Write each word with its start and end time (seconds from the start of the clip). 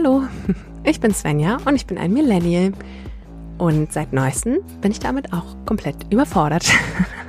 Hallo, 0.00 0.22
ich 0.84 1.00
bin 1.00 1.12
Svenja 1.12 1.56
und 1.64 1.74
ich 1.74 1.84
bin 1.84 1.98
ein 1.98 2.12
Millennial. 2.12 2.70
Und 3.58 3.92
seit 3.92 4.12
neuestem 4.12 4.58
bin 4.80 4.92
ich 4.92 5.00
damit 5.00 5.32
auch 5.32 5.56
komplett 5.66 5.96
überfordert. 6.12 6.70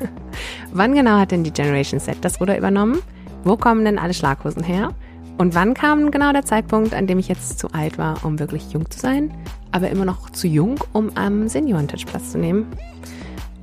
wann 0.72 0.94
genau 0.94 1.18
hat 1.18 1.32
denn 1.32 1.44
die 1.44 1.52
Generation 1.52 2.00
Z 2.00 2.18
das 2.22 2.40
Ruder 2.40 2.56
übernommen? 2.60 3.02
Wo 3.44 3.58
kommen 3.58 3.86
denn 3.86 3.98
alle 3.98 4.14
Schlaghosen 4.14 4.62
her? 4.62 4.94
Und 5.40 5.56
wann 5.56 5.74
kam 5.74 6.12
genau 6.12 6.32
der 6.32 6.46
Zeitpunkt, 6.46 6.94
an 6.94 7.08
dem 7.08 7.18
ich 7.18 7.28
jetzt 7.28 7.58
zu 7.58 7.74
alt 7.74 7.98
war, 7.98 8.24
um 8.24 8.38
wirklich 8.38 8.72
jung 8.72 8.88
zu 8.92 9.00
sein, 9.00 9.34
aber 9.72 9.90
immer 9.90 10.06
noch 10.06 10.30
zu 10.30 10.48
jung, 10.48 10.76
um 10.94 11.10
am 11.16 11.48
Seniorentisch 11.48 12.06
Platz 12.06 12.34
zu 12.34 12.38
nehmen? 12.38 12.68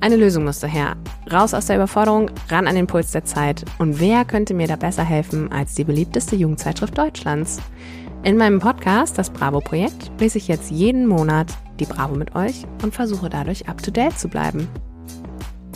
Eine 0.01 0.17
Lösung 0.17 0.43
musste 0.43 0.67
her. 0.67 0.97
Raus 1.31 1.53
aus 1.53 1.67
der 1.67 1.77
Überforderung, 1.77 2.29
ran 2.49 2.67
an 2.67 2.75
den 2.75 2.87
Puls 2.87 3.13
der 3.13 3.23
Zeit. 3.23 3.63
Und 3.77 4.01
wer 4.01 4.25
könnte 4.25 4.53
mir 4.53 4.67
da 4.67 4.75
besser 4.75 5.05
helfen 5.05 5.49
als 5.49 5.75
die 5.75 5.85
beliebteste 5.85 6.35
Jugendzeitschrift 6.35 6.97
Deutschlands? 6.97 7.61
In 8.23 8.35
meinem 8.35 8.59
Podcast, 8.59 9.17
das 9.17 9.29
Bravo-Projekt, 9.29 10.11
lese 10.19 10.37
ich 10.37 10.47
jetzt 10.47 10.71
jeden 10.71 11.07
Monat 11.07 11.47
die 11.79 11.85
Bravo 11.85 12.15
mit 12.15 12.35
euch 12.35 12.65
und 12.83 12.93
versuche 12.93 13.29
dadurch 13.29 13.69
up-to-date 13.69 14.17
zu 14.17 14.27
bleiben. 14.27 14.67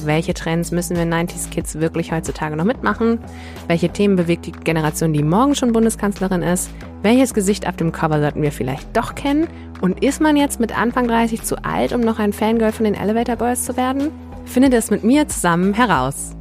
Welche 0.03 0.33
Trends 0.33 0.71
müssen 0.71 0.97
wir 0.97 1.03
90s 1.03 1.49
Kids 1.49 1.75
wirklich 1.75 2.11
heutzutage 2.11 2.55
noch 2.55 2.65
mitmachen? 2.65 3.19
Welche 3.67 3.89
Themen 3.89 4.15
bewegt 4.15 4.47
die 4.47 4.51
Generation, 4.51 5.13
die 5.13 5.23
morgen 5.23 5.53
schon 5.53 5.71
Bundeskanzlerin 5.71 6.41
ist? 6.41 6.71
Welches 7.03 7.33
Gesicht 7.33 7.67
auf 7.67 7.75
dem 7.75 7.91
Cover 7.91 8.19
sollten 8.19 8.41
wir 8.41 8.51
vielleicht 8.51 8.97
doch 8.97 9.13
kennen? 9.13 9.47
Und 9.79 10.03
ist 10.03 10.19
man 10.19 10.35
jetzt 10.35 10.59
mit 10.59 10.77
Anfang 10.77 11.07
30 11.07 11.43
zu 11.43 11.63
alt, 11.63 11.93
um 11.93 12.01
noch 12.01 12.19
ein 12.19 12.33
Fangirl 12.33 12.71
von 12.71 12.85
den 12.85 12.95
Elevator 12.95 13.35
Boys 13.35 13.63
zu 13.63 13.77
werden? 13.77 14.11
Findet 14.45 14.73
es 14.73 14.89
mit 14.89 15.03
mir 15.03 15.27
zusammen 15.27 15.73
heraus. 15.73 16.31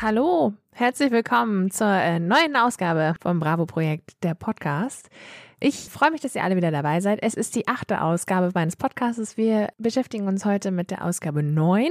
Hallo, 0.00 0.52
herzlich 0.78 1.10
willkommen 1.10 1.72
zur 1.72 1.88
äh, 1.88 2.20
neuen 2.20 2.54
Ausgabe 2.54 3.16
vom 3.20 3.40
Bravo-Projekt, 3.40 4.22
der 4.22 4.34
Podcast. 4.34 5.10
Ich 5.58 5.74
freue 5.74 6.12
mich, 6.12 6.20
dass 6.20 6.36
ihr 6.36 6.44
alle 6.44 6.54
wieder 6.54 6.70
dabei 6.70 7.00
seid. 7.00 7.20
Es 7.20 7.34
ist 7.34 7.56
die 7.56 7.66
achte 7.66 8.00
Ausgabe 8.00 8.52
meines 8.54 8.76
Podcasts. 8.76 9.36
Wir 9.36 9.70
beschäftigen 9.78 10.28
uns 10.28 10.44
heute 10.44 10.70
mit 10.70 10.92
der 10.92 11.04
Ausgabe 11.04 11.42
9 11.42 11.88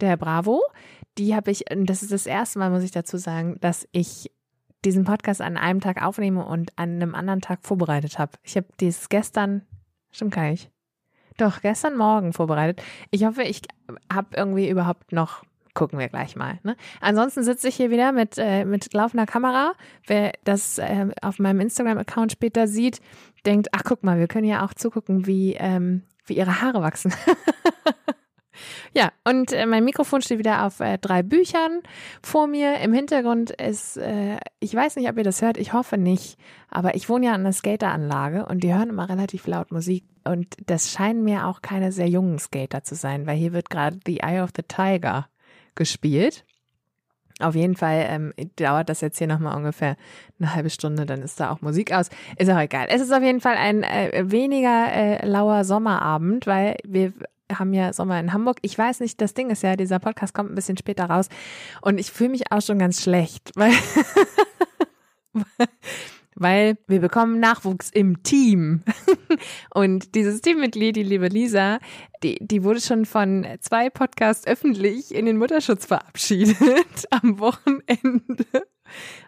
der 0.00 0.16
Bravo. 0.16 0.60
Die 1.16 1.36
habe 1.36 1.52
ich, 1.52 1.64
das 1.70 2.02
ist 2.02 2.10
das 2.10 2.26
erste 2.26 2.58
Mal, 2.58 2.70
muss 2.70 2.82
ich 2.82 2.90
dazu 2.90 3.18
sagen, 3.18 3.56
dass 3.60 3.86
ich 3.92 4.32
diesen 4.84 5.04
Podcast 5.04 5.40
an 5.40 5.56
einem 5.56 5.80
Tag 5.80 6.02
aufnehme 6.02 6.44
und 6.44 6.76
an 6.76 6.96
einem 6.96 7.14
anderen 7.14 7.40
Tag 7.40 7.60
vorbereitet 7.62 8.18
habe. 8.18 8.32
Ich 8.42 8.56
habe 8.56 8.66
dies 8.80 9.08
gestern, 9.08 9.62
stimmt 10.10 10.34
gar 10.34 10.50
nicht, 10.50 10.72
doch 11.36 11.60
gestern 11.60 11.96
Morgen 11.96 12.32
vorbereitet. 12.32 12.82
Ich 13.12 13.24
hoffe, 13.24 13.44
ich 13.44 13.62
habe 14.12 14.36
irgendwie 14.36 14.68
überhaupt 14.68 15.12
noch 15.12 15.44
gucken 15.74 15.98
wir 15.98 16.08
gleich 16.08 16.36
mal. 16.36 16.58
Ne? 16.62 16.76
Ansonsten 17.00 17.42
sitze 17.42 17.68
ich 17.68 17.76
hier 17.76 17.90
wieder 17.90 18.12
mit, 18.12 18.38
äh, 18.38 18.64
mit 18.64 18.94
laufender 18.94 19.26
Kamera. 19.26 19.72
Wer 20.06 20.32
das 20.44 20.78
äh, 20.78 21.08
auf 21.20 21.38
meinem 21.38 21.60
Instagram-Account 21.60 22.32
später 22.32 22.66
sieht, 22.66 23.00
denkt, 23.44 23.68
ach 23.72 23.82
guck 23.84 24.02
mal, 24.02 24.18
wir 24.18 24.28
können 24.28 24.46
ja 24.46 24.64
auch 24.64 24.74
zugucken, 24.74 25.26
wie, 25.26 25.54
ähm, 25.54 26.02
wie 26.26 26.34
ihre 26.34 26.62
Haare 26.62 26.80
wachsen. 26.80 27.12
ja, 28.94 29.10
und 29.24 29.52
äh, 29.52 29.66
mein 29.66 29.84
Mikrofon 29.84 30.22
steht 30.22 30.38
wieder 30.38 30.64
auf 30.64 30.80
äh, 30.80 30.96
drei 30.98 31.22
Büchern 31.22 31.82
vor 32.22 32.46
mir. 32.46 32.78
Im 32.78 32.92
Hintergrund 32.92 33.50
ist, 33.50 33.96
äh, 33.96 34.38
ich 34.60 34.74
weiß 34.74 34.96
nicht, 34.96 35.08
ob 35.08 35.18
ihr 35.18 35.24
das 35.24 35.42
hört, 35.42 35.58
ich 35.58 35.72
hoffe 35.72 35.98
nicht, 35.98 36.38
aber 36.70 36.94
ich 36.94 37.08
wohne 37.08 37.26
ja 37.26 37.32
an 37.32 37.40
einer 37.40 37.52
Skateranlage 37.52 38.46
und 38.46 38.62
die 38.62 38.72
hören 38.72 38.90
immer 38.90 39.08
relativ 39.08 39.46
laut 39.46 39.72
Musik. 39.72 40.04
Und 40.24 40.54
das 40.66 40.90
scheinen 40.90 41.24
mir 41.24 41.46
auch 41.46 41.60
keine 41.60 41.92
sehr 41.92 42.08
jungen 42.08 42.38
Skater 42.38 42.82
zu 42.82 42.94
sein, 42.94 43.26
weil 43.26 43.36
hier 43.36 43.52
wird 43.52 43.68
gerade 43.68 43.98
The 44.06 44.20
Eye 44.20 44.40
of 44.40 44.50
the 44.56 44.62
Tiger 44.62 45.26
gespielt. 45.74 46.44
Auf 47.40 47.56
jeden 47.56 47.74
Fall 47.74 48.06
ähm, 48.08 48.32
dauert 48.56 48.88
das 48.88 49.00
jetzt 49.00 49.18
hier 49.18 49.26
nochmal 49.26 49.56
ungefähr 49.56 49.96
eine 50.38 50.54
halbe 50.54 50.70
Stunde, 50.70 51.04
dann 51.04 51.20
ist 51.20 51.40
da 51.40 51.50
auch 51.50 51.62
Musik 51.62 51.92
aus. 51.92 52.08
Ist 52.38 52.48
auch 52.48 52.60
egal. 52.60 52.86
Es 52.90 53.02
ist 53.02 53.12
auf 53.12 53.22
jeden 53.22 53.40
Fall 53.40 53.56
ein 53.56 53.82
äh, 53.82 54.30
weniger 54.30 54.92
äh, 54.92 55.26
lauer 55.26 55.64
Sommerabend, 55.64 56.46
weil 56.46 56.76
wir 56.84 57.12
haben 57.52 57.74
ja 57.74 57.92
Sommer 57.92 58.20
in 58.20 58.32
Hamburg. 58.32 58.58
Ich 58.62 58.78
weiß 58.78 59.00
nicht, 59.00 59.20
das 59.20 59.34
Ding 59.34 59.50
ist 59.50 59.62
ja, 59.62 59.74
dieser 59.74 59.98
Podcast 59.98 60.32
kommt 60.32 60.50
ein 60.50 60.54
bisschen 60.54 60.76
später 60.76 61.06
raus 61.06 61.28
und 61.82 61.98
ich 61.98 62.12
fühle 62.12 62.30
mich 62.30 62.52
auch 62.52 62.62
schon 62.62 62.78
ganz 62.78 63.02
schlecht, 63.02 63.50
weil 63.56 63.72
weil 66.34 66.76
wir 66.86 67.00
bekommen 67.00 67.40
Nachwuchs 67.40 67.90
im 67.90 68.22
Team. 68.22 68.82
Und 69.74 70.14
dieses 70.14 70.40
Teammitglied, 70.40 70.96
die 70.96 71.02
liebe 71.02 71.28
Lisa, 71.28 71.78
die, 72.22 72.38
die 72.40 72.64
wurde 72.64 72.80
schon 72.80 73.04
von 73.04 73.46
zwei 73.60 73.90
Podcasts 73.90 74.46
öffentlich 74.46 75.14
in 75.14 75.26
den 75.26 75.36
Mutterschutz 75.36 75.86
verabschiedet 75.86 76.58
am 77.10 77.38
Wochenende. 77.38 78.46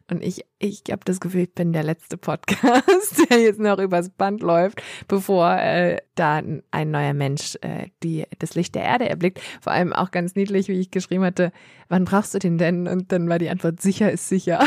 Und 0.08 0.22
ich, 0.22 0.44
ich 0.58 0.82
habe 0.90 1.02
das 1.04 1.18
Gefühl, 1.18 1.42
ich 1.42 1.54
bin 1.54 1.72
der 1.72 1.82
letzte 1.82 2.16
Podcast, 2.16 3.26
der 3.30 3.40
jetzt 3.40 3.58
noch 3.58 3.78
übers 3.78 4.10
Band 4.10 4.40
läuft, 4.42 4.82
bevor 5.08 5.56
äh, 5.56 5.98
da 6.14 6.42
ein 6.70 6.90
neuer 6.90 7.14
Mensch 7.14 7.56
äh, 7.62 7.88
die, 8.02 8.24
das 8.38 8.54
Licht 8.54 8.74
der 8.74 8.84
Erde 8.84 9.08
erblickt. 9.08 9.40
Vor 9.60 9.72
allem 9.72 9.92
auch 9.92 10.10
ganz 10.10 10.34
niedlich, 10.34 10.68
wie 10.68 10.78
ich 10.78 10.90
geschrieben 10.90 11.24
hatte, 11.24 11.52
wann 11.88 12.04
brauchst 12.04 12.34
du 12.34 12.38
den 12.38 12.58
denn? 12.58 12.86
Und 12.86 13.10
dann 13.10 13.28
war 13.28 13.38
die 13.38 13.50
Antwort, 13.50 13.80
sicher 13.80 14.12
ist 14.12 14.28
sicher. 14.28 14.64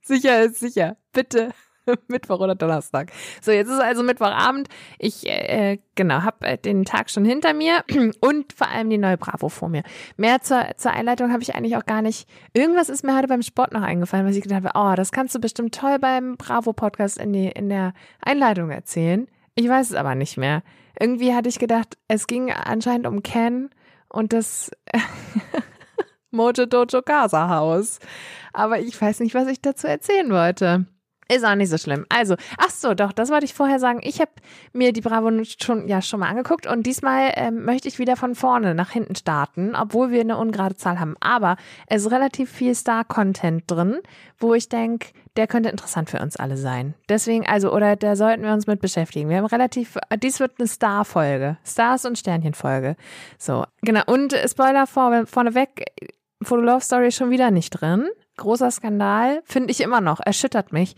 Sicher 0.00 0.42
ist 0.42 0.60
sicher. 0.60 0.96
Bitte. 1.12 1.50
Mittwoch 2.08 2.40
oder 2.40 2.54
Donnerstag. 2.54 3.12
So, 3.40 3.52
jetzt 3.52 3.68
ist 3.68 3.80
also 3.80 4.02
Mittwochabend. 4.02 4.68
Ich, 4.98 5.26
äh, 5.26 5.78
genau, 5.94 6.22
habe 6.22 6.46
äh, 6.46 6.58
den 6.58 6.84
Tag 6.84 7.10
schon 7.10 7.24
hinter 7.24 7.54
mir 7.54 7.84
und 8.20 8.52
vor 8.52 8.68
allem 8.68 8.90
die 8.90 8.98
neue 8.98 9.16
Bravo 9.16 9.48
vor 9.48 9.68
mir. 9.68 9.82
Mehr 10.16 10.40
zur, 10.40 10.66
zur 10.76 10.92
Einleitung 10.92 11.32
habe 11.32 11.42
ich 11.42 11.54
eigentlich 11.54 11.76
auch 11.76 11.86
gar 11.86 12.02
nicht. 12.02 12.28
Irgendwas 12.52 12.88
ist 12.88 13.04
mir 13.04 13.16
heute 13.16 13.28
beim 13.28 13.42
Sport 13.42 13.72
noch 13.72 13.82
eingefallen, 13.82 14.26
was 14.26 14.36
ich 14.36 14.42
gedacht 14.42 14.64
habe, 14.64 14.78
oh, 14.92 14.94
das 14.94 15.12
kannst 15.12 15.34
du 15.34 15.40
bestimmt 15.40 15.74
toll 15.74 15.98
beim 15.98 16.36
Bravo-Podcast 16.36 17.18
in, 17.18 17.34
in 17.34 17.68
der 17.68 17.92
Einleitung 18.20 18.70
erzählen. 18.70 19.26
Ich 19.54 19.68
weiß 19.68 19.90
es 19.90 19.96
aber 19.96 20.14
nicht 20.14 20.36
mehr. 20.36 20.62
Irgendwie 20.98 21.34
hatte 21.34 21.48
ich 21.48 21.58
gedacht, 21.58 21.96
es 22.08 22.26
ging 22.26 22.50
anscheinend 22.52 23.06
um 23.06 23.22
Ken 23.22 23.70
und 24.08 24.32
das 24.32 24.70
Mojo 26.30 26.66
Dojo 26.66 27.02
Casa 27.02 27.48
Haus. 27.48 27.98
Aber 28.52 28.78
ich 28.78 29.00
weiß 29.00 29.20
nicht, 29.20 29.34
was 29.34 29.48
ich 29.48 29.60
dazu 29.60 29.86
erzählen 29.86 30.30
wollte. 30.30 30.86
Ist 31.32 31.44
auch 31.44 31.54
nicht 31.54 31.70
so 31.70 31.78
schlimm. 31.78 32.06
Also, 32.08 32.34
ach 32.58 32.70
so, 32.70 32.92
doch, 32.92 33.12
das 33.12 33.30
wollte 33.30 33.44
ich 33.44 33.54
vorher 33.54 33.78
sagen. 33.78 34.00
Ich 34.02 34.20
habe 34.20 34.32
mir 34.72 34.92
die 34.92 35.00
Bravo 35.00 35.30
schon 35.44 35.86
ja 35.86 36.02
schon 36.02 36.18
mal 36.18 36.28
angeguckt 36.28 36.66
und 36.66 36.84
diesmal 36.84 37.30
ähm, 37.36 37.64
möchte 37.64 37.86
ich 37.86 38.00
wieder 38.00 38.16
von 38.16 38.34
vorne 38.34 38.74
nach 38.74 38.90
hinten 38.90 39.14
starten, 39.14 39.76
obwohl 39.76 40.10
wir 40.10 40.22
eine 40.22 40.36
ungerade 40.36 40.74
Zahl 40.74 40.98
haben. 40.98 41.14
Aber 41.20 41.56
es 41.86 42.04
ist 42.04 42.10
relativ 42.10 42.50
viel 42.50 42.74
Star-Content 42.74 43.62
drin, 43.70 44.00
wo 44.38 44.54
ich 44.54 44.68
denke, 44.68 45.10
der 45.36 45.46
könnte 45.46 45.68
interessant 45.68 46.10
für 46.10 46.18
uns 46.18 46.36
alle 46.36 46.56
sein. 46.56 46.94
Deswegen, 47.08 47.46
also, 47.46 47.72
oder 47.72 47.94
da 47.94 48.16
sollten 48.16 48.42
wir 48.42 48.52
uns 48.52 48.66
mit 48.66 48.80
beschäftigen. 48.80 49.28
Wir 49.28 49.36
haben 49.36 49.46
relativ, 49.46 49.98
dies 50.20 50.40
wird 50.40 50.54
eine 50.58 50.66
Star-Folge. 50.66 51.58
Stars 51.64 52.06
und 52.06 52.18
Sternchen-Folge. 52.18 52.96
So, 53.38 53.66
genau. 53.82 54.02
Und 54.06 54.34
Spoiler 54.48 54.88
vor, 54.88 55.26
vorneweg, 55.26 55.84
Foto 56.42 56.62
Love 56.62 56.80
Story 56.80 57.12
schon 57.12 57.30
wieder 57.30 57.50
nicht 57.50 57.70
drin. 57.70 58.08
Großer 58.36 58.70
Skandal, 58.70 59.42
finde 59.44 59.70
ich 59.70 59.80
immer 59.80 60.00
noch, 60.00 60.20
erschüttert 60.24 60.72
mich. 60.72 60.96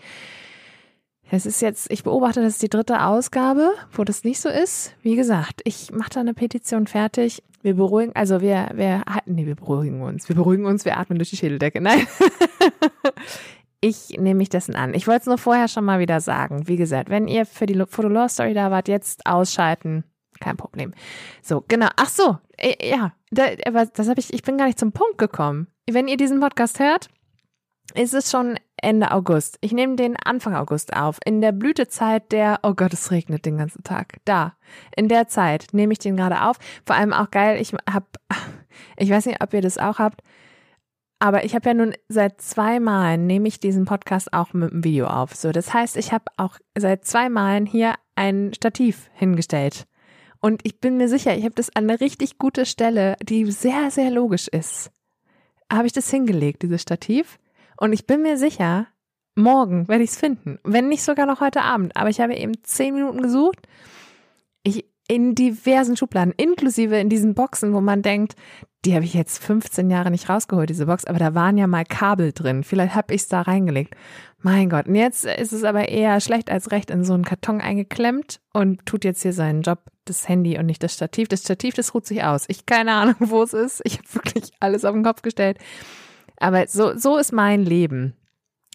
Es 1.34 1.46
ist 1.46 1.62
jetzt, 1.62 1.90
ich 1.90 2.04
beobachte, 2.04 2.42
das 2.42 2.54
ist 2.54 2.62
die 2.62 2.68
dritte 2.68 3.04
Ausgabe, 3.06 3.72
wo 3.92 4.04
das 4.04 4.22
nicht 4.22 4.38
so 4.38 4.50
ist. 4.50 4.94
Wie 5.00 5.16
gesagt, 5.16 5.62
ich 5.64 5.90
mache 5.90 6.10
da 6.10 6.20
eine 6.20 6.34
Petition 6.34 6.86
fertig. 6.86 7.42
Wir 7.62 7.74
beruhigen, 7.74 8.14
also 8.14 8.42
wir, 8.42 8.68
wir, 8.74 9.02
nee, 9.24 9.46
wir 9.46 9.54
beruhigen 9.54 10.02
uns. 10.02 10.28
Wir 10.28 10.36
beruhigen 10.36 10.66
uns, 10.66 10.84
wir 10.84 10.98
atmen 10.98 11.18
durch 11.18 11.30
die 11.30 11.38
Schädeldecke. 11.38 11.80
Nein. 11.80 12.06
ich 13.80 14.10
nehme 14.10 14.34
mich 14.34 14.50
dessen 14.50 14.76
an. 14.76 14.92
Ich 14.92 15.06
wollte 15.06 15.20
es 15.22 15.26
nur 15.26 15.38
vorher 15.38 15.68
schon 15.68 15.86
mal 15.86 16.00
wieder 16.00 16.20
sagen. 16.20 16.68
Wie 16.68 16.76
gesagt, 16.76 17.08
wenn 17.08 17.26
ihr 17.28 17.46
für 17.46 17.64
die 17.64 17.82
Fotolore 17.88 18.28
Story 18.28 18.52
da 18.52 18.70
wart, 18.70 18.88
jetzt 18.88 19.24
ausschalten. 19.24 20.04
Kein 20.38 20.58
Problem. 20.58 20.92
So, 21.40 21.64
genau. 21.66 21.88
Ach 21.96 22.10
so, 22.10 22.36
äh, 22.62 22.90
ja, 22.90 23.12
das 23.30 24.08
habe 24.08 24.20
ich, 24.20 24.32
ich 24.32 24.42
bin 24.42 24.58
gar 24.58 24.66
nicht 24.66 24.78
zum 24.78 24.92
Punkt 24.92 25.18
gekommen. 25.18 25.68
Wenn 25.90 26.08
ihr 26.08 26.16
diesen 26.16 26.40
Podcast 26.40 26.78
hört, 26.78 27.08
ist 27.94 28.14
es 28.14 28.30
schon 28.30 28.58
Ende 28.76 29.10
August. 29.10 29.58
Ich 29.60 29.72
nehme 29.72 29.96
den 29.96 30.16
Anfang 30.16 30.54
August 30.54 30.94
auf. 30.94 31.18
In 31.24 31.40
der 31.40 31.52
Blütezeit 31.52 32.32
der, 32.32 32.60
oh 32.62 32.74
Gott, 32.74 32.92
es 32.92 33.10
regnet 33.10 33.44
den 33.44 33.58
ganzen 33.58 33.84
Tag. 33.84 34.16
Da. 34.24 34.56
In 34.96 35.08
der 35.08 35.28
Zeit 35.28 35.68
nehme 35.72 35.92
ich 35.92 35.98
den 35.98 36.16
gerade 36.16 36.42
auf. 36.42 36.56
Vor 36.86 36.96
allem 36.96 37.12
auch 37.12 37.30
geil, 37.30 37.60
ich 37.60 37.72
habe, 37.90 38.06
ich 38.96 39.10
weiß 39.10 39.26
nicht, 39.26 39.42
ob 39.42 39.52
ihr 39.52 39.60
das 39.60 39.78
auch 39.78 39.98
habt, 39.98 40.22
aber 41.22 41.44
ich 41.44 41.54
habe 41.54 41.68
ja 41.68 41.74
nun 41.74 41.94
seit 42.08 42.40
zwei 42.40 42.80
Malen 42.80 43.28
nehme 43.28 43.46
ich 43.46 43.60
diesen 43.60 43.84
Podcast 43.84 44.32
auch 44.32 44.52
mit 44.54 44.72
dem 44.72 44.82
Video 44.82 45.06
auf. 45.06 45.36
So, 45.36 45.52
das 45.52 45.72
heißt, 45.72 45.96
ich 45.96 46.12
habe 46.12 46.24
auch 46.36 46.58
seit 46.76 47.04
zwei 47.04 47.28
Malen 47.28 47.64
hier 47.64 47.94
ein 48.16 48.52
Stativ 48.54 49.08
hingestellt. 49.14 49.86
Und 50.42 50.60
ich 50.64 50.80
bin 50.80 50.96
mir 50.96 51.08
sicher, 51.08 51.36
ich 51.36 51.44
habe 51.44 51.54
das 51.54 51.74
an 51.74 51.88
eine 51.88 52.00
richtig 52.00 52.36
gute 52.36 52.66
Stelle, 52.66 53.16
die 53.22 53.50
sehr, 53.50 53.92
sehr 53.92 54.10
logisch 54.10 54.48
ist. 54.48 54.90
Habe 55.72 55.86
ich 55.86 55.92
das 55.92 56.10
hingelegt, 56.10 56.62
dieses 56.62 56.82
Stativ. 56.82 57.38
Und 57.76 57.92
ich 57.92 58.06
bin 58.06 58.22
mir 58.22 58.36
sicher, 58.36 58.88
morgen 59.36 59.86
werde 59.86 60.02
ich 60.02 60.10
es 60.10 60.18
finden. 60.18 60.58
Wenn 60.64 60.88
nicht 60.88 61.04
sogar 61.04 61.26
noch 61.26 61.40
heute 61.40 61.62
Abend. 61.62 61.96
Aber 61.96 62.10
ich 62.10 62.20
habe 62.20 62.34
eben 62.34 62.54
zehn 62.64 62.92
Minuten 62.92 63.22
gesucht. 63.22 63.68
Ich, 64.64 64.84
in 65.06 65.36
diversen 65.36 65.96
Schubladen, 65.96 66.34
inklusive 66.36 66.98
in 66.98 67.08
diesen 67.08 67.34
Boxen, 67.34 67.72
wo 67.72 67.80
man 67.80 68.02
denkt, 68.02 68.34
die 68.84 68.96
habe 68.96 69.04
ich 69.04 69.14
jetzt 69.14 69.42
15 69.44 69.90
Jahre 69.90 70.10
nicht 70.10 70.28
rausgeholt, 70.28 70.68
diese 70.68 70.86
Box, 70.86 71.04
aber 71.04 71.20
da 71.20 71.36
waren 71.36 71.56
ja 71.56 71.68
mal 71.68 71.84
Kabel 71.84 72.32
drin. 72.32 72.64
Vielleicht 72.64 72.96
habe 72.96 73.14
ich 73.14 73.22
es 73.22 73.28
da 73.28 73.42
reingelegt. 73.42 73.94
Mein 74.38 74.68
Gott. 74.70 74.88
Und 74.88 74.96
jetzt 74.96 75.24
ist 75.24 75.52
es 75.52 75.62
aber 75.62 75.88
eher 75.88 76.18
schlecht 76.20 76.50
als 76.50 76.72
recht 76.72 76.90
in 76.90 77.04
so 77.04 77.14
einen 77.14 77.24
Karton 77.24 77.60
eingeklemmt 77.60 78.40
und 78.52 78.84
tut 78.86 79.04
jetzt 79.04 79.22
hier 79.22 79.32
seinen 79.32 79.62
Job, 79.62 79.91
das 80.04 80.28
Handy 80.28 80.58
und 80.58 80.66
nicht 80.66 80.82
das 80.82 80.94
Stativ. 80.94 81.28
Das 81.28 81.42
Stativ, 81.42 81.74
das 81.74 81.94
ruht 81.94 82.06
sich 82.06 82.22
aus. 82.24 82.44
Ich 82.48 82.66
keine 82.66 82.92
Ahnung, 82.94 83.16
wo 83.18 83.42
es 83.42 83.52
ist. 83.52 83.82
Ich 83.84 83.98
habe 83.98 84.14
wirklich 84.14 84.52
alles 84.60 84.84
auf 84.84 84.92
den 84.92 85.04
Kopf 85.04 85.22
gestellt. 85.22 85.58
Aber 86.38 86.66
so, 86.66 86.96
so 86.96 87.16
ist 87.16 87.32
mein 87.32 87.64
Leben. 87.64 88.14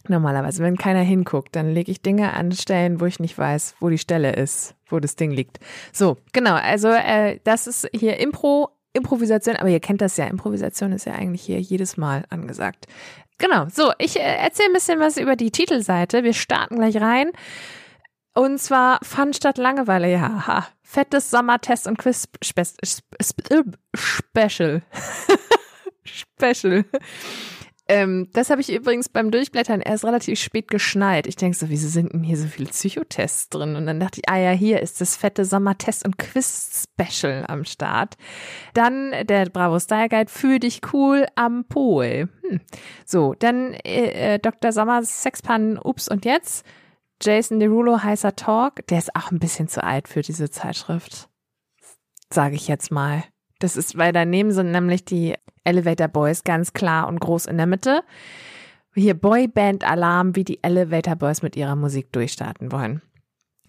Normalerweise, 0.08 0.64
wenn 0.64 0.78
keiner 0.78 1.02
hinguckt, 1.02 1.56
dann 1.56 1.74
lege 1.74 1.92
ich 1.92 2.02
Dinge 2.02 2.34
an 2.34 2.52
Stellen, 2.54 3.02
wo 3.02 3.06
ich 3.06 3.20
nicht 3.20 3.38
weiß, 3.38 3.76
wo 3.80 3.90
die 3.90 3.98
Stelle 3.98 4.34
ist, 4.34 4.76
wo 4.88 5.00
das 5.00 5.18
Ding 5.18 5.32
liegt. 5.32 5.60
So, 5.92 6.18
genau. 6.32 6.56
Also 6.56 6.88
äh, 6.90 7.40
das 7.44 7.68
ist 7.68 7.90
hier 7.94 8.18
Impro, 8.18 8.70
Improvisation, 8.94 9.58
aber 9.58 9.70
ihr 9.70 9.82
kennt 9.82 10.02
das 10.02 10.16
ja. 10.16 10.26
Improvisation 10.26 10.94
ist 10.94 11.06
ja 11.06 11.14
eigentlich 11.14 11.42
hier 11.42 11.60
jedes 11.60 11.98
Mal 11.98 12.24
angesagt. 12.30 12.86
Genau. 13.38 13.68
So, 13.70 13.92
ich 13.98 14.18
äh, 14.18 14.38
erzähle 14.38 14.70
ein 14.70 14.74
bisschen 14.74 15.00
was 15.00 15.18
über 15.18 15.36
die 15.36 15.52
Titelseite. 15.52 16.24
Wir 16.24 16.34
starten 16.34 16.78
gleich 16.78 17.00
rein. 17.02 17.32
Und 18.38 18.60
zwar 18.60 19.00
Fun 19.02 19.34
statt 19.34 19.58
Langeweile. 19.58 20.12
Ja, 20.12 20.46
ha. 20.46 20.68
fettes 20.84 21.32
Sommertest 21.32 21.88
und 21.88 21.98
Quiz 21.98 22.30
Spe 22.44 22.66
Spe 22.84 23.64
Special. 23.96 24.84
Special. 26.06 26.86
Ähm, 27.88 28.30
das 28.34 28.52
habe 28.52 28.62
ich 28.62 28.72
übrigens 28.72 29.10
beim 29.10 29.32
Durchblättern 29.32 29.82
erst 29.82 30.06
relativ 30.06 30.40
spät 30.40 30.68
geschnallt. 30.68 31.26
Ich 31.26 31.36
denke 31.36 31.58
so, 31.58 31.70
wieso 31.70 31.88
sind 31.88 32.14
denn 32.14 32.22
hier 32.22 32.38
so 32.38 32.46
viele 32.46 32.70
Psychotests 32.70 33.50
drin? 33.50 33.76
Und 33.76 33.88
dann 33.88 34.00
dachte 34.00 34.20
ich, 34.22 34.30
ah 34.30 34.38
ja, 34.38 34.52
hier 34.52 34.84
ist 34.84 35.02
das 35.02 35.18
fette 35.18 35.44
Sommertest- 35.44 36.06
und 36.06 36.20
Quiz-Special 36.20 37.46
am 37.48 37.66
Start. 37.66 38.18
Dann 38.76 39.16
der 39.24 39.46
Bravo 39.50 39.80
Style 39.80 40.10
Guide 40.10 40.30
für 40.30 40.60
dich 40.60 40.82
cool 40.94 41.26
am 41.34 41.66
Pol. 41.66 42.30
Hm. 42.48 42.62
So, 43.04 43.34
dann 43.34 43.74
äh, 43.74 44.36
äh 44.36 44.40
Dr. 44.40 44.72
Sommers 44.72 45.24
Sexpannen, 45.24 45.80
Ups 45.80 46.08
und 46.08 46.24
jetzt. 46.24 46.64
Jason 47.22 47.60
Derulo, 47.60 48.04
heißer 48.04 48.36
Talk. 48.36 48.86
Der 48.88 49.00
ist 49.00 49.16
auch 49.16 49.32
ein 49.32 49.40
bisschen 49.40 49.68
zu 49.68 49.84
alt 49.84 50.08
für 50.08 50.22
diese 50.22 50.50
Zeitschrift. 50.50 51.30
Sage 52.32 52.56
ich 52.56 52.68
jetzt 52.68 52.92
mal. 52.92 53.24
Das 53.60 53.76
ist, 53.76 53.98
weil 53.98 54.14
daneben 54.14 54.52
sind 54.52 54.72
nämlich 54.72 55.04
die 55.06 55.36
Elevator 55.64 56.08
Boys 56.08 56.44
ganz 56.44 56.74
klar 56.74 57.08
und 57.08 57.20
groß 57.20 57.48
in 57.48 57.58
der 57.58 57.66
Mitte. 57.66 58.04
Hier 58.94 59.14
Boyband 59.14 59.84
Alarm, 59.84 60.36
wie 60.36 60.44
die 60.44 60.64
Elevator 60.64 61.16
Boys 61.16 61.42
mit 61.42 61.56
ihrer 61.56 61.76
Musik 61.76 62.12
durchstarten 62.12 62.72
wollen. 62.72 63.02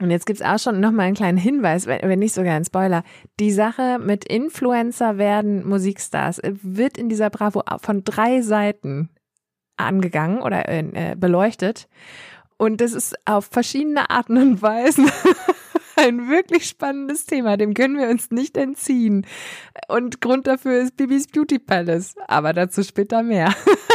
Und 0.00 0.10
jetzt 0.10 0.26
gibt's 0.26 0.42
auch 0.42 0.58
schon 0.58 0.80
nochmal 0.80 1.06
einen 1.06 1.16
kleinen 1.16 1.38
Hinweis, 1.38 1.86
wenn 1.86 2.18
nicht 2.18 2.34
sogar 2.34 2.54
ein 2.54 2.64
Spoiler. 2.64 3.02
Die 3.40 3.50
Sache 3.50 3.98
mit 3.98 4.24
Influencer 4.24 5.18
werden 5.18 5.66
Musikstars 5.66 6.40
wird 6.44 6.96
in 6.96 7.08
dieser 7.08 7.30
Bravo 7.30 7.62
von 7.78 8.04
drei 8.04 8.42
Seiten 8.42 9.10
angegangen 9.76 10.40
oder 10.40 10.68
äh, 10.68 11.16
beleuchtet. 11.16 11.88
Und 12.58 12.80
das 12.80 12.92
ist 12.92 13.16
auf 13.24 13.46
verschiedene 13.46 14.10
Arten 14.10 14.36
und 14.36 14.60
Weisen 14.62 15.10
ein 15.96 16.28
wirklich 16.28 16.68
spannendes 16.68 17.24
Thema, 17.24 17.56
dem 17.56 17.72
können 17.74 17.98
wir 17.98 18.08
uns 18.08 18.30
nicht 18.30 18.56
entziehen. 18.56 19.26
Und 19.88 20.20
Grund 20.20 20.46
dafür 20.46 20.80
ist 20.80 20.96
Bibis 20.96 21.26
Beauty 21.26 21.58
Palace, 21.58 22.14
aber 22.26 22.52
dazu 22.52 22.82
später 22.82 23.22
mehr. 23.22 23.54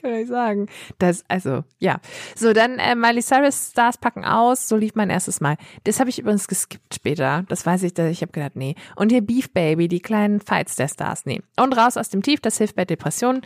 kann 0.00 0.14
ich 0.14 0.28
sagen. 0.28 0.68
Das, 0.98 1.24
also, 1.28 1.64
ja. 1.78 2.00
So, 2.34 2.52
dann 2.52 2.78
äh, 2.78 2.94
Miley 2.94 3.22
Cyrus 3.22 3.70
Stars 3.70 3.98
packen 3.98 4.24
aus. 4.24 4.68
So 4.68 4.76
lief 4.76 4.94
mein 4.94 5.10
erstes 5.10 5.40
Mal. 5.40 5.56
Das 5.84 6.00
habe 6.00 6.10
ich 6.10 6.18
übrigens 6.18 6.48
geskippt 6.48 6.94
später. 6.94 7.44
Das 7.48 7.66
weiß 7.66 7.82
ich, 7.82 7.98
ich 7.98 8.22
habe 8.22 8.32
gedacht, 8.32 8.56
nee. 8.56 8.74
Und 8.96 9.10
hier 9.10 9.20
Beef 9.20 9.50
Baby, 9.52 9.88
die 9.88 10.00
kleinen 10.00 10.40
Fights 10.40 10.76
der 10.76 10.88
Stars, 10.88 11.26
nee. 11.26 11.40
Und 11.56 11.76
raus 11.76 11.96
aus 11.96 12.08
dem 12.08 12.22
Tief, 12.22 12.40
das 12.40 12.58
hilft 12.58 12.76
bei 12.76 12.84
Depressionen. 12.84 13.42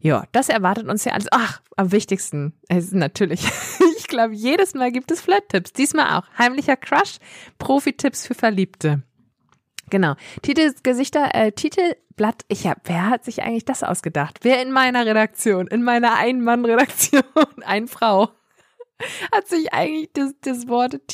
Ja, 0.00 0.24
das 0.32 0.48
erwartet 0.48 0.88
uns 0.88 1.04
ja 1.04 1.12
alles. 1.12 1.26
Ach, 1.30 1.60
am 1.76 1.92
wichtigsten, 1.92 2.54
ist 2.68 2.94
natürlich, 2.94 3.46
ich 3.98 4.08
glaube, 4.08 4.34
jedes 4.34 4.74
Mal 4.74 4.92
gibt 4.92 5.10
es 5.10 5.20
Flirt-Tipps. 5.20 5.72
Diesmal 5.72 6.18
auch. 6.18 6.26
Heimlicher 6.38 6.76
Crush, 6.76 7.18
Profi-Tipps 7.58 8.26
für 8.26 8.34
Verliebte. 8.34 9.02
Genau. 9.90 10.14
Titelgesichter, 10.42 11.34
äh, 11.34 11.52
Titelblatt. 11.52 12.44
Ich 12.48 12.66
hab, 12.66 12.88
wer 12.88 13.08
hat 13.08 13.24
sich 13.24 13.42
eigentlich 13.42 13.64
das 13.64 13.82
ausgedacht? 13.82 14.38
Wer 14.42 14.60
in 14.62 14.72
meiner 14.72 15.06
Redaktion, 15.06 15.66
in 15.66 15.82
meiner 15.82 16.16
Ein-Mann-Redaktion, 16.16 17.22
ein 17.64 17.88
Frau, 17.88 18.30
hat 19.32 19.48
sich 19.48 19.72
eigentlich 19.72 20.10
das, 20.12 20.34
das 20.40 20.68
Wort 20.68 21.06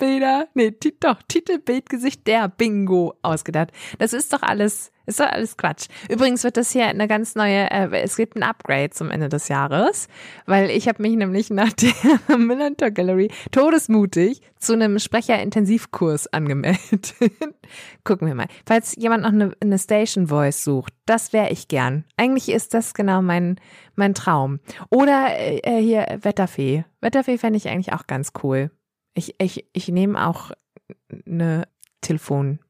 Titelbilder, 0.00 0.48
nee, 0.54 0.72
doch, 1.00 1.22
Titelbildgesicht 1.28 2.26
der 2.26 2.48
Bingo 2.48 3.14
ausgedacht. 3.22 3.70
Das 3.98 4.12
ist 4.12 4.32
doch 4.32 4.42
alles 4.42 4.90
ist 5.06 5.18
doch 5.18 5.26
alles 5.26 5.56
Quatsch. 5.56 5.88
Übrigens 6.08 6.44
wird 6.44 6.56
das 6.56 6.70
hier 6.70 6.86
eine 6.86 7.08
ganz 7.08 7.34
neue, 7.34 7.68
äh, 7.70 7.88
es 8.00 8.16
gibt 8.16 8.36
ein 8.36 8.44
Upgrade 8.44 8.90
zum 8.90 9.10
Ende 9.10 9.28
des 9.28 9.48
Jahres, 9.48 10.06
weil 10.46 10.70
ich 10.70 10.86
habe 10.86 11.02
mich 11.02 11.16
nämlich 11.16 11.50
nach 11.50 11.72
der 11.72 11.92
Millantor 12.38 12.92
Gallery 12.92 13.28
todesmutig 13.50 14.40
zu 14.60 14.74
einem 14.74 15.00
Sprecherintensivkurs 15.00 16.32
angemeldet. 16.32 17.14
Gucken 18.04 18.28
wir 18.28 18.36
mal. 18.36 18.46
Falls 18.66 18.94
jemand 18.96 19.24
noch 19.24 19.32
eine, 19.32 19.52
eine 19.60 19.78
Station 19.80 20.28
Voice 20.28 20.62
sucht, 20.62 20.92
das 21.06 21.32
wäre 21.32 21.50
ich 21.50 21.66
gern. 21.66 22.04
Eigentlich 22.16 22.48
ist 22.48 22.72
das 22.72 22.94
genau 22.94 23.20
mein, 23.20 23.56
mein 23.96 24.14
Traum. 24.14 24.60
Oder 24.90 25.30
äh, 25.36 25.82
hier 25.82 26.18
Wetterfee. 26.22 26.84
Wetterfee 27.00 27.38
fände 27.38 27.56
ich 27.56 27.68
eigentlich 27.68 27.92
auch 27.94 28.06
ganz 28.06 28.32
cool. 28.44 28.70
Ich, 29.14 29.34
ich, 29.38 29.66
ich 29.72 29.88
nehme 29.88 30.26
auch 30.26 30.52
eine 31.26 31.66
Telefon 32.00 32.60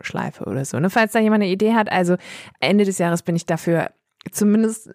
Schleife 0.00 0.44
oder 0.44 0.64
so. 0.64 0.78
Ne? 0.80 0.90
Falls 0.90 1.12
da 1.12 1.20
jemand 1.20 1.42
eine 1.42 1.52
Idee 1.52 1.74
hat, 1.74 1.90
also 1.90 2.16
Ende 2.60 2.84
des 2.84 2.98
Jahres 2.98 3.22
bin 3.22 3.36
ich 3.36 3.46
dafür 3.46 3.90
zumindest 4.30 4.90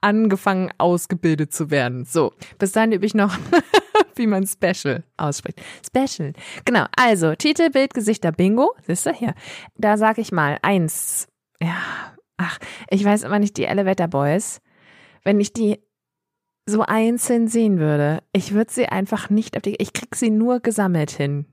angefangen, 0.00 0.70
ausgebildet 0.78 1.52
zu 1.52 1.70
werden. 1.70 2.04
So, 2.04 2.32
bis 2.58 2.72
dahin 2.72 2.92
übe 2.92 3.06
ich 3.06 3.14
noch, 3.14 3.36
wie 4.14 4.26
man 4.26 4.46
Special 4.46 5.04
ausspricht. 5.16 5.60
Special. 5.84 6.32
Genau, 6.64 6.86
also 6.96 7.34
Titel, 7.34 7.70
Bild, 7.70 7.94
Gesichter, 7.94 8.32
Bingo. 8.32 8.74
Siehst 8.86 9.06
du 9.06 9.12
hier? 9.12 9.34
Da 9.76 9.96
sag 9.96 10.18
ich 10.18 10.32
mal 10.32 10.58
eins. 10.62 11.28
Ja, 11.60 11.76
ach, 12.36 12.58
ich 12.90 13.04
weiß 13.04 13.24
immer 13.24 13.38
nicht, 13.38 13.56
die 13.56 13.64
Elevator 13.64 14.08
Boys. 14.08 14.60
Wenn 15.24 15.40
ich 15.40 15.52
die 15.52 15.80
so 16.66 16.82
einzeln 16.82 17.48
sehen 17.48 17.78
würde, 17.78 18.22
ich 18.32 18.52
würde 18.52 18.72
sie 18.72 18.86
einfach 18.86 19.30
nicht 19.30 19.56
auf 19.56 19.62
die, 19.62 19.76
ich 19.76 19.92
krieg 19.92 20.14
sie 20.16 20.30
nur 20.30 20.60
gesammelt 20.60 21.12
hin. 21.12 21.46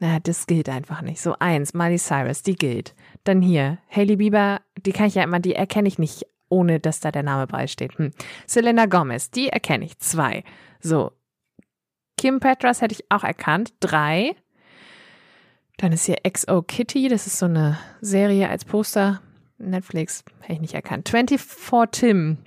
Na, 0.00 0.20
das 0.20 0.46
gilt 0.46 0.68
einfach 0.68 1.02
nicht. 1.02 1.20
So 1.20 1.36
eins, 1.38 1.74
Miley 1.74 1.98
Cyrus, 1.98 2.42
die 2.42 2.54
gilt. 2.54 2.94
Dann 3.24 3.42
hier, 3.42 3.78
Hailey 3.90 4.16
Bieber, 4.16 4.60
die 4.84 4.92
kann 4.92 5.06
ich 5.06 5.14
ja 5.14 5.24
immer, 5.24 5.40
die 5.40 5.54
erkenne 5.54 5.88
ich 5.88 5.98
nicht, 5.98 6.26
ohne 6.48 6.78
dass 6.78 7.00
da 7.00 7.10
der 7.10 7.24
Name 7.24 7.46
beisteht. 7.46 7.98
Hm. 7.98 8.12
Selena 8.46 8.86
Gomez, 8.86 9.30
die 9.30 9.48
erkenne 9.48 9.84
ich. 9.84 9.98
Zwei. 9.98 10.44
So. 10.80 11.12
Kim 12.16 12.40
Petras 12.40 12.80
hätte 12.80 12.94
ich 12.94 13.10
auch 13.10 13.24
erkannt. 13.24 13.74
Drei. 13.80 14.34
Dann 15.78 15.92
ist 15.92 16.06
hier 16.06 16.16
XO 16.28 16.62
Kitty, 16.62 17.08
das 17.08 17.26
ist 17.26 17.38
so 17.38 17.46
eine 17.46 17.78
Serie 18.00 18.48
als 18.48 18.64
Poster. 18.64 19.20
Netflix, 19.58 20.24
hätte 20.40 20.54
ich 20.54 20.60
nicht 20.60 20.74
erkannt. 20.74 21.08
24 21.08 21.40
Tim, 21.90 22.38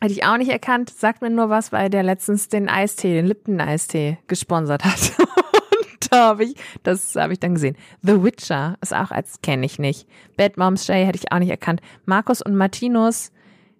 Hätte 0.00 0.12
ich 0.12 0.24
auch 0.24 0.36
nicht 0.36 0.50
erkannt, 0.50 0.90
sagt 0.90 1.22
mir 1.22 1.30
nur 1.30 1.50
was, 1.50 1.72
weil 1.72 1.90
der 1.90 2.04
letztens 2.04 2.48
den 2.48 2.68
Eistee, 2.68 3.14
den 3.14 3.26
Lipton-Eistee 3.26 4.18
gesponsert 4.28 4.84
hat. 4.84 5.12
da 6.10 6.28
habe 6.28 6.44
ich, 6.44 6.54
das 6.84 7.16
habe 7.16 7.32
ich 7.32 7.40
dann 7.40 7.54
gesehen. 7.54 7.76
The 8.02 8.22
Witcher 8.22 8.76
ist 8.80 8.94
auch 8.94 9.10
als 9.10 9.40
kenne 9.42 9.66
ich 9.66 9.78
nicht. 9.78 10.08
Bad 10.36 10.56
Moms 10.56 10.86
Shay 10.86 11.04
hätte 11.04 11.18
ich 11.18 11.32
auch 11.32 11.40
nicht 11.40 11.50
erkannt. 11.50 11.80
Markus 12.06 12.42
und 12.42 12.56
Martinus 12.56 13.32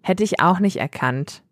hätte 0.03 0.25
ich 0.25 0.41
auch 0.41 0.59
nicht 0.59 0.77
erkannt. 0.77 1.43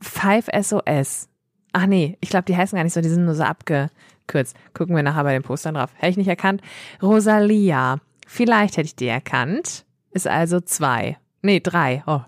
Five 0.00 0.48
SOS. 0.52 1.28
Ach 1.72 1.86
nee, 1.86 2.18
ich 2.20 2.28
glaube, 2.28 2.44
die 2.44 2.56
heißen 2.56 2.76
gar 2.76 2.84
nicht 2.84 2.92
so, 2.92 3.00
die 3.00 3.08
sind 3.08 3.24
nur 3.24 3.34
so 3.34 3.42
abgekürzt. 3.42 4.54
Gucken 4.74 4.94
wir 4.94 5.02
nachher 5.02 5.24
bei 5.24 5.32
den 5.32 5.42
Postern 5.42 5.74
drauf. 5.74 5.90
Hätte 5.94 6.10
ich 6.10 6.16
nicht 6.18 6.28
erkannt. 6.28 6.60
Rosalia. 7.02 8.00
Vielleicht 8.26 8.76
hätte 8.76 8.86
ich 8.86 8.96
die 8.96 9.08
erkannt. 9.08 9.86
Ist 10.10 10.28
also 10.28 10.60
zwei. 10.60 11.16
Nee, 11.44 11.60
drei. 11.60 12.02
Oh. 12.06 12.22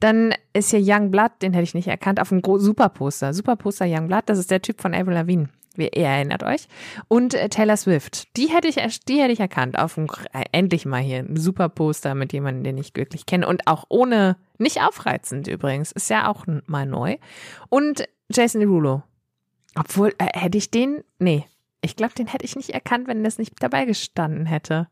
Dann 0.00 0.34
ist 0.54 0.70
hier 0.70 0.80
Young 0.82 1.10
Blood, 1.10 1.32
den 1.42 1.52
hätte 1.52 1.64
ich 1.64 1.74
nicht 1.74 1.88
erkannt, 1.88 2.18
auf 2.18 2.30
dem 2.30 2.40
Superposter. 2.42 3.34
Superposter 3.34 3.84
Young 3.86 4.08
Blood, 4.08 4.22
das 4.24 4.38
ist 4.38 4.50
der 4.50 4.62
Typ 4.62 4.80
von 4.80 4.94
Avril 4.94 5.12
Lavigne. 5.12 5.50
Ihr 5.76 5.90
erinnert 5.90 6.42
euch. 6.42 6.68
Und 7.06 7.34
äh, 7.34 7.50
Taylor 7.50 7.76
Swift. 7.76 8.34
Die 8.38 8.46
hätte 8.46 8.68
ich, 8.68 8.76
die 9.04 9.20
hätte 9.20 9.32
ich 9.32 9.40
erkannt. 9.40 9.78
Auf 9.78 9.96
dem, 9.96 10.06
äh, 10.32 10.44
endlich 10.52 10.86
mal 10.86 11.02
hier 11.02 11.18
ein 11.18 11.36
super 11.36 11.68
Poster 11.68 12.14
mit 12.14 12.32
jemandem, 12.32 12.64
den 12.64 12.78
ich 12.78 12.96
wirklich 12.96 13.26
kenne. 13.26 13.46
Und 13.46 13.66
auch 13.66 13.84
ohne, 13.90 14.38
nicht 14.56 14.80
aufreizend 14.80 15.48
übrigens. 15.48 15.92
Ist 15.92 16.08
ja 16.08 16.28
auch 16.28 16.46
mal 16.64 16.86
neu. 16.86 17.18
Und 17.68 18.08
Jason 18.30 18.62
Derulo. 18.62 19.02
Obwohl, 19.74 20.14
äh, 20.16 20.38
hätte 20.38 20.56
ich 20.56 20.70
den, 20.70 21.04
nee. 21.18 21.44
Ich 21.82 21.94
glaube, 21.94 22.14
den 22.14 22.26
hätte 22.26 22.46
ich 22.46 22.56
nicht 22.56 22.70
erkannt, 22.70 23.06
wenn 23.06 23.22
das 23.22 23.36
nicht 23.36 23.52
dabei 23.60 23.84
gestanden 23.84 24.46
hätte. 24.46 24.88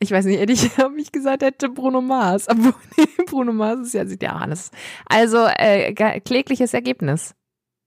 Ich 0.00 0.10
weiß 0.10 0.26
nicht, 0.26 0.38
hätte 0.38 0.52
ich, 0.52 0.78
ob 0.84 0.96
ich 0.96 1.12
gesagt 1.12 1.42
hätte 1.42 1.68
Bruno 1.68 2.00
Mars. 2.00 2.46
Nee, 2.96 3.24
Bruno 3.26 3.52
Mars 3.52 3.80
ist 3.80 3.94
ja, 3.94 4.06
sieht 4.06 4.22
ja 4.22 4.36
alles. 4.36 4.70
Also, 5.06 5.46
äh, 5.46 5.92
klägliches 6.20 6.74
Ergebnis. 6.74 7.34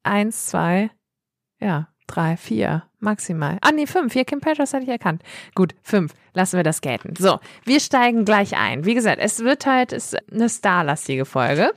Eins, 0.04 0.48
zwei, 0.48 0.92
ja, 1.60 1.90
drei, 2.08 2.38
vier. 2.38 2.84
maximal. 3.00 3.58
Ah, 3.62 3.72
nee, 3.72 3.88
fünf. 3.88 4.14
Hier, 4.14 4.26
Kim 4.26 4.42
Petras 4.42 4.74
hatte 4.74 4.84
ich 4.84 4.90
erkannt. 4.90 5.24
Gut, 5.56 5.76
fünf. 5.82 6.14
Lassen 6.34 6.58
wir 6.58 6.64
das 6.64 6.82
gelten. 6.82 7.14
So, 7.18 7.40
wir 7.66 7.80
steigen 7.80 8.26
gleich 8.26 8.56
ein. 8.58 8.86
Wie 8.86 8.94
gesagt, 8.94 9.20
es 9.20 9.40
wird 9.40 9.66
halt 9.66 9.92
ist 9.92 10.16
eine 10.32 10.50
starlastige 10.50 11.26
Folge. 11.26 11.72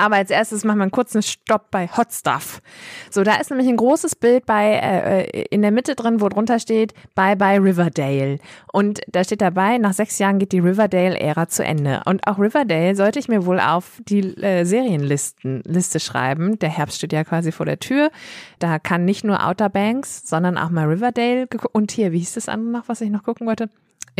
Aber 0.00 0.16
als 0.16 0.30
erstes 0.30 0.64
machen 0.64 0.78
wir 0.78 0.84
einen 0.84 0.90
kurzen 0.90 1.22
Stopp 1.22 1.70
bei 1.70 1.86
Hot 1.88 2.10
Stuff. 2.10 2.62
So, 3.10 3.22
da 3.22 3.36
ist 3.36 3.50
nämlich 3.50 3.68
ein 3.68 3.76
großes 3.76 4.16
Bild 4.16 4.46
bei 4.46 4.72
äh, 4.72 5.20
äh, 5.24 5.44
in 5.50 5.60
der 5.60 5.70
Mitte 5.70 5.94
drin, 5.94 6.22
wo 6.22 6.28
drunter 6.30 6.58
steht 6.58 6.94
Bye 7.14 7.36
Bye 7.36 7.58
Riverdale. 7.58 8.38
Und 8.72 9.00
da 9.08 9.24
steht 9.24 9.42
dabei, 9.42 9.76
nach 9.76 9.92
sechs 9.92 10.18
Jahren 10.18 10.38
geht 10.38 10.52
die 10.52 10.60
Riverdale-Ära 10.60 11.48
zu 11.48 11.64
Ende. 11.64 12.00
Und 12.06 12.26
auch 12.26 12.38
Riverdale 12.38 12.96
sollte 12.96 13.18
ich 13.18 13.28
mir 13.28 13.44
wohl 13.44 13.60
auf 13.60 14.00
die 14.08 14.20
äh, 14.42 14.64
Serienlisten 14.64 15.62
Liste 15.66 16.00
schreiben. 16.00 16.58
Der 16.58 16.70
Herbst 16.70 16.96
steht 16.96 17.12
ja 17.12 17.22
quasi 17.24 17.52
vor 17.52 17.66
der 17.66 17.78
Tür. 17.78 18.10
Da 18.58 18.78
kann 18.78 19.04
nicht 19.04 19.22
nur 19.22 19.46
Outer 19.46 19.68
Banks, 19.68 20.22
sondern 20.26 20.56
auch 20.56 20.70
mal 20.70 20.86
Riverdale. 20.86 21.46
Und 21.72 21.92
hier, 21.92 22.12
wie 22.12 22.18
hieß 22.20 22.34
das 22.34 22.48
andere 22.48 22.70
noch, 22.70 22.88
was 22.88 23.02
ich 23.02 23.10
noch 23.10 23.22
gucken 23.22 23.46
wollte? 23.46 23.68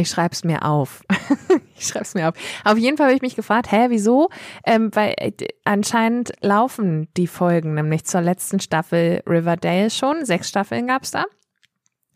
Ich 0.00 0.08
schreib's 0.08 0.44
mir 0.44 0.64
auf. 0.64 1.04
ich 1.76 1.86
schreib's 1.86 2.14
mir 2.14 2.28
auf. 2.28 2.34
Auf 2.64 2.78
jeden 2.78 2.96
Fall 2.96 3.08
habe 3.08 3.16
ich 3.16 3.22
mich 3.22 3.36
gefragt, 3.36 3.70
hä, 3.70 3.86
wieso? 3.90 4.30
Ähm, 4.64 4.90
weil 4.94 5.14
äh, 5.18 5.32
anscheinend 5.64 6.32
laufen 6.40 7.08
die 7.18 7.26
Folgen 7.26 7.74
nämlich 7.74 8.04
zur 8.04 8.22
letzten 8.22 8.60
Staffel 8.60 9.22
Riverdale 9.26 9.90
schon. 9.90 10.24
Sechs 10.24 10.48
Staffeln 10.48 10.86
gab's 10.86 11.10
da. 11.10 11.26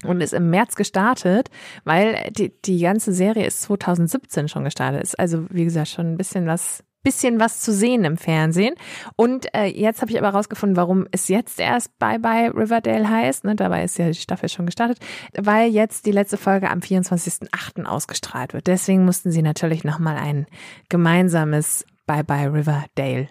Und 0.04 0.22
ist 0.22 0.32
im 0.32 0.50
März 0.50 0.76
gestartet, 0.76 1.50
weil 1.84 2.30
die, 2.30 2.52
die 2.62 2.80
ganze 2.80 3.12
Serie 3.12 3.46
ist 3.46 3.62
2017 3.62 4.48
schon 4.48 4.64
gestartet. 4.64 5.02
Ist 5.02 5.18
also, 5.18 5.46
wie 5.50 5.64
gesagt, 5.64 5.88
schon 5.88 6.12
ein 6.12 6.16
bisschen 6.16 6.46
was 6.46 6.84
bisschen 7.04 7.38
was 7.38 7.60
zu 7.60 7.72
sehen 7.72 8.04
im 8.04 8.16
Fernsehen. 8.16 8.74
Und 9.14 9.54
äh, 9.54 9.66
jetzt 9.66 10.00
habe 10.02 10.10
ich 10.10 10.18
aber 10.18 10.30
rausgefunden, 10.30 10.76
warum 10.76 11.06
es 11.12 11.28
jetzt 11.28 11.60
erst 11.60 11.96
Bye 11.98 12.18
Bye 12.18 12.50
Riverdale 12.54 13.08
heißt. 13.08 13.44
Ne, 13.44 13.54
dabei 13.54 13.84
ist 13.84 13.98
ja 13.98 14.08
die 14.08 14.14
Staffel 14.14 14.48
schon 14.48 14.66
gestartet, 14.66 14.98
weil 15.36 15.70
jetzt 15.70 16.06
die 16.06 16.12
letzte 16.12 16.36
Folge 16.36 16.70
am 16.70 16.80
24.08. 16.80 17.84
ausgestrahlt 17.84 18.54
wird. 18.54 18.66
Deswegen 18.66 19.04
mussten 19.04 19.30
sie 19.30 19.42
natürlich 19.42 19.84
nochmal 19.84 20.16
ein 20.16 20.46
gemeinsames 20.88 21.84
Bye 22.06 22.24
Bye 22.24 22.52
Riverdale 22.52 23.28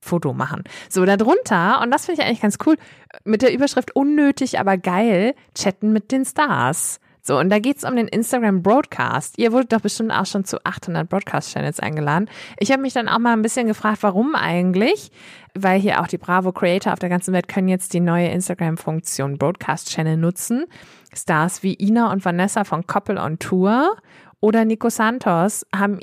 Foto 0.00 0.32
machen. 0.32 0.62
So, 0.88 1.04
darunter, 1.04 1.80
und 1.82 1.90
das 1.90 2.06
finde 2.06 2.20
ich 2.20 2.26
eigentlich 2.26 2.40
ganz 2.40 2.58
cool, 2.66 2.76
mit 3.24 3.42
der 3.42 3.52
Überschrift 3.52 3.94
unnötig, 3.96 4.58
aber 4.58 4.78
geil, 4.78 5.34
chatten 5.54 5.92
mit 5.92 6.12
den 6.12 6.24
Stars. 6.24 7.00
So, 7.26 7.36
und 7.38 7.50
da 7.50 7.58
geht's 7.58 7.82
um 7.82 7.96
den 7.96 8.06
Instagram 8.06 8.62
Broadcast. 8.62 9.36
Ihr 9.36 9.50
wurdet 9.50 9.72
doch 9.72 9.80
bestimmt 9.80 10.12
auch 10.12 10.26
schon 10.26 10.44
zu 10.44 10.64
800 10.64 11.08
Broadcast-Channels 11.08 11.80
eingeladen. 11.80 12.30
Ich 12.60 12.70
habe 12.70 12.82
mich 12.82 12.92
dann 12.92 13.08
auch 13.08 13.18
mal 13.18 13.32
ein 13.32 13.42
bisschen 13.42 13.66
gefragt, 13.66 13.98
warum 14.02 14.36
eigentlich? 14.36 15.10
Weil 15.52 15.80
hier 15.80 16.00
auch 16.00 16.06
die 16.06 16.18
Bravo 16.18 16.52
Creator 16.52 16.92
auf 16.92 17.00
der 17.00 17.08
ganzen 17.08 17.34
Welt 17.34 17.48
können 17.48 17.66
jetzt 17.66 17.94
die 17.94 18.00
neue 18.00 18.28
Instagram-Funktion 18.28 19.38
Broadcast-Channel 19.38 20.16
nutzen. 20.16 20.66
Stars 21.12 21.64
wie 21.64 21.74
Ina 21.74 22.12
und 22.12 22.24
Vanessa 22.24 22.62
von 22.62 22.86
Couple 22.86 23.20
on 23.20 23.40
Tour 23.40 23.96
oder 24.38 24.64
Nico 24.64 24.88
Santos 24.88 25.66
haben 25.74 25.98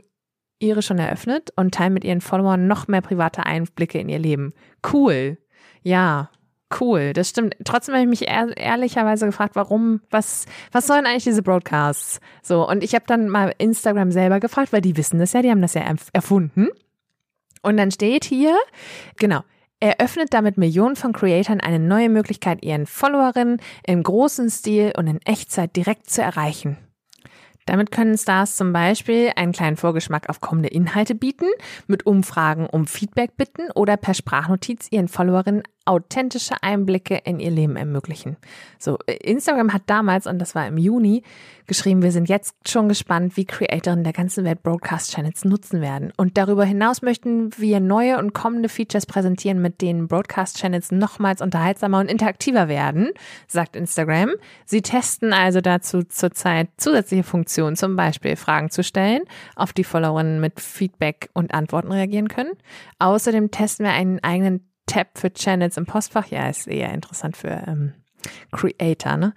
ihre 0.59 0.81
schon 0.81 0.99
eröffnet 0.99 1.53
und 1.55 1.73
teilen 1.73 1.93
mit 1.93 2.03
ihren 2.03 2.19
Followern 2.19 2.67
noch 2.67 2.89
mehr 2.89 3.01
private 3.01 3.45
Einblicke 3.45 3.97
in 3.97 4.09
ihr 4.09 4.19
Leben. 4.19 4.51
Cool. 4.91 5.37
Ja, 5.83 6.31
cool, 6.79 7.13
das 7.13 7.29
stimmt. 7.29 7.55
Trotzdem 7.63 7.95
habe 7.95 8.03
ich 8.03 8.09
mich 8.09 8.27
ehr 8.27 8.55
ehrlicherweise 8.55 9.25
gefragt, 9.25 9.55
warum, 9.55 10.01
was, 10.09 10.45
was 10.71 10.87
sollen 10.87 11.05
eigentlich 11.05 11.23
diese 11.23 11.43
Broadcasts? 11.43 12.19
So, 12.41 12.67
und 12.67 12.83
ich 12.83 12.95
habe 12.95 13.05
dann 13.07 13.29
mal 13.29 13.53
Instagram 13.57 14.11
selber 14.11 14.39
gefragt, 14.39 14.73
weil 14.73 14.81
die 14.81 14.97
wissen 14.97 15.19
das 15.19 15.33
ja, 15.33 15.41
die 15.41 15.49
haben 15.49 15.61
das 15.61 15.73
ja 15.73 15.83
erfunden. 16.13 16.67
Und 17.61 17.77
dann 17.77 17.91
steht 17.91 18.25
hier, 18.25 18.57
genau, 19.17 19.41
eröffnet 19.79 20.33
damit 20.33 20.57
Millionen 20.57 20.95
von 20.95 21.13
Creatoren 21.13 21.59
eine 21.59 21.79
neue 21.79 22.09
Möglichkeit, 22.09 22.63
ihren 22.63 22.85
Followerinnen 22.85 23.57
im 23.85 24.03
großen 24.03 24.49
Stil 24.49 24.93
und 24.97 25.07
in 25.07 25.19
Echtzeit 25.25 25.75
direkt 25.75 26.09
zu 26.09 26.21
erreichen. 26.21 26.77
Damit 27.65 27.91
können 27.91 28.17
Stars 28.17 28.55
zum 28.57 28.73
Beispiel 28.73 29.31
einen 29.35 29.53
kleinen 29.53 29.77
Vorgeschmack 29.77 30.29
auf 30.29 30.41
kommende 30.41 30.69
Inhalte 30.69 31.15
bieten, 31.15 31.47
mit 31.87 32.05
Umfragen 32.05 32.67
um 32.67 32.87
Feedback 32.87 33.37
bitten 33.37 33.71
oder 33.73 33.97
per 33.97 34.13
Sprachnotiz 34.13 34.87
ihren 34.91 35.07
Followerinnen 35.07 35.63
authentische 35.85 36.55
Einblicke 36.61 37.19
in 37.25 37.39
ihr 37.39 37.51
Leben 37.51 37.75
ermöglichen. 37.75 38.37
So, 38.79 38.97
Instagram 39.05 39.73
hat 39.73 39.83
damals, 39.87 40.27
und 40.27 40.39
das 40.39 40.55
war 40.55 40.67
im 40.67 40.77
Juni, 40.77 41.23
geschrieben, 41.67 42.01
wir 42.01 42.11
sind 42.11 42.29
jetzt 42.29 42.55
schon 42.67 42.87
gespannt, 42.87 43.35
wie 43.37 43.45
Creatorinnen 43.45 44.03
der 44.03 44.13
ganzen 44.13 44.45
Welt 44.45 44.63
Broadcast 44.63 45.13
Channels 45.13 45.45
nutzen 45.45 45.81
werden. 45.81 46.13
Und 46.17 46.37
darüber 46.37 46.63
hinaus 46.65 47.01
möchten 47.01 47.49
wir 47.57 47.79
neue 47.79 48.17
und 48.17 48.33
kommende 48.33 48.69
Features 48.69 49.05
präsentieren, 49.05 49.61
mit 49.61 49.81
denen 49.81 50.07
Broadcast 50.07 50.57
Channels 50.57 50.91
nochmals 50.91 51.41
unterhaltsamer 51.41 51.99
und 51.99 52.09
interaktiver 52.09 52.67
werden, 52.67 53.11
sagt 53.47 53.75
Instagram. 53.75 54.31
Sie 54.65 54.81
testen 54.81 55.33
also 55.33 55.61
dazu 55.61 56.03
zurzeit 56.03 56.69
zusätzliche 56.77 57.23
Funktionen, 57.23 57.75
zum 57.75 57.95
Beispiel 57.95 58.35
Fragen 58.35 58.69
zu 58.69 58.83
stellen, 58.83 59.23
auf 59.55 59.73
die 59.73 59.83
Followerinnen 59.83 60.39
mit 60.39 60.59
Feedback 60.59 61.29
und 61.33 61.53
Antworten 61.53 61.91
reagieren 61.91 62.29
können. 62.29 62.51
Außerdem 62.99 63.51
testen 63.51 63.85
wir 63.85 63.93
einen 63.93 64.23
eigenen 64.23 64.72
Tab 64.85 65.17
für 65.17 65.33
Channels 65.33 65.77
im 65.77 65.85
Postfach. 65.85 66.27
Ja, 66.27 66.49
ist 66.49 66.67
eher 66.67 66.93
interessant 66.93 67.37
für 67.37 67.63
ähm, 67.67 67.93
Creator, 68.51 69.17
ne? 69.17 69.33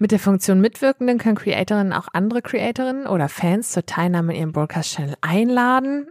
Mit 0.00 0.12
der 0.12 0.20
Funktion 0.20 0.60
Mitwirkenden 0.60 1.18
können 1.18 1.34
Creatorinnen 1.34 1.92
auch 1.92 2.06
andere 2.12 2.40
Creatorinnen 2.40 3.08
oder 3.08 3.28
Fans 3.28 3.72
zur 3.72 3.84
Teilnahme 3.84 4.32
in 4.32 4.40
ihrem 4.40 4.52
Broadcast-Channel 4.52 5.16
einladen. 5.22 6.06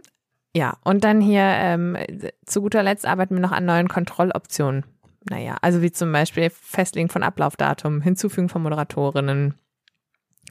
Ja, 0.54 0.76
und 0.84 1.04
dann 1.04 1.22
hier 1.22 1.42
ähm, 1.42 1.96
zu 2.44 2.60
guter 2.60 2.82
Letzt 2.82 3.06
arbeiten 3.06 3.34
wir 3.34 3.40
noch 3.40 3.52
an 3.52 3.64
neuen 3.64 3.88
Kontrolloptionen. 3.88 4.84
Naja, 5.30 5.56
also 5.62 5.82
wie 5.82 5.90
zum 5.90 6.12
Beispiel 6.12 6.50
Festlegen 6.50 7.08
von 7.08 7.22
Ablaufdatum, 7.22 8.02
Hinzufügen 8.02 8.48
von 8.48 8.62
Moderatorinnen, 8.62 9.54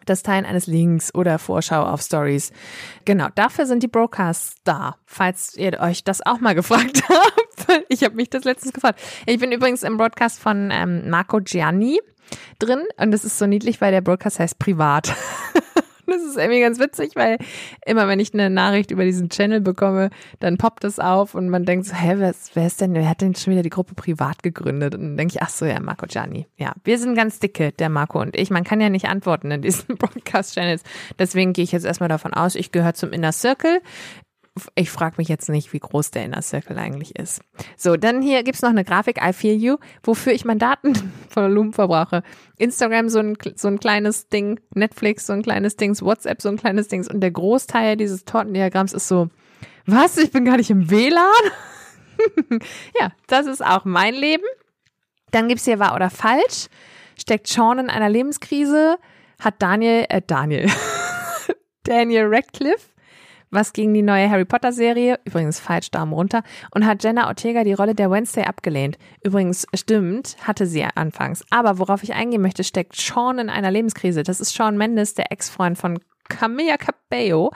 das 0.10 0.24
Teilen 0.24 0.46
eines 0.46 0.68
Links 0.68 1.14
oder 1.14 1.40
Vorschau 1.40 1.84
auf 1.84 2.02
Stories. 2.02 2.52
Genau, 3.06 3.28
dafür 3.36 3.66
sind 3.66 3.84
die 3.84 3.88
Broadcasts 3.88 4.56
da, 4.64 4.96
falls 5.06 5.56
ihr 5.56 5.80
euch 5.80 6.04
das 6.04 6.26
auch 6.26 6.40
mal 6.40 6.56
gefragt 6.56 7.04
habt. 7.08 7.86
Ich 7.90 8.04
habe 8.04 8.16
mich 8.16 8.30
das 8.30 8.44
letztens 8.44 8.74
gefragt. 8.74 9.00
Ich 9.26 9.40
bin 9.40 9.52
übrigens 9.52 9.84
im 9.84 9.98
Broadcast 9.98 10.40
von 10.40 10.70
ähm, 10.72 11.10
Marco 11.10 11.40
Gianni 11.40 12.00
drin 12.60 12.84
und 12.98 13.12
das 13.12 13.24
ist 13.24 13.38
so 13.38 13.46
niedlich, 13.46 13.82
weil 13.82 13.92
der 13.92 14.02
Broadcast 14.02 14.40
heißt 14.40 14.60
privat. 14.60 15.14
Das 16.08 16.24
ist 16.24 16.38
irgendwie 16.38 16.62
ganz 16.62 16.80
witzig, 16.80 17.16
weil 17.16 17.38
immer 17.86 18.08
wenn 18.08 18.20
ich 18.20 18.34
eine 18.34 18.50
Nachricht 18.50 18.92
über 18.92 19.04
diesen 19.04 19.30
Channel 19.30 19.60
bekomme, 19.60 20.10
dann 20.40 20.58
poppt 20.58 20.86
das 20.86 21.00
auf 21.00 21.36
und 21.36 21.50
man 21.50 21.66
denkt 21.66 21.86
so, 21.86 21.94
hä, 21.94 22.14
wer 22.18 22.30
ist, 22.30 22.56
wer 22.56 22.66
ist 22.66 22.80
denn, 22.80 22.94
wer 22.94 23.10
hat 23.10 23.22
denn 23.22 23.36
schon 23.36 23.52
wieder 23.52 23.62
die 23.62 23.70
Gruppe 23.70 23.94
privat 23.94 24.42
gegründet? 24.42 24.96
Und 24.96 25.02
dann 25.02 25.18
denke 25.18 25.36
ich, 25.36 25.42
ach 25.42 25.50
so, 25.50 25.66
ja, 25.66 25.80
Marco 25.82 26.06
Gianni. 26.08 26.48
Ja, 26.58 26.74
wir 26.86 26.98
sind 26.98 27.16
ganz 27.16 27.40
dicke, 27.40 27.74
der 27.74 27.90
Marco 27.90 28.22
und 28.22 28.38
ich. 28.38 28.50
Man 28.50 28.64
kann 28.64 28.80
ja 28.80 28.90
nicht 28.90 29.10
antworten 29.10 29.52
in 29.52 29.62
diesen 29.62 29.96
Broadcast-Channels. 29.98 30.84
Deswegen 31.20 31.52
gehe 31.52 31.66
ich 31.66 31.74
jetzt 31.74 31.86
erstmal 31.86 32.10
davon 32.10 32.34
aus, 32.34 32.56
ich 32.56 32.72
gehöre 32.72 32.94
zum 32.94 33.12
Inner 33.12 33.34
Circle 33.34 33.82
ich 34.76 34.90
frage 34.90 35.16
mich 35.18 35.28
jetzt 35.28 35.50
nicht, 35.50 35.74
wie 35.74 35.80
groß 35.80 36.12
der 36.12 36.26
Inner 36.26 36.42
Circle 36.42 36.78
eigentlich 36.78 37.16
ist. 37.16 37.42
So, 37.76 37.98
dann 37.98 38.22
hier 38.22 38.44
gibt's 38.44 38.62
noch 38.62 38.70
eine 38.70 38.84
Grafik, 38.84 39.20
I 39.24 39.34
Feel 39.34 39.56
You, 39.56 39.78
wofür 40.04 40.34
ich 40.34 40.46
mein 40.46 40.60
Datenvolumen 41.38 41.74
verbrauche. 41.74 42.24
Instagram 42.58 43.10
so 43.10 43.20
ein, 43.20 43.38
so 43.56 43.68
ein 43.68 43.80
kleines 43.80 44.30
Ding, 44.30 44.60
Netflix 44.74 45.28
so 45.28 45.34
ein 45.34 45.44
kleines 45.44 45.76
Ding, 45.78 45.96
WhatsApp 46.02 46.42
so 46.42 46.50
ein 46.50 46.58
kleines 46.58 46.88
Ding 46.88 47.06
und 47.08 47.22
der 47.22 47.32
Großteil 47.32 47.96
dieses 47.98 48.26
Tortendiagramms 48.26 48.94
ist 48.94 49.08
so, 49.08 49.30
was, 49.86 50.18
ich 50.18 50.32
bin 50.32 50.46
gar 50.46 50.58
nicht 50.58 50.70
im 50.70 50.90
WLAN? 50.90 51.24
ja, 53.00 53.12
das 53.28 53.46
ist 53.46 53.64
auch 53.64 53.86
mein 53.86 54.16
Leben. 54.16 54.44
Dann 55.32 55.48
gibt's 55.48 55.66
hier 55.66 55.80
wahr 55.80 55.96
oder 55.96 56.10
falsch. 56.10 56.68
Steckt 57.20 57.48
Sean 57.48 57.80
in 57.80 57.90
einer 57.90 58.10
Lebenskrise? 58.10 58.98
Hat 59.40 59.56
Daniel, 59.60 60.06
äh, 60.10 60.22
Daniel, 60.26 60.70
Daniel 61.84 62.26
Radcliffe 62.28 62.90
was 63.52 63.74
gegen 63.74 63.94
die 63.94 64.02
neue 64.02 64.30
Harry 64.30 64.46
Potter 64.46 64.72
Serie, 64.72 65.20
übrigens 65.26 65.60
falsch 65.60 65.92
Daumen 65.92 66.14
runter, 66.14 66.44
und 66.72 66.86
hat 66.86 67.04
Jenna 67.04 67.28
Ortega 67.28 67.64
die 67.64 67.74
Rolle 67.74 67.96
der 67.96 68.12
Wednesday 68.12 68.44
abgelehnt. 68.44 68.98
Übrigens 69.24 69.66
stimmt, 69.74 70.38
hatte 70.42 70.66
sie 70.66 70.84
anfangs. 70.84 71.44
Aber 71.50 71.80
worauf 71.80 72.04
ich 72.04 72.14
eingehen 72.14 72.42
möchte, 72.42 72.64
steckt 72.64 72.96
Sean 72.96 73.40
in 73.40 73.50
einer 73.50 73.72
Lebenskrise. 73.72 74.24
Das 74.24 74.40
ist 74.40 74.54
Sean 74.54 74.78
Mendes, 74.78 75.14
der 75.14 75.32
Ex-Freund 75.32 75.78
von 75.78 76.00
Camilla 76.30 76.78
Cabello. 76.78 77.52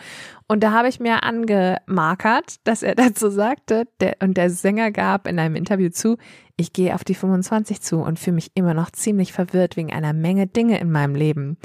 Und 0.48 0.64
da 0.64 0.72
habe 0.72 0.90
ich 0.90 1.00
mir 1.00 1.24
angemarkert, 1.24 2.56
dass 2.64 2.84
er 2.84 2.96
dazu 2.96 3.30
sagte, 3.30 3.88
der, 4.00 4.18
und 4.22 4.36
der 4.36 4.50
Sänger 4.50 4.92
gab 4.92 5.28
in 5.28 5.40
einem 5.40 5.56
Interview 5.56 5.90
zu, 5.90 6.18
ich 6.58 6.74
gehe 6.74 6.94
auf 6.94 7.04
die 7.04 7.16
25 7.16 7.82
zu 7.82 7.98
und 7.98 8.20
fühle 8.20 8.36
mich 8.36 8.52
immer 8.54 8.74
noch 8.74 8.92
ziemlich 8.92 9.34
verwirrt 9.34 9.78
wegen 9.78 9.92
einer 9.92 10.14
Menge 10.14 10.48
Dinge 10.48 10.80
in 10.80 10.92
meinem 10.92 11.16
Leben. 11.16 11.58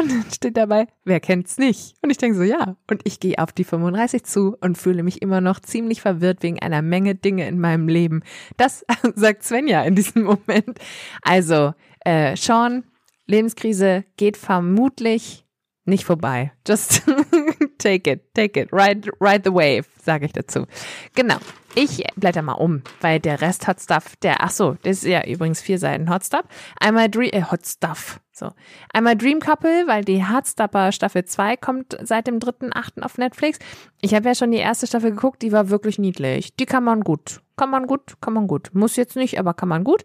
Und 0.00 0.10
dann 0.10 0.24
steht 0.32 0.56
dabei, 0.56 0.86
wer 1.04 1.20
kennt's 1.20 1.58
nicht? 1.58 1.94
Und 2.02 2.10
ich 2.10 2.18
denke 2.18 2.36
so, 2.36 2.42
ja. 2.42 2.76
Und 2.88 3.02
ich 3.04 3.20
gehe 3.20 3.38
auf 3.38 3.52
die 3.52 3.64
35 3.64 4.24
zu 4.24 4.56
und 4.60 4.78
fühle 4.78 5.02
mich 5.02 5.22
immer 5.22 5.40
noch 5.40 5.60
ziemlich 5.60 6.00
verwirrt 6.00 6.42
wegen 6.42 6.58
einer 6.60 6.82
Menge 6.82 7.14
Dinge 7.14 7.46
in 7.46 7.60
meinem 7.60 7.88
Leben. 7.88 8.22
Das 8.56 8.84
sagt 9.14 9.44
Svenja 9.44 9.82
in 9.82 9.94
diesem 9.94 10.24
Moment. 10.24 10.78
Also, 11.22 11.74
äh, 12.04 12.36
Sean, 12.36 12.84
Lebenskrise 13.26 14.04
geht 14.16 14.36
vermutlich 14.36 15.46
nicht 15.84 16.04
vorbei. 16.04 16.52
Just, 16.66 17.02
take 17.80 18.10
it, 18.10 18.34
take 18.34 18.60
it, 18.60 18.68
ride, 18.72 19.10
ride 19.20 19.42
the 19.44 19.52
wave, 19.52 19.86
sage 20.02 20.26
ich 20.26 20.32
dazu. 20.32 20.66
Genau. 21.14 21.36
Ich 21.74 22.04
blätter 22.16 22.42
mal 22.42 22.54
um, 22.54 22.82
weil 23.00 23.20
der 23.20 23.40
Rest 23.40 23.68
Hot 23.68 23.80
Stuff, 23.80 24.16
der, 24.16 24.42
ach 24.42 24.50
so, 24.50 24.76
das 24.82 24.98
ist 24.98 25.04
ja 25.04 25.24
übrigens 25.24 25.60
vier 25.60 25.78
Seiten 25.78 26.10
Hot 26.10 26.24
Stuff. 26.24 26.42
Einmal 26.80 27.08
Dream, 27.08 27.30
äh, 27.32 27.44
Hot 27.50 27.64
Stuff, 27.64 28.20
so. 28.32 28.50
Einmal 28.92 29.16
Dream 29.16 29.38
Couple, 29.38 29.86
weil 29.86 30.02
die 30.02 30.24
Hardstopper 30.24 30.90
Staffel 30.90 31.24
2 31.24 31.56
kommt 31.56 31.96
seit 32.02 32.26
dem 32.26 32.38
3.8. 32.40 33.02
auf 33.02 33.18
Netflix. 33.18 33.60
Ich 34.00 34.14
habe 34.14 34.28
ja 34.28 34.34
schon 34.34 34.50
die 34.50 34.58
erste 34.58 34.88
Staffel 34.88 35.10
geguckt, 35.10 35.42
die 35.42 35.52
war 35.52 35.70
wirklich 35.70 35.98
niedlich. 35.98 36.56
Die 36.56 36.66
kann 36.66 36.82
man 36.82 37.02
gut. 37.02 37.40
Kann 37.56 37.70
man 37.70 37.86
gut, 37.86 38.14
kann 38.20 38.32
man 38.32 38.48
gut. 38.48 38.70
Muss 38.72 38.96
jetzt 38.96 39.14
nicht, 39.14 39.38
aber 39.38 39.54
kann 39.54 39.68
man 39.68 39.84
gut. 39.84 40.02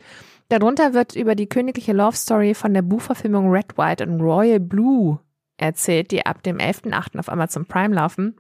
Darunter 0.50 0.94
wird 0.94 1.16
über 1.16 1.34
die 1.34 1.48
königliche 1.48 1.94
Love 1.94 2.16
Story 2.16 2.54
von 2.54 2.74
der 2.74 2.84
Buchverfilmung 2.84 3.50
Red, 3.50 3.78
White 3.78 4.06
und 4.06 4.22
Royal 4.22 4.60
Blue 4.60 5.20
erzählt, 5.58 6.12
die 6.12 6.26
ab 6.26 6.44
dem 6.44 6.58
11.8. 6.58 7.20
auf 7.20 7.30
Amazon 7.30 7.66
Prime 7.66 7.96
laufen. 7.96 8.36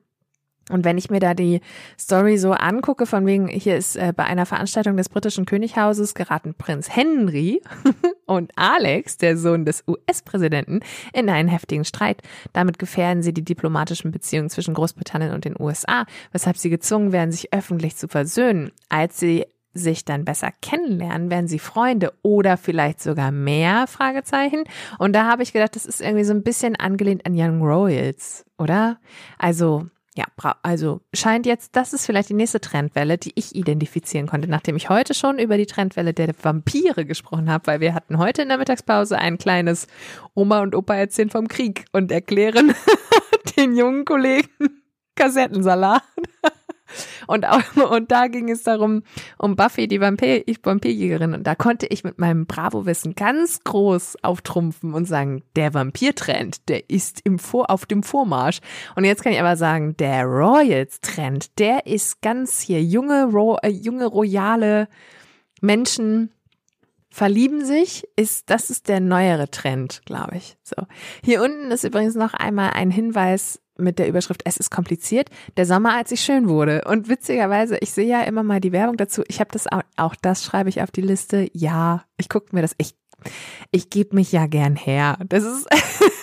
Und 0.72 0.84
wenn 0.84 0.98
ich 0.98 1.12
mir 1.12 1.20
da 1.20 1.36
die 1.36 1.62
Story 2.00 2.38
so 2.40 2.52
angucke, 2.52 3.06
von 3.06 3.28
wegen, 3.28 3.48
hier 3.48 3.78
ist 3.78 3.96
äh, 3.98 4.14
bei 4.16 4.24
einer 4.24 4.48
Veranstaltung 4.48 4.98
des 4.98 5.10
britischen 5.10 5.46
Könighauses 5.46 6.16
geraten 6.16 6.56
Prinz 6.56 6.90
Henry 6.90 7.62
und 8.26 8.52
Alex, 8.56 9.18
der 9.18 9.38
Sohn 9.38 9.66
des 9.66 9.84
US-Präsidenten, 9.88 10.80
in 11.14 11.30
einen 11.30 11.50
heftigen 11.50 11.86
Streit. 11.86 12.24
Damit 12.52 12.80
gefährden 12.80 13.22
sie 13.22 13.32
die 13.32 13.46
diplomatischen 13.46 14.12
Beziehungen 14.12 14.50
zwischen 14.50 14.74
Großbritannien 14.74 15.34
und 15.34 15.46
den 15.46 15.56
USA, 15.60 16.08
weshalb 16.32 16.58
sie 16.58 16.72
gezwungen 16.72 17.12
werden, 17.12 17.32
sich 17.32 17.54
öffentlich 17.54 17.96
zu 17.96 18.08
versöhnen. 18.08 18.72
Als 18.90 19.20
sie 19.20 19.46
sich 19.76 20.06
dann 20.06 20.26
besser 20.26 20.50
kennenlernen, 20.62 21.30
werden 21.30 21.48
sie 21.48 21.60
Freunde 21.60 22.14
oder 22.24 22.58
vielleicht 22.58 23.02
sogar 23.02 23.32
mehr 23.32 23.86
Fragezeichen. 23.88 24.64
Und 24.98 25.14
da 25.14 25.26
habe 25.26 25.44
ich 25.44 25.54
gedacht, 25.54 25.76
das 25.76 25.86
ist 25.86 26.02
irgendwie 26.02 26.24
so 26.24 26.34
ein 26.34 26.44
bisschen 26.44 26.76
angelehnt 26.76 27.26
an 27.26 27.34
Young 27.36 27.62
Royals, 27.62 28.46
oder? 28.58 28.98
Also 29.38 29.86
ja, 30.18 30.24
also 30.64 31.02
scheint 31.14 31.46
jetzt, 31.46 31.76
das 31.76 31.92
ist 31.92 32.06
vielleicht 32.06 32.30
die 32.30 32.36
nächste 32.36 32.62
Trendwelle, 32.62 33.18
die 33.18 33.34
ich 33.36 33.54
identifizieren 33.54 34.28
konnte, 34.28 34.48
nachdem 34.48 34.78
ich 34.78 34.90
heute 34.90 35.14
schon 35.14 35.40
über 35.40 35.58
die 35.58 35.66
Trendwelle 35.66 36.14
der 36.14 36.34
Vampire 36.42 37.06
gesprochen 37.06 37.50
habe, 37.50 37.68
weil 37.68 37.80
wir 37.82 37.94
hatten 37.94 38.18
heute 38.18 38.42
in 38.42 38.48
der 38.48 38.58
Mittagspause 38.58 39.18
ein 39.18 39.38
kleines 39.38 39.88
Oma 40.34 40.62
und 40.62 40.74
Opa 40.74 40.96
erzählen 40.96 41.30
vom 41.30 41.50
Krieg 41.50 41.84
und 41.92 42.14
erklären 42.14 42.74
den 43.58 43.76
jungen 43.76 44.06
Kollegen 44.06 44.48
Kassettensalat. 45.16 46.04
Und, 47.28 47.46
auch, 47.46 47.62
und 47.92 48.12
da 48.12 48.28
ging 48.28 48.50
es 48.50 48.64
darum, 48.64 49.04
um 49.38 49.56
Buffy, 49.56 49.88
die 49.88 50.02
Vampir, 50.02 50.44
Vampirjägerin. 50.64 51.34
Und 51.34 51.48
da 51.48 51.56
konnte 51.56 51.88
ich 51.88 52.04
mit 52.04 52.20
meinem 52.20 52.46
Bravo-Wissen 52.46 53.16
ganz 53.16 53.64
groß 53.64 54.18
auftrumpfen 54.24 54.94
und 54.94 55.06
sagen, 55.06 55.44
der 55.56 55.74
Vampirtrend, 55.74 56.68
der 56.70 56.90
ist 56.90 57.22
im 57.24 57.40
Vor, 57.40 57.70
auf 57.70 57.86
dem 57.86 58.04
Vormarsch. 58.04 58.60
Und 58.96 59.06
jetzt 59.06 59.24
kann 59.24 59.34
ich 59.34 59.40
aber 59.40 59.58
sagen, 59.58 59.96
der 59.98 60.26
Royals-Trend, 60.26 61.60
der 61.60 61.86
ist 61.86 62.22
ganz 62.22 62.62
hier 62.62 62.84
junge, 62.84 63.26
Ro 63.26 63.58
äh, 63.62 63.70
junge 63.70 64.06
royale 64.06 64.88
Menschen, 65.62 66.32
verlieben 67.16 67.64
sich, 67.64 68.06
ist, 68.18 68.50
das 68.50 68.70
ist 68.70 68.90
der 68.90 69.00
neuere 69.00 69.50
Trend, 69.50 70.02
glaube 70.04 70.36
ich. 70.36 70.58
So. 70.64 70.76
Hier 71.24 71.42
unten 71.42 71.72
ist 71.72 71.86
übrigens 71.86 72.16
noch 72.16 72.34
einmal 72.34 72.72
ein 72.72 72.92
Hinweis 72.92 73.62
mit 73.78 74.00
der 74.00 74.10
Überschrift 74.10 74.42
Es 74.44 74.58
ist 74.58 74.70
kompliziert. 74.70 75.30
Der 75.56 75.66
Sommer, 75.66 75.96
als 75.96 76.12
ich 76.12 76.20
schön 76.20 76.50
wurde. 76.50 76.84
Und 76.86 77.08
witzigerweise, 77.08 77.78
ich 77.80 77.92
sehe 77.92 78.06
ja 78.06 78.24
immer 78.24 78.44
mal 78.44 78.60
die 78.60 78.74
Werbung 78.74 78.98
dazu. 78.98 79.24
Ich 79.30 79.40
habe 79.40 79.50
das 79.54 79.66
auch, 79.68 79.84
auch 79.96 80.16
das 80.22 80.44
schreibe 80.44 80.68
ich 80.68 80.82
auf 80.82 80.92
die 80.92 81.02
Liste. 81.02 81.48
Ja, 81.54 82.04
ich 82.18 82.28
gucke 82.28 82.54
mir 82.54 82.62
das. 82.62 82.76
Ich, 82.78 82.96
ich 83.72 83.90
gebe 83.90 84.14
mich 84.14 84.34
ja 84.34 84.48
gern 84.48 84.76
her. 84.76 85.18
Das 85.30 85.46
ist, 85.46 85.68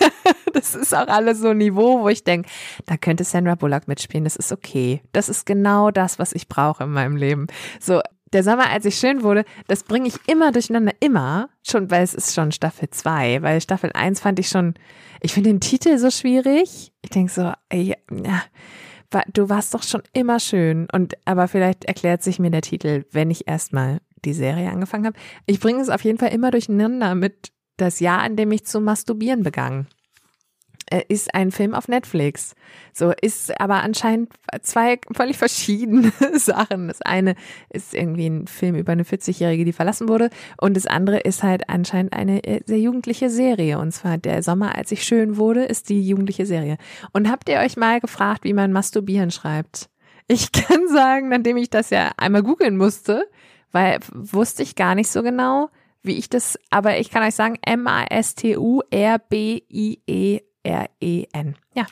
das 0.52 0.74
ist 0.74 0.94
auch 0.94 1.08
alles 1.08 1.38
so 1.38 1.48
ein 1.48 1.58
Niveau, 1.58 2.02
wo 2.02 2.08
ich 2.10 2.22
denke, 2.22 2.50
da 2.84 2.98
könnte 2.98 3.24
Sandra 3.24 3.54
Bullock 3.54 3.88
mitspielen. 3.88 4.24
Das 4.24 4.36
ist 4.36 4.52
okay. 4.52 5.00
Das 5.12 5.30
ist 5.30 5.46
genau 5.46 5.90
das, 5.90 6.18
was 6.18 6.34
ich 6.34 6.48
brauche 6.48 6.84
in 6.84 6.90
meinem 6.90 7.16
Leben. 7.16 7.46
So, 7.80 8.02
der 8.32 8.42
Sommer, 8.42 8.70
als 8.70 8.84
ich 8.84 8.96
schön 8.96 9.22
wurde, 9.22 9.44
das 9.68 9.84
bringe 9.84 10.08
ich 10.08 10.14
immer 10.26 10.52
durcheinander, 10.52 10.92
immer. 11.00 11.48
Schon, 11.66 11.90
weil 11.90 12.02
es 12.02 12.14
ist 12.14 12.34
schon 12.34 12.52
Staffel 12.52 12.90
2, 12.90 13.42
weil 13.42 13.60
Staffel 13.60 13.90
1 13.92 14.20
fand 14.20 14.38
ich 14.38 14.48
schon, 14.48 14.74
ich 15.20 15.32
finde 15.32 15.50
den 15.50 15.60
Titel 15.60 15.98
so 15.98 16.10
schwierig. 16.10 16.92
Ich 17.02 17.10
denke 17.10 17.32
so, 17.32 17.52
ey, 17.68 17.94
ja, 18.10 18.42
du 19.32 19.48
warst 19.48 19.74
doch 19.74 19.82
schon 19.82 20.02
immer 20.12 20.40
schön. 20.40 20.88
Und 20.92 21.14
aber 21.24 21.48
vielleicht 21.48 21.84
erklärt 21.84 22.22
sich 22.22 22.38
mir 22.38 22.50
der 22.50 22.62
Titel, 22.62 23.04
wenn 23.10 23.30
ich 23.30 23.46
erstmal 23.46 24.00
die 24.24 24.34
Serie 24.34 24.70
angefangen 24.70 25.06
habe. 25.06 25.18
Ich 25.46 25.60
bringe 25.60 25.80
es 25.80 25.88
auf 25.88 26.04
jeden 26.04 26.18
Fall 26.18 26.32
immer 26.32 26.50
durcheinander 26.50 27.14
mit 27.14 27.52
das 27.76 28.00
Jahr, 28.00 28.24
in 28.26 28.36
dem 28.36 28.52
ich 28.52 28.64
zu 28.64 28.80
masturbieren 28.80 29.42
begann. 29.42 29.88
Ist 31.08 31.34
ein 31.34 31.50
Film 31.50 31.74
auf 31.74 31.88
Netflix. 31.88 32.54
So 32.92 33.12
ist 33.20 33.58
aber 33.60 33.82
anscheinend 33.82 34.30
zwei 34.62 34.98
völlig 35.12 35.38
verschiedene 35.38 36.12
Sachen. 36.34 36.88
Das 36.88 37.00
eine 37.02 37.34
ist 37.70 37.94
irgendwie 37.94 38.26
ein 38.26 38.46
Film 38.46 38.74
über 38.74 38.92
eine 38.92 39.04
40-Jährige, 39.04 39.64
die 39.64 39.72
verlassen 39.72 40.08
wurde. 40.08 40.28
Und 40.60 40.76
das 40.76 40.86
andere 40.86 41.20
ist 41.20 41.42
halt 41.42 41.68
anscheinend 41.68 42.12
eine 42.12 42.44
äh, 42.44 42.60
sehr 42.66 42.78
jugendliche 42.78 43.30
Serie. 43.30 43.78
Und 43.78 43.92
zwar 43.92 44.18
Der 44.18 44.42
Sommer, 44.42 44.76
als 44.76 44.92
ich 44.92 45.04
schön 45.04 45.36
wurde, 45.38 45.64
ist 45.64 45.88
die 45.88 46.06
jugendliche 46.06 46.44
Serie. 46.44 46.76
Und 47.12 47.30
habt 47.30 47.48
ihr 47.48 47.58
euch 47.60 47.76
mal 47.76 48.00
gefragt, 48.00 48.44
wie 48.44 48.52
man 48.52 48.72
Masturbieren 48.72 49.30
schreibt? 49.30 49.88
Ich 50.28 50.52
kann 50.52 50.88
sagen, 50.88 51.28
nachdem 51.30 51.56
ich 51.56 51.70
das 51.70 51.90
ja 51.90 52.12
einmal 52.16 52.42
googeln 52.42 52.76
musste, 52.76 53.26
weil 53.70 53.98
wusste 54.12 54.62
ich 54.62 54.76
gar 54.76 54.94
nicht 54.94 55.10
so 55.10 55.22
genau, 55.22 55.70
wie 56.02 56.18
ich 56.18 56.28
das, 56.28 56.58
aber 56.70 56.98
ich 56.98 57.10
kann 57.10 57.22
euch 57.22 57.34
sagen, 57.34 57.58
M-A-S-T-U-R-B-I-E 57.64 58.52
R-E-N. 60.62 61.56
Ja. 61.74 61.86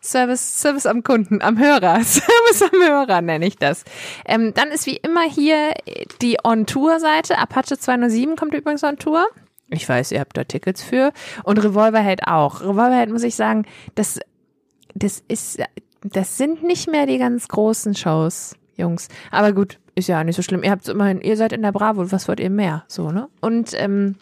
Service, 0.00 0.60
Service 0.60 0.86
am 0.86 1.02
Kunden, 1.02 1.42
am 1.42 1.58
Hörer. 1.58 2.00
Service 2.04 2.62
am 2.62 2.80
Hörer 2.80 3.20
nenne 3.20 3.46
ich 3.46 3.56
das. 3.56 3.84
Ähm, 4.24 4.52
dann 4.54 4.68
ist 4.68 4.86
wie 4.86 4.96
immer 4.96 5.28
hier 5.28 5.74
die 6.22 6.38
On-Tour-Seite. 6.42 7.38
Apache 7.38 7.78
207 7.78 8.36
kommt 8.36 8.54
übrigens 8.54 8.84
on 8.84 8.96
Tour. 8.96 9.26
Ich 9.70 9.88
weiß, 9.88 10.12
ihr 10.12 10.20
habt 10.20 10.36
da 10.36 10.44
Tickets 10.44 10.82
für. 10.82 11.12
Und 11.44 11.62
Revolverhead 11.62 12.26
auch. 12.26 12.62
Revolverhead 12.62 13.10
muss 13.10 13.22
ich 13.22 13.34
sagen, 13.34 13.66
das, 13.94 14.18
das 14.94 15.22
ist, 15.28 15.60
das 16.02 16.38
sind 16.38 16.62
nicht 16.62 16.88
mehr 16.90 17.06
die 17.06 17.18
ganz 17.18 17.48
großen 17.48 17.94
Shows, 17.94 18.56
Jungs. 18.76 19.08
Aber 19.30 19.52
gut, 19.52 19.78
ist 19.94 20.08
ja 20.08 20.24
nicht 20.24 20.36
so 20.36 20.42
schlimm. 20.42 20.62
Ihr 20.62 20.70
habt 20.70 20.88
immerhin, 20.88 21.20
ihr 21.20 21.36
seid 21.36 21.52
in 21.52 21.62
der 21.62 21.72
Bravo, 21.72 22.10
was 22.10 22.28
wollt 22.28 22.40
ihr 22.40 22.50
mehr? 22.50 22.84
So, 22.88 23.10
ne? 23.10 23.28
Und, 23.40 23.72
ähm, 23.74 24.16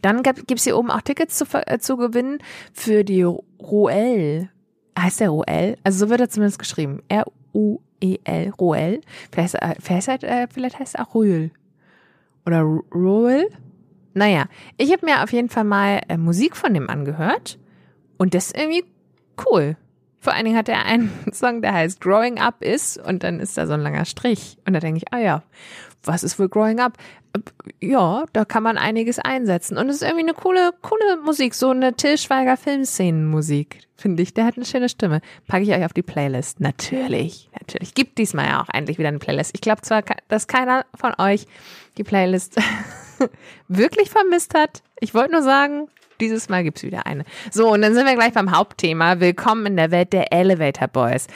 dann 0.00 0.22
gibt 0.22 0.52
es 0.52 0.64
hier 0.64 0.78
oben 0.78 0.90
auch 0.90 1.02
Tickets 1.02 1.36
zu, 1.36 1.44
äh, 1.66 1.78
zu 1.78 1.96
gewinnen 1.96 2.38
für 2.72 3.04
die 3.04 3.22
Roel. 3.22 4.50
Heißt 4.98 5.20
der 5.20 5.30
Roel? 5.30 5.76
Also 5.84 6.06
so 6.06 6.10
wird 6.10 6.20
er 6.20 6.28
zumindest 6.28 6.58
geschrieben. 6.58 7.02
R-U-E-L. 7.08 8.52
Roel. 8.58 9.00
Vielleicht, 9.32 9.54
äh, 9.56 9.74
vielleicht, 9.80 10.24
äh, 10.24 10.46
vielleicht 10.52 10.78
heißt 10.78 10.96
er 10.96 11.08
auch 11.08 11.14
Rühl. 11.14 11.50
Oder 12.46 12.62
Roel. 12.62 13.48
Naja, 14.14 14.46
ich 14.76 14.92
habe 14.92 15.06
mir 15.06 15.22
auf 15.22 15.32
jeden 15.32 15.48
Fall 15.48 15.64
mal 15.64 16.00
äh, 16.08 16.16
Musik 16.16 16.56
von 16.56 16.74
dem 16.74 16.88
angehört. 16.88 17.58
Und 18.16 18.34
das 18.34 18.46
ist 18.46 18.56
irgendwie 18.56 18.84
cool. 19.46 19.76
Vor 20.20 20.32
allen 20.32 20.44
Dingen 20.44 20.56
hat 20.56 20.68
er 20.68 20.84
einen 20.84 21.12
Song, 21.32 21.62
der 21.62 21.74
heißt 21.74 22.00
Growing 22.00 22.38
Up 22.38 22.62
Is 22.62 22.98
und 22.98 23.22
dann 23.22 23.40
ist 23.40 23.56
da 23.56 23.66
so 23.66 23.74
ein 23.74 23.80
langer 23.80 24.04
Strich. 24.04 24.58
Und 24.66 24.72
da 24.72 24.80
denke 24.80 24.98
ich, 24.98 25.12
ah 25.12 25.18
ja, 25.18 25.42
was 26.02 26.22
ist 26.22 26.38
wohl 26.38 26.48
Growing 26.48 26.80
Up? 26.80 26.94
Ja, 27.80 28.24
da 28.32 28.44
kann 28.44 28.62
man 28.62 28.78
einiges 28.78 29.18
einsetzen. 29.18 29.76
Und 29.76 29.88
es 29.88 29.96
ist 29.96 30.02
irgendwie 30.02 30.24
eine 30.24 30.34
coole, 30.34 30.72
coole 30.82 31.18
Musik, 31.24 31.54
so 31.54 31.70
eine 31.70 31.94
Till 31.94 32.18
Schweiger 32.18 32.56
Filmszenenmusik, 32.56 33.80
finde 33.96 34.22
ich. 34.22 34.34
Der 34.34 34.44
hat 34.44 34.56
eine 34.56 34.64
schöne 34.64 34.88
Stimme. 34.88 35.20
Packe 35.46 35.64
ich 35.64 35.70
euch 35.70 35.84
auf 35.84 35.92
die 35.92 36.02
Playlist. 36.02 36.60
Natürlich, 36.60 37.50
natürlich. 37.58 37.94
Gibt 37.94 38.18
diesmal 38.18 38.46
ja 38.46 38.62
auch 38.62 38.68
endlich 38.72 38.98
wieder 38.98 39.08
eine 39.08 39.18
Playlist. 39.18 39.52
Ich 39.54 39.60
glaube 39.60 39.82
zwar, 39.82 40.02
dass 40.28 40.46
keiner 40.46 40.86
von 40.94 41.14
euch 41.18 41.46
die 41.98 42.04
Playlist 42.04 42.56
wirklich 43.68 44.10
vermisst 44.10 44.54
hat. 44.54 44.82
Ich 45.00 45.14
wollte 45.14 45.32
nur 45.32 45.42
sagen, 45.42 45.88
dieses 46.20 46.48
Mal 46.48 46.64
gibt's 46.64 46.82
wieder 46.82 47.06
eine. 47.06 47.24
So, 47.50 47.72
und 47.72 47.82
dann 47.82 47.94
sind 47.94 48.06
wir 48.06 48.14
gleich 48.14 48.32
beim 48.32 48.56
Hauptthema. 48.56 49.20
Willkommen 49.20 49.66
in 49.66 49.76
der 49.76 49.90
Welt 49.90 50.12
der 50.12 50.32
Elevator 50.32 50.88
Boys. 50.88 51.26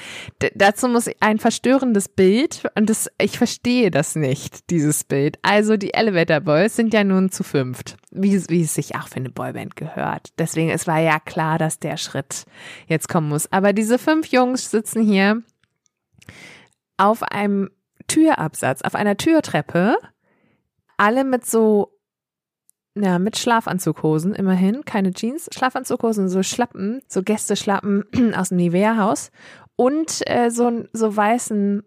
D 0.40 0.50
dazu 0.54 0.88
muss 0.88 1.10
ein 1.20 1.38
verstörendes 1.38 2.08
Bild, 2.08 2.70
und 2.74 2.90
das, 2.90 3.10
ich 3.20 3.38
verstehe 3.38 3.90
das 3.90 4.16
nicht, 4.16 4.70
dieses 4.70 5.04
Bild. 5.04 5.38
Also, 5.42 5.76
die 5.76 5.94
Elevator 5.94 6.40
Boys 6.40 6.76
sind 6.76 6.92
ja 6.92 7.04
nun 7.04 7.30
zu 7.30 7.42
fünft, 7.44 7.96
wie, 8.10 8.42
wie 8.48 8.62
es 8.62 8.74
sich 8.74 8.94
auch 8.96 9.08
für 9.08 9.16
eine 9.16 9.30
Boyband 9.30 9.76
gehört. 9.76 10.30
Deswegen, 10.38 10.70
es 10.70 10.86
war 10.86 10.98
ja 10.98 11.18
klar, 11.18 11.58
dass 11.58 11.78
der 11.78 11.96
Schritt 11.96 12.44
jetzt 12.86 13.08
kommen 13.08 13.28
muss. 13.28 13.50
Aber 13.52 13.72
diese 13.72 13.98
fünf 13.98 14.28
Jungs 14.28 14.70
sitzen 14.70 15.02
hier 15.02 15.42
auf 16.96 17.22
einem 17.22 17.70
Türabsatz, 18.06 18.82
auf 18.82 18.94
einer 18.94 19.16
Türtreppe, 19.16 19.96
alle 20.96 21.24
mit 21.24 21.46
so 21.46 21.98
ja, 22.94 23.18
mit 23.18 23.38
Schlafanzughosen 23.38 24.34
immerhin, 24.34 24.84
keine 24.84 25.12
Jeans, 25.12 25.48
Schlafanzughosen, 25.52 26.28
so 26.28 26.42
Schlappen, 26.42 27.00
so 27.08 27.22
Gästeschlappen 27.22 28.04
aus 28.36 28.50
dem 28.50 28.58
Nivea-Haus 28.58 29.30
und 29.76 30.20
äh, 30.26 30.50
so, 30.50 30.84
so 30.92 31.16
weißen 31.16 31.82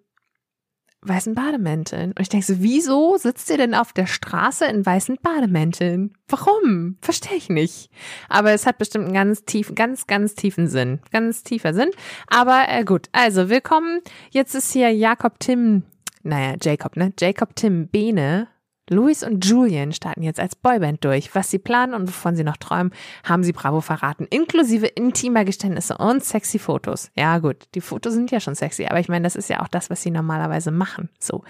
weißen 1.07 1.35
Bademänteln. 1.35 2.11
Und 2.11 2.19
ich 2.19 2.29
denke 2.29 2.45
so, 2.45 2.55
wieso 2.59 3.17
sitzt 3.17 3.49
ihr 3.49 3.57
denn 3.57 3.75
auf 3.75 3.93
der 3.93 4.07
Straße 4.07 4.65
in 4.65 4.85
weißen 4.85 5.17
Bademänteln? 5.21 6.13
Warum? 6.27 6.97
Verstehe 7.01 7.37
ich 7.37 7.49
nicht. 7.49 7.89
Aber 8.27 8.51
es 8.51 8.65
hat 8.65 8.77
bestimmt 8.77 9.05
einen 9.05 9.13
ganz 9.13 9.45
tiefen, 9.45 9.75
ganz, 9.75 10.07
ganz 10.07 10.35
tiefen 10.35 10.67
Sinn. 10.67 10.99
Ganz 11.11 11.43
tiefer 11.43 11.73
Sinn. 11.73 11.91
Aber 12.27 12.65
äh, 12.67 12.83
gut, 12.83 13.07
also 13.11 13.49
willkommen. 13.49 14.01
Jetzt 14.31 14.55
ist 14.55 14.73
hier 14.73 14.91
Jakob 14.91 15.39
Tim, 15.39 15.83
naja, 16.23 16.55
Jacob, 16.61 16.97
ne? 16.97 17.13
Jacob 17.19 17.55
Tim 17.55 17.87
Bene 17.87 18.47
Louis 18.89 19.23
und 19.23 19.43
Julian 19.43 19.93
starten 19.93 20.21
jetzt 20.21 20.39
als 20.39 20.55
Boyband 20.55 21.03
durch. 21.03 21.33
Was 21.33 21.49
sie 21.49 21.57
planen 21.57 21.93
und 21.93 22.07
wovon 22.07 22.35
sie 22.35 22.43
noch 22.43 22.57
träumen, 22.57 22.91
haben 23.23 23.43
sie 23.43 23.51
Bravo 23.51 23.81
verraten. 23.81 24.27
Inklusive 24.29 24.85
intimer 24.85 25.43
Geständnisse 25.43 25.97
und 25.97 26.23
sexy 26.23 26.59
Fotos. 26.59 27.09
Ja, 27.15 27.39
gut, 27.39 27.57
die 27.73 27.81
Fotos 27.81 28.13
sind 28.13 28.29
ja 28.29 28.39
schon 28.39 28.53
sexy, 28.53 28.85
aber 28.85 28.99
ich 28.99 29.09
meine, 29.09 29.23
das 29.23 29.35
ist 29.35 29.49
ja 29.49 29.61
auch 29.61 29.67
das, 29.67 29.89
was 29.89 30.03
sie 30.03 30.11
normalerweise 30.11 30.69
machen. 30.69 31.09
So. 31.19 31.43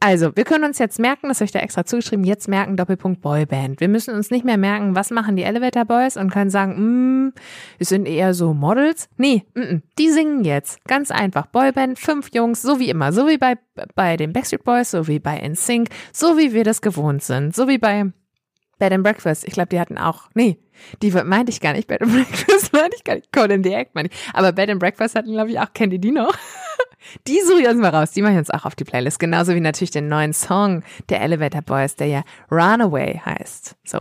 Also, 0.00 0.36
wir 0.36 0.44
können 0.44 0.64
uns 0.64 0.78
jetzt 0.78 0.98
merken, 0.98 1.28
das 1.28 1.38
habe 1.38 1.46
ich 1.46 1.52
da 1.52 1.60
extra 1.60 1.86
zugeschrieben, 1.86 2.24
jetzt 2.24 2.48
merken 2.48 2.76
Doppelpunkt 2.76 3.22
Boyband. 3.22 3.80
Wir 3.80 3.88
müssen 3.88 4.14
uns 4.14 4.30
nicht 4.30 4.44
mehr 4.44 4.58
merken, 4.58 4.94
was 4.94 5.10
machen 5.10 5.36
die 5.36 5.42
Elevator 5.42 5.86
Boys 5.86 6.16
und 6.16 6.30
können 6.30 6.50
sagen, 6.50 7.28
mm, 7.28 7.32
wir 7.78 7.86
sind 7.86 8.06
eher 8.06 8.34
so 8.34 8.52
Models. 8.52 9.08
Nee, 9.16 9.44
mm, 9.54 9.78
die 9.98 10.10
singen 10.10 10.44
jetzt. 10.44 10.84
Ganz 10.84 11.10
einfach. 11.10 11.46
Boyband, 11.46 11.98
fünf 11.98 12.28
Jungs, 12.34 12.60
so 12.60 12.78
wie 12.78 12.90
immer. 12.90 13.12
So 13.12 13.26
wie 13.26 13.38
bei, 13.38 13.54
bei 13.94 14.16
den 14.16 14.32
Backstreet 14.32 14.64
Boys, 14.64 14.90
so 14.90 15.08
wie 15.08 15.18
bei 15.18 15.38
NSYNC, 15.48 15.88
so 16.12 16.36
wie 16.36 16.52
wir 16.52 16.64
das 16.66 16.82
gewohnt 16.82 17.22
sind. 17.22 17.54
So 17.54 17.68
wie 17.68 17.78
bei 17.78 18.12
Bed 18.78 18.92
and 18.92 19.02
Breakfast. 19.02 19.46
Ich 19.46 19.54
glaube, 19.54 19.68
die 19.68 19.80
hatten 19.80 19.98
auch, 19.98 20.28
nee, 20.34 20.58
die 21.02 21.10
meinte 21.10 21.50
ich 21.50 21.60
gar 21.60 21.72
nicht. 21.72 21.88
Bed 21.88 22.02
and 22.02 22.12
Breakfast 22.14 22.72
meinte 22.72 22.96
ich 22.96 23.04
gar 23.04 23.14
nicht. 23.14 23.32
Code 23.32 23.54
in 23.54 23.64
the 23.64 23.72
Act 23.72 23.94
meine 23.94 24.08
ich. 24.08 24.16
Aber 24.34 24.52
Bed 24.52 24.70
and 24.70 24.80
Breakfast 24.80 25.14
hatten, 25.14 25.32
glaube 25.32 25.50
ich, 25.50 25.58
auch, 25.58 25.68
die 25.74 26.10
noch? 26.10 26.34
Die 27.28 27.40
suche 27.40 27.62
ich 27.62 27.68
uns 27.68 27.80
mal 27.80 27.94
raus. 27.94 28.10
Die 28.10 28.22
mache 28.22 28.32
ich 28.32 28.38
uns 28.38 28.50
auch 28.50 28.64
auf 28.64 28.74
die 28.74 28.82
Playlist. 28.82 29.20
Genauso 29.20 29.54
wie 29.54 29.60
natürlich 29.60 29.92
den 29.92 30.08
neuen 30.08 30.32
Song 30.32 30.82
der 31.08 31.20
Elevator 31.20 31.62
Boys, 31.62 31.94
der 31.94 32.08
ja 32.08 32.22
Runaway 32.50 33.20
heißt. 33.24 33.76
So. 33.84 34.00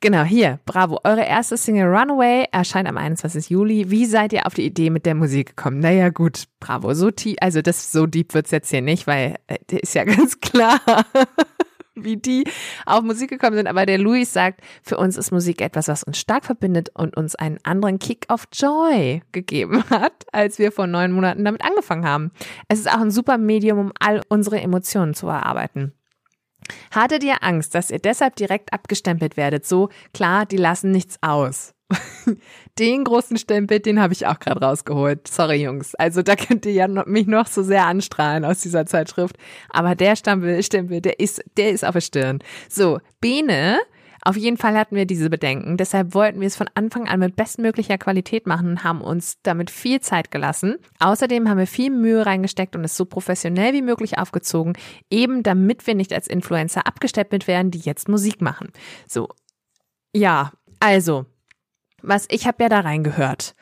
Genau, 0.00 0.22
hier. 0.22 0.60
Bravo. 0.64 1.00
Eure 1.02 1.24
erste 1.24 1.56
Single 1.56 1.88
Runaway 1.88 2.46
erscheint 2.52 2.88
am 2.88 2.96
21. 2.96 3.50
Juli. 3.50 3.90
Wie 3.90 4.06
seid 4.06 4.32
ihr 4.32 4.46
auf 4.46 4.54
die 4.54 4.64
Idee 4.64 4.90
mit 4.90 5.04
der 5.04 5.16
Musik 5.16 5.56
gekommen? 5.56 5.80
Naja, 5.80 6.10
gut. 6.10 6.44
Bravo. 6.60 6.94
So 6.94 7.10
tief, 7.10 7.36
also 7.40 7.60
das, 7.60 7.90
so 7.90 8.06
deep 8.06 8.34
wird's 8.34 8.52
jetzt 8.52 8.70
hier 8.70 8.82
nicht, 8.82 9.08
weil, 9.08 9.34
äh, 9.48 9.58
ist 9.76 9.94
ja 9.94 10.04
ganz 10.04 10.38
klar 10.38 10.80
wie 11.94 12.16
die 12.16 12.44
auf 12.86 13.02
Musik 13.02 13.30
gekommen 13.30 13.56
sind. 13.56 13.66
Aber 13.66 13.86
der 13.86 13.98
Luis 13.98 14.32
sagt, 14.32 14.60
für 14.82 14.96
uns 14.96 15.16
ist 15.16 15.30
Musik 15.30 15.60
etwas, 15.60 15.88
was 15.88 16.02
uns 16.02 16.18
stark 16.18 16.44
verbindet 16.44 16.90
und 16.94 17.16
uns 17.16 17.34
einen 17.34 17.58
anderen 17.62 17.98
Kick 17.98 18.26
of 18.32 18.44
Joy 18.52 19.22
gegeben 19.32 19.84
hat, 19.90 20.24
als 20.32 20.58
wir 20.58 20.72
vor 20.72 20.86
neun 20.86 21.12
Monaten 21.12 21.44
damit 21.44 21.64
angefangen 21.64 22.06
haben. 22.06 22.30
Es 22.68 22.80
ist 22.80 22.90
auch 22.90 23.00
ein 23.00 23.10
super 23.10 23.38
Medium, 23.38 23.78
um 23.78 23.92
all 24.00 24.22
unsere 24.28 24.60
Emotionen 24.60 25.14
zu 25.14 25.26
erarbeiten. 25.26 25.92
Hattet 26.94 27.22
ihr 27.24 27.42
Angst, 27.42 27.74
dass 27.74 27.90
ihr 27.90 27.98
deshalb 27.98 28.36
direkt 28.36 28.72
abgestempelt 28.72 29.36
werdet? 29.36 29.66
So, 29.66 29.90
klar, 30.12 30.46
die 30.46 30.56
lassen 30.56 30.90
nichts 30.90 31.18
aus. 31.20 31.73
Den 32.78 33.04
großen 33.04 33.36
Stempel, 33.36 33.80
den 33.80 34.00
habe 34.00 34.12
ich 34.12 34.26
auch 34.26 34.38
gerade 34.38 34.64
rausgeholt. 34.64 35.28
Sorry, 35.28 35.62
Jungs. 35.62 35.94
Also 35.94 36.22
da 36.22 36.34
könnt 36.34 36.66
ihr 36.66 36.72
ja 36.72 36.88
mich 36.88 37.26
noch 37.26 37.46
so 37.46 37.62
sehr 37.62 37.86
anstrahlen 37.86 38.44
aus 38.44 38.60
dieser 38.60 38.86
Zeitschrift. 38.86 39.36
Aber 39.70 39.94
der 39.94 40.16
Stempel, 40.16 40.62
Stempel, 40.62 41.00
der 41.00 41.20
ist, 41.20 41.44
der 41.56 41.70
ist 41.70 41.84
auf 41.84 41.92
der 41.92 42.00
Stirn. 42.00 42.38
So, 42.68 42.98
Bene 43.20 43.78
auf 44.26 44.38
jeden 44.38 44.56
Fall 44.56 44.74
hatten 44.76 44.96
wir 44.96 45.04
diese 45.04 45.28
Bedenken. 45.28 45.76
Deshalb 45.76 46.14
wollten 46.14 46.40
wir 46.40 46.46
es 46.46 46.56
von 46.56 46.70
Anfang 46.74 47.06
an 47.08 47.20
mit 47.20 47.36
bestmöglicher 47.36 47.98
Qualität 47.98 48.46
machen 48.46 48.68
und 48.70 48.84
haben 48.84 49.02
uns 49.02 49.36
damit 49.42 49.70
viel 49.70 50.00
Zeit 50.00 50.30
gelassen. 50.30 50.76
Außerdem 50.98 51.46
haben 51.46 51.58
wir 51.58 51.66
viel 51.66 51.90
Mühe 51.90 52.24
reingesteckt 52.24 52.74
und 52.74 52.84
es 52.84 52.96
so 52.96 53.04
professionell 53.04 53.74
wie 53.74 53.82
möglich 53.82 54.16
aufgezogen, 54.16 54.72
eben 55.10 55.42
damit 55.42 55.86
wir 55.86 55.94
nicht 55.94 56.14
als 56.14 56.26
Influencer 56.26 56.86
abgestempelt 56.86 57.46
werden, 57.46 57.70
die 57.70 57.80
jetzt 57.80 58.08
Musik 58.08 58.40
machen. 58.40 58.72
So. 59.06 59.28
Ja, 60.14 60.52
also, 60.80 61.26
was 62.06 62.26
ich 62.30 62.46
habe 62.46 62.62
ja 62.62 62.68
da 62.68 62.80
reingehört. 62.80 63.54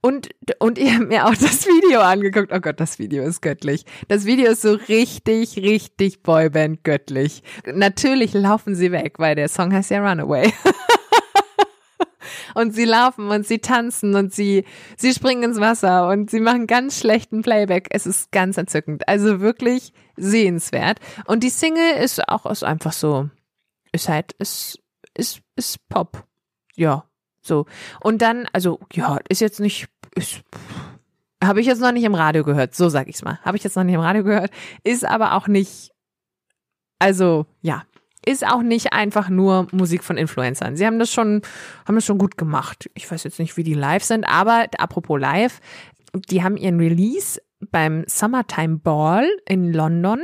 Und, 0.00 0.28
und 0.60 0.78
ihr 0.78 0.94
habt 0.94 1.08
mir 1.08 1.26
auch 1.26 1.34
das 1.40 1.66
Video 1.66 2.00
angeguckt. 2.00 2.52
Oh 2.52 2.60
Gott, 2.60 2.78
das 2.80 2.98
Video 2.98 3.24
ist 3.24 3.42
göttlich. 3.42 3.84
Das 4.06 4.24
Video 4.24 4.50
ist 4.52 4.62
so 4.62 4.72
richtig, 4.72 5.56
richtig 5.58 6.22
Boyband 6.22 6.84
göttlich. 6.84 7.42
Natürlich 7.66 8.32
laufen 8.32 8.74
sie 8.74 8.92
weg, 8.92 9.18
weil 9.18 9.34
der 9.34 9.48
Song 9.48 9.72
heißt 9.72 9.90
ja 9.90 10.08
Runaway. 10.08 10.52
und 12.54 12.74
sie 12.74 12.84
laufen 12.84 13.28
und 13.28 13.46
sie 13.46 13.58
tanzen 13.58 14.14
und 14.14 14.32
sie, 14.32 14.64
sie 14.96 15.12
springen 15.12 15.42
ins 15.42 15.60
Wasser 15.60 16.08
und 16.08 16.30
sie 16.30 16.40
machen 16.40 16.68
ganz 16.68 17.00
schlechten 17.00 17.42
Playback. 17.42 17.88
Es 17.90 18.06
ist 18.06 18.30
ganz 18.30 18.56
entzückend. 18.56 19.08
Also 19.08 19.40
wirklich 19.40 19.92
sehenswert. 20.16 21.00
Und 21.26 21.42
die 21.42 21.50
Single 21.50 21.96
ist 22.02 22.28
auch 22.28 22.46
ist 22.46 22.62
einfach 22.62 22.92
so, 22.92 23.30
ist 23.90 24.08
halt, 24.08 24.32
ist, 24.34 24.78
ist, 25.14 25.40
ist 25.56 25.88
Pop. 25.88 26.24
Ja, 26.76 27.07
so. 27.48 27.66
Und 28.00 28.22
dann, 28.22 28.46
also, 28.52 28.80
ja, 28.92 29.18
ist 29.28 29.40
jetzt 29.40 29.60
nicht, 29.60 29.88
ist, 30.14 30.42
habe 31.42 31.60
ich 31.60 31.66
jetzt 31.66 31.80
noch 31.80 31.92
nicht 31.92 32.04
im 32.04 32.14
Radio 32.14 32.44
gehört, 32.44 32.74
so 32.74 32.88
sag 32.88 33.08
ich's 33.08 33.24
mal. 33.24 33.38
Habe 33.42 33.56
ich 33.56 33.64
jetzt 33.64 33.76
noch 33.76 33.84
nicht 33.84 33.94
im 33.94 34.00
Radio 34.00 34.22
gehört, 34.22 34.50
ist 34.84 35.04
aber 35.04 35.34
auch 35.34 35.48
nicht, 35.48 35.90
also, 36.98 37.46
ja, 37.60 37.82
ist 38.26 38.46
auch 38.46 38.62
nicht 38.62 38.92
einfach 38.92 39.28
nur 39.28 39.68
Musik 39.72 40.04
von 40.04 40.16
Influencern. 40.16 40.76
Sie 40.76 40.86
haben 40.86 40.98
das 40.98 41.12
schon, 41.12 41.42
haben 41.86 41.94
das 41.94 42.04
schon 42.04 42.18
gut 42.18 42.36
gemacht. 42.36 42.90
Ich 42.94 43.10
weiß 43.10 43.24
jetzt 43.24 43.38
nicht, 43.38 43.56
wie 43.56 43.62
die 43.62 43.74
live 43.74 44.04
sind, 44.04 44.24
aber 44.24 44.66
apropos 44.78 45.18
live, 45.18 45.60
die 46.12 46.42
haben 46.42 46.56
ihren 46.56 46.78
Release 46.78 47.40
beim 47.70 48.04
Summertime 48.06 48.78
Ball 48.78 49.28
in 49.46 49.72
London 49.72 50.20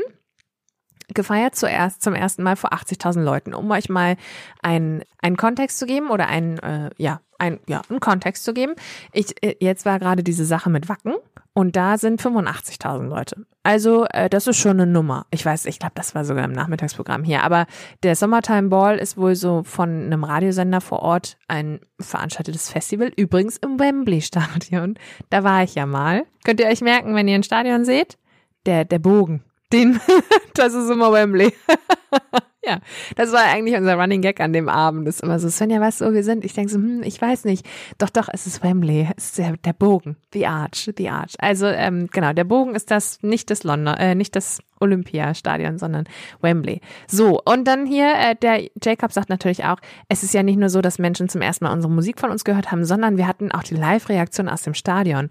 gefeiert 1.13 1.55
zuerst 1.55 2.03
zum 2.03 2.15
ersten 2.15 2.43
Mal 2.43 2.57
vor 2.57 2.73
80.000 2.73 3.23
Leuten, 3.23 3.55
um 3.55 3.71
euch 3.71 3.89
mal 3.89 4.17
einen, 4.63 5.03
einen 5.21 5.37
Kontext 5.37 5.79
zu 5.79 5.87
geben 5.87 6.11
oder 6.11 6.29
einen, 6.29 6.59
äh, 6.59 6.91
ja, 6.97 7.21
ein, 7.39 7.61
ja, 7.69 7.83
einen 7.89 8.01
Kontext 8.01 8.45
zu 8.45 8.55
geben. 8.55 8.75
Ich, 9.13 9.43
äh, 9.43 9.57
jetzt 9.61 9.85
war 9.85 9.99
gerade 9.99 10.23
diese 10.23 10.45
Sache 10.45 10.71
mit 10.71 10.89
Wacken 10.89 11.15
und 11.53 11.77
da 11.77 11.99
sind 11.99 12.21
85.000 12.21 13.09
Leute. 13.09 13.47
Also 13.63 14.07
äh, 14.07 14.29
das 14.29 14.47
ist 14.47 14.57
schon 14.57 14.81
eine 14.81 14.87
Nummer. 14.87 15.27
Ich 15.31 15.45
weiß, 15.45 15.67
ich 15.67 15.79
glaube, 15.79 15.93
das 15.95 16.15
war 16.15 16.25
sogar 16.25 16.45
im 16.45 16.53
Nachmittagsprogramm 16.53 17.23
hier. 17.23 17.43
Aber 17.43 17.67
der 18.03 18.17
Summertime 18.17 18.69
Ball 18.69 18.99
ist 18.99 19.17
wohl 19.17 19.37
so 19.37 19.63
von 19.65 19.89
einem 19.89 20.25
Radiosender 20.25 20.81
vor 20.81 21.01
Ort 21.01 21.37
ein 21.49 21.81
veranstaltetes 22.01 22.71
Festival. 22.71 23.13
Übrigens 23.17 23.57
im 23.59 23.79
Wembley 23.79 24.21
Stadion. 24.21 24.99
Da 25.31 25.45
war 25.45 25.63
ich 25.63 25.75
ja 25.75 25.87
mal. 25.87 26.25
Könnt 26.45 26.61
ihr 26.61 26.67
euch 26.67 26.81
merken, 26.81 27.15
wenn 27.15 27.29
ihr 27.29 27.37
ein 27.37 27.43
Stadion 27.43 27.85
seht? 27.85 28.19
Der, 28.67 28.85
der 28.85 28.99
Bogen 28.99 29.45
den, 29.75 30.01
das 30.55 30.75
ist 30.75 30.91
immer 30.91 31.13
Wembley. 31.13 31.53
ja, 32.65 32.79
das 33.17 33.33
war 33.33 33.45
eigentlich 33.45 33.77
unser 33.77 33.97
Running 33.97 34.23
Gag 34.23 34.41
an 34.41 34.53
dem 34.53 34.69
Abend. 34.69 35.07
Das 35.07 35.17
ist 35.17 35.23
immer 35.23 35.39
so, 35.39 35.49
Svenja, 35.49 35.81
weißt 35.81 36.01
du, 36.01 36.07
wo 36.07 36.13
wir 36.13 36.25
sind? 36.25 36.45
Ich 36.45 36.55
denke 36.55 36.73
so, 36.73 36.79
hm, 36.79 37.03
ich 37.03 37.21
weiß 37.21 37.45
nicht. 37.45 37.67
Doch, 37.99 38.11
doch, 38.11 38.29
es 38.33 38.47
ist 38.47 38.63
Wembley. 38.63 39.09
Es 39.17 39.27
ist 39.27 39.39
der, 39.39 39.57
der 39.59 39.73
Bogen. 39.73 40.17
The 40.33 40.47
Arch, 40.47 40.91
the 40.97 41.09
Arch. 41.09 41.35
Also, 41.39 41.67
ähm, 41.67 42.09
genau, 42.13 42.33
der 42.33 42.45
Bogen 42.45 42.75
ist 42.75 42.91
das, 42.91 43.23
nicht 43.23 43.51
das 43.51 43.65
London, 43.65 43.95
äh, 43.95 44.15
nicht 44.15 44.37
das 44.37 44.61
Olympiastadion, 44.81 45.79
sondern 45.79 46.05
Wembley. 46.41 46.81
So, 47.07 47.41
und 47.45 47.65
dann 47.67 47.87
hier, 47.87 48.15
äh, 48.15 48.37
der 48.37 48.69
Jacob 48.83 49.13
sagt 49.13 49.29
natürlich 49.29 49.65
auch, 49.65 49.79
es 50.09 50.23
ist 50.23 50.35
ja 50.35 50.43
nicht 50.43 50.59
nur 50.59 50.69
so, 50.69 50.81
dass 50.81 50.99
Menschen 50.99 51.29
zum 51.29 51.43
ersten 51.43 51.65
Mal 51.65 51.73
unsere 51.73 51.93
Musik 51.93 52.21
von 52.21 52.31
uns 52.31 52.45
gehört 52.45 52.71
haben, 52.71 52.85
sondern 52.85 53.17
wir 53.17 53.27
hatten 53.27 53.53
auch 53.53 53.63
die 53.63 53.75
Live-Reaktion 53.75 54.49
aus 54.49 54.63
dem 54.63 54.75
Stadion. 54.75 55.29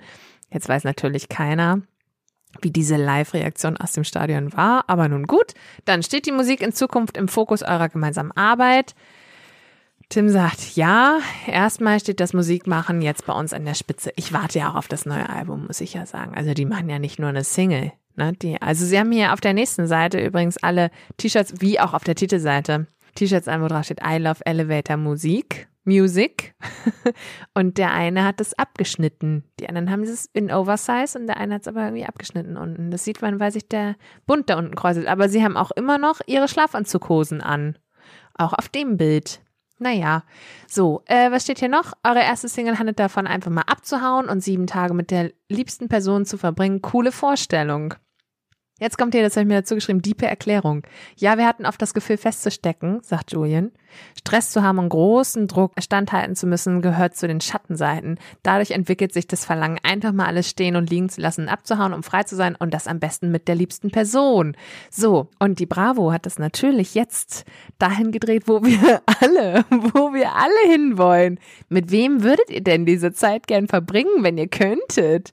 Jetzt 0.52 0.70
weiß 0.70 0.84
natürlich 0.84 1.30
keiner, 1.30 1.82
wie 2.62 2.72
diese 2.72 2.96
Live-Reaktion 2.96 3.78
aus 3.78 3.94
dem 3.94 4.04
Stadion 4.04 4.54
war. 4.54 4.86
Aber 4.88 5.08
nun 5.08 5.26
gut, 5.26 5.54
dann 5.86 6.04
steht 6.04 6.26
die 6.26 6.32
Musik 6.32 6.62
in 6.62 6.72
Zukunft 6.72 7.18
im 7.18 7.28
Fokus 7.28 7.62
eurer 7.62 7.90
gemeinsamen 7.90 8.32
Arbeit. 8.32 8.96
Tim 10.10 10.30
sagt, 10.30 10.76
ja, 10.76 11.20
erstmal 11.48 12.00
steht 12.00 12.20
das 12.20 12.34
Musikmachen 12.34 13.02
jetzt 13.02 13.26
bei 13.26 13.34
uns 13.34 13.54
an 13.54 13.66
der 13.66 13.74
Spitze. 13.74 14.12
Ich 14.16 14.32
warte 14.32 14.60
ja 14.60 14.70
auch 14.70 14.76
auf 14.76 14.88
das 14.88 15.06
neue 15.06 15.28
Album, 15.28 15.66
muss 15.66 15.82
ich 15.82 15.94
ja 15.94 16.06
sagen. 16.06 16.36
Also 16.36 16.54
die 16.54 16.66
machen 16.66 16.90
ja 16.90 17.00
nicht 17.00 17.20
nur 17.20 17.30
eine 17.30 17.44
Single. 17.44 17.94
Ne? 18.16 18.34
Die, 18.34 18.62
also 18.62 18.86
sie 18.86 19.00
haben 19.00 19.12
hier 19.12 19.34
auf 19.34 19.42
der 19.42 19.54
nächsten 19.54 19.88
Seite 19.88 20.24
übrigens 20.24 20.58
alle 20.58 20.92
T-Shirts, 21.18 21.56
wie 21.60 21.80
auch 21.80 21.94
auf 21.94 22.04
der 22.04 22.16
Titelseite, 22.16 22.86
T-Shirts 23.16 23.48
an, 23.48 23.62
wo 23.64 23.68
drauf 23.68 23.86
steht 23.86 24.02
I 24.06 24.18
Love 24.18 24.46
Elevator 24.46 24.98
Musik. 24.98 25.68
Music 25.86 26.56
und 27.54 27.78
der 27.78 27.92
eine 27.92 28.24
hat 28.24 28.40
es 28.40 28.58
abgeschnitten. 28.58 29.44
Die 29.60 29.68
anderen 29.68 29.92
haben 29.92 30.04
es 30.04 30.26
in 30.34 30.52
Oversize 30.52 31.18
und 31.18 31.28
der 31.28 31.38
eine 31.38 31.56
hat 31.56 31.64
es 31.64 31.68
aber 31.68 31.84
irgendwie 31.84 32.06
abgeschnitten 32.06 32.58
unten. 32.58 32.92
Das 32.92 33.04
sieht 33.04 33.22
man, 33.22 33.40
weil 33.40 33.52
sich 33.52 33.68
der 33.68 33.96
Bund 34.26 34.50
da 34.50 34.58
unten 34.58 34.76
kräuselt. 34.76 35.08
Aber 35.08 35.30
sie 35.30 35.44
haben 35.44 35.58
auch 35.58 35.72
immer 35.72 35.98
noch 35.98 36.22
ihre 36.26 36.48
Schlafanzughosen 36.48 37.42
an. 37.42 37.78
Auch 38.36 38.54
auf 38.54 38.70
dem 38.70 38.98
Bild. 38.98 39.42
Naja, 39.80 40.24
so, 40.68 41.02
äh, 41.08 41.32
was 41.32 41.44
steht 41.44 41.60
hier 41.60 41.70
noch? 41.70 41.94
Eure 42.04 42.22
erste 42.22 42.48
Single 42.48 42.80
handelt 42.80 43.00
davon, 43.00 43.28
einfach 43.28 43.52
mal 43.52 43.64
abzuhauen 43.68 44.30
und 44.30 44.42
sieben 44.42 44.68
Tage 44.68 44.94
mit 44.94 45.12
der 45.12 45.32
liebsten 45.50 45.90
Person 45.90 46.26
zu 46.26 46.38
verbringen. 46.38 46.82
Coole 46.82 47.12
Vorstellung. 47.12 47.96
Jetzt 48.84 48.98
kommt 48.98 49.14
hier, 49.14 49.24
das 49.24 49.38
habe 49.38 49.44
ich 49.44 49.48
mir 49.48 49.62
dazu 49.62 49.76
geschrieben, 49.76 50.02
diepe 50.02 50.26
Erklärung. 50.26 50.84
Ja, 51.16 51.38
wir 51.38 51.48
hatten 51.48 51.66
oft 51.66 51.82
das 51.82 51.94
Gefühl 51.94 52.18
festzustecken, 52.18 53.00
sagt 53.02 53.32
Julian. 53.32 53.72
Stress 54.20 54.50
zu 54.50 54.62
haben 54.62 54.78
und 54.78 54.90
großen 54.90 55.48
Druck 55.48 55.72
standhalten 55.80 56.36
zu 56.36 56.48
müssen, 56.48 56.82
gehört 56.82 57.16
zu 57.16 57.26
den 57.26 57.40
Schattenseiten. 57.40 58.20
Dadurch 58.42 58.72
entwickelt 58.72 59.14
sich 59.14 59.26
das 59.26 59.46
Verlangen, 59.46 59.80
einfach 59.84 60.12
mal 60.12 60.26
alles 60.26 60.50
stehen 60.50 60.76
und 60.76 60.90
liegen 60.90 61.08
zu 61.08 61.22
lassen, 61.22 61.48
abzuhauen, 61.48 61.94
um 61.94 62.04
frei 62.04 62.24
zu 62.24 62.36
sein 62.36 62.58
und 62.60 62.74
das 62.74 62.88
am 62.88 63.00
besten 63.00 63.32
mit 63.32 63.48
der 63.48 63.56
liebsten 63.56 63.90
Person. 63.90 64.58
So, 64.92 65.30
und 65.40 65.60
die 65.60 65.66
Bravo 65.66 66.12
hat 66.12 66.26
das 66.26 66.38
natürlich 66.38 66.94
jetzt 66.94 67.46
dahin 67.80 68.12
gedreht, 68.12 68.50
wo 68.50 68.66
wir 68.66 69.02
alle, 69.22 69.64
wo 69.70 70.14
wir 70.14 70.36
alle 70.36 70.74
hinwollen. 70.74 71.40
Mit 71.70 71.90
wem 71.90 72.22
würdet 72.22 72.50
ihr 72.50 72.62
denn 72.62 72.86
diese 72.86 73.14
Zeit 73.14 73.48
gern 73.48 73.70
verbringen, 73.70 74.24
wenn 74.24 74.38
ihr 74.38 74.50
könntet? 74.50 75.32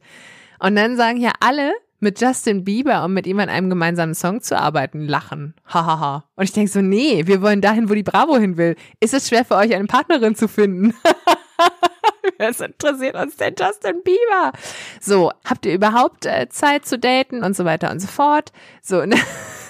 Und 0.60 0.76
dann 0.76 0.96
sagen 0.96 1.18
hier 1.18 1.32
alle, 1.40 1.72
mit 2.00 2.20
Justin 2.20 2.64
Bieber 2.64 3.04
und 3.04 3.14
mit 3.14 3.26
ihm 3.26 3.38
an 3.38 3.48
einem 3.48 3.70
gemeinsamen 3.70 4.14
Song 4.14 4.40
zu 4.40 4.58
arbeiten, 4.58 5.06
lachen. 5.06 5.54
Hahaha. 5.66 5.86
Ha, 5.86 6.00
ha. 6.00 6.24
Und 6.36 6.44
ich 6.44 6.52
denke 6.52 6.70
so, 6.70 6.80
nee, 6.80 7.26
wir 7.26 7.42
wollen 7.42 7.60
dahin, 7.60 7.88
wo 7.88 7.94
die 7.94 8.02
Bravo 8.02 8.38
hin 8.38 8.56
will. 8.56 8.76
Ist 9.00 9.14
es 9.14 9.28
schwer 9.28 9.44
für 9.44 9.56
euch, 9.56 9.74
eine 9.74 9.86
Partnerin 9.86 10.34
zu 10.34 10.48
finden? 10.48 10.94
Was 12.38 12.60
interessiert 12.60 13.16
uns 13.16 13.36
denn 13.36 13.54
Justin 13.58 14.02
Bieber? 14.02 14.52
So, 15.00 15.30
habt 15.44 15.66
ihr 15.66 15.74
überhaupt 15.74 16.24
äh, 16.26 16.48
Zeit 16.48 16.86
zu 16.86 16.98
daten 16.98 17.44
und 17.44 17.54
so 17.54 17.64
weiter 17.64 17.90
und 17.90 18.00
so 18.00 18.06
fort? 18.06 18.52
So, 18.82 19.04
ne? 19.04 19.16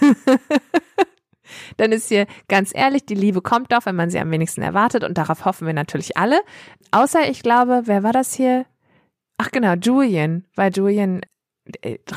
dann 1.77 1.93
ist 1.93 2.09
hier 2.09 2.27
ganz 2.49 2.71
ehrlich, 2.75 3.07
die 3.07 3.15
Liebe 3.15 3.43
kommt 3.43 3.73
doch, 3.73 3.87
wenn 3.87 3.97
man 3.97 4.11
sie 4.11 4.21
am 4.21 4.31
wenigsten 4.31 4.63
erwartet 4.63 5.03
und 5.03 5.19
darauf 5.19 5.45
hoffen 5.45 5.67
wir 5.67 5.75
natürlich 5.75 6.17
alle. 6.17 6.41
Außer 6.93 7.29
ich 7.29 7.43
glaube, 7.43 7.83
wer 7.87 8.03
war 8.03 8.13
das 8.13 8.35
hier? 8.35 8.67
Ach 9.39 9.51
genau, 9.51 9.75
Julian, 9.75 10.47
weil 10.55 10.73
Julian 10.73 11.23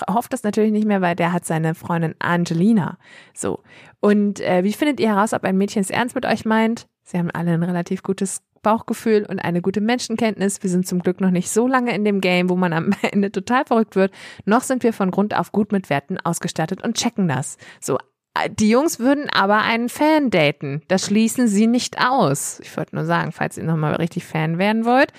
hofft 0.10 0.34
das 0.34 0.44
natürlich 0.44 0.72
nicht 0.72 0.88
mehr, 0.88 1.02
weil 1.02 1.16
der 1.16 1.34
hat 1.34 1.46
seine 1.46 1.76
Freundin 1.76 2.16
Angelina. 2.20 2.98
So. 3.34 3.64
Und 4.00 4.40
äh, 4.40 4.64
wie 4.64 4.74
findet 4.74 5.00
ihr 5.00 5.16
heraus, 5.16 5.34
ob 5.34 5.44
ein 5.44 5.58
Mädchen 5.58 5.82
es 5.82 5.90
ernst 5.90 6.16
mit 6.16 6.26
euch 6.26 6.46
meint? 6.46 6.88
Sie 7.04 7.18
haben 7.18 7.32
alle 7.32 7.52
ein 7.52 7.64
relativ 7.64 8.04
gutes 8.04 8.42
Bauchgefühl 8.64 9.26
und 9.30 9.40
eine 9.40 9.62
gute 9.62 9.82
Menschenkenntnis. 9.82 10.64
Wir 10.64 10.70
sind 10.70 10.88
zum 10.88 11.00
Glück 11.00 11.22
noch 11.22 11.30
nicht 11.30 11.52
so 11.52 11.68
lange 11.68 11.94
in 11.94 12.06
dem 12.06 12.22
Game, 12.22 12.50
wo 12.50 12.56
man 12.56 12.74
am 12.74 12.92
Ende 13.02 13.32
total 13.32 13.66
verrückt 13.66 13.96
wird. 13.96 14.12
Noch 14.46 14.62
sind 14.62 14.82
wir 14.82 14.94
von 14.94 15.12
Grund 15.12 15.38
auf 15.38 15.52
gut 15.52 15.72
mit 15.72 15.90
Werten 15.90 16.18
ausgestattet 16.18 16.84
und 16.84 16.98
checken 16.98 17.28
das. 17.28 17.58
So. 17.80 17.98
Äh, 18.34 18.50
die 18.50 18.70
Jungs 18.70 19.00
würden 19.00 19.30
aber 19.30 19.62
einen 19.62 19.90
Fan 19.90 20.32
daten. 20.32 20.82
Das 20.88 21.06
schließen 21.06 21.48
sie 21.48 21.68
nicht 21.68 22.00
aus. 22.00 22.60
Ich 22.62 22.76
wollte 22.76 22.96
nur 22.96 23.06
sagen, 23.06 23.32
falls 23.32 23.58
ihr 23.58 23.64
nochmal 23.64 23.96
richtig 23.96 24.26
Fan 24.26 24.58
werden 24.58 24.86
wollt. 24.86 25.14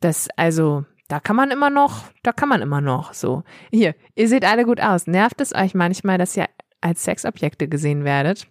Das, 0.00 0.28
also, 0.36 0.84
da 1.08 1.20
kann 1.20 1.36
man 1.36 1.50
immer 1.50 1.70
noch, 1.70 2.04
da 2.22 2.32
kann 2.32 2.48
man 2.48 2.62
immer 2.62 2.80
noch 2.80 3.14
so. 3.14 3.42
Hier, 3.70 3.94
ihr 4.14 4.28
seht 4.28 4.44
alle 4.44 4.64
gut 4.64 4.80
aus. 4.80 5.06
Nervt 5.06 5.40
es 5.40 5.54
euch 5.54 5.74
manchmal, 5.74 6.18
dass 6.18 6.36
ihr 6.36 6.46
als 6.80 7.04
Sexobjekte 7.04 7.66
gesehen 7.66 8.04
werdet? 8.04 8.46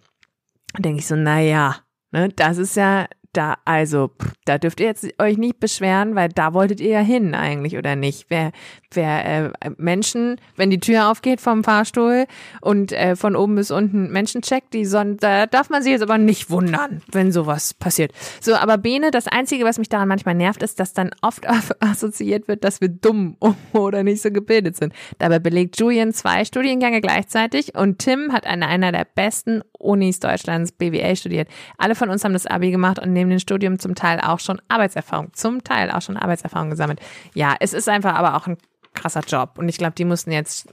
Denke 0.76 0.98
ich 0.98 1.06
so, 1.06 1.16
naja, 1.16 1.76
ne, 2.10 2.28
das 2.28 2.58
ist 2.58 2.76
ja 2.76 3.06
da, 3.38 3.56
also, 3.64 4.10
da 4.46 4.58
dürft 4.58 4.80
ihr 4.80 4.86
jetzt 4.86 5.06
euch 5.20 5.38
nicht 5.38 5.60
beschweren, 5.60 6.16
weil 6.16 6.28
da 6.28 6.54
wolltet 6.54 6.80
ihr 6.80 6.90
ja 6.90 7.00
hin 7.00 7.36
eigentlich, 7.36 7.76
oder 7.76 7.94
nicht? 7.94 8.26
Wer, 8.30 8.50
wer 8.92 9.52
äh, 9.62 9.70
Menschen, 9.76 10.40
wenn 10.56 10.70
die 10.70 10.80
Tür 10.80 11.08
aufgeht 11.08 11.40
vom 11.40 11.62
Fahrstuhl 11.62 12.26
und 12.60 12.90
äh, 12.90 13.14
von 13.14 13.36
oben 13.36 13.54
bis 13.54 13.70
unten 13.70 14.10
Menschen 14.10 14.42
checkt, 14.42 14.74
die 14.74 14.84
son 14.84 15.18
da 15.18 15.46
darf 15.46 15.70
man 15.70 15.84
sich 15.84 15.92
jetzt 15.92 16.02
aber 16.02 16.18
nicht 16.18 16.50
wundern, 16.50 17.00
wenn 17.12 17.30
sowas 17.30 17.74
passiert. 17.74 18.10
So, 18.40 18.56
aber 18.56 18.76
Bene, 18.76 19.12
das 19.12 19.28
Einzige, 19.28 19.64
was 19.64 19.78
mich 19.78 19.88
daran 19.88 20.08
manchmal 20.08 20.34
nervt, 20.34 20.64
ist, 20.64 20.80
dass 20.80 20.92
dann 20.92 21.12
oft 21.22 21.46
assoziiert 21.80 22.48
wird, 22.48 22.64
dass 22.64 22.80
wir 22.80 22.88
dumm 22.88 23.36
oder 23.72 24.02
nicht 24.02 24.20
so 24.20 24.32
gebildet 24.32 24.76
sind. 24.76 24.92
Dabei 25.18 25.38
belegt 25.38 25.78
Julian 25.78 26.12
zwei 26.12 26.44
Studiengänge 26.44 27.00
gleichzeitig 27.00 27.76
und 27.76 28.00
Tim 28.00 28.32
hat 28.32 28.48
an 28.48 28.64
einer 28.64 28.90
der 28.90 29.06
besten 29.14 29.62
Unis 29.78 30.20
Deutschlands 30.20 30.72
BWL 30.72 31.16
studiert. 31.16 31.48
Alle 31.76 31.94
von 31.94 32.10
uns 32.10 32.24
haben 32.24 32.32
das 32.32 32.46
Abi 32.46 32.70
gemacht 32.70 32.98
und 32.98 33.12
neben 33.12 33.30
dem 33.30 33.38
Studium 33.38 33.78
zum 33.78 33.94
Teil 33.94 34.20
auch 34.20 34.40
schon 34.40 34.60
Arbeitserfahrung, 34.68 35.32
zum 35.32 35.64
Teil 35.64 35.90
auch 35.90 36.02
schon 36.02 36.16
Arbeitserfahrung 36.16 36.70
gesammelt. 36.70 37.00
Ja, 37.34 37.56
es 37.60 37.72
ist 37.72 37.88
einfach 37.88 38.14
aber 38.14 38.36
auch 38.36 38.46
ein 38.46 38.58
krasser 38.94 39.20
Job 39.20 39.52
und 39.58 39.68
ich 39.68 39.78
glaube, 39.78 39.94
die 39.96 40.04
mussten 40.04 40.32
jetzt 40.32 40.68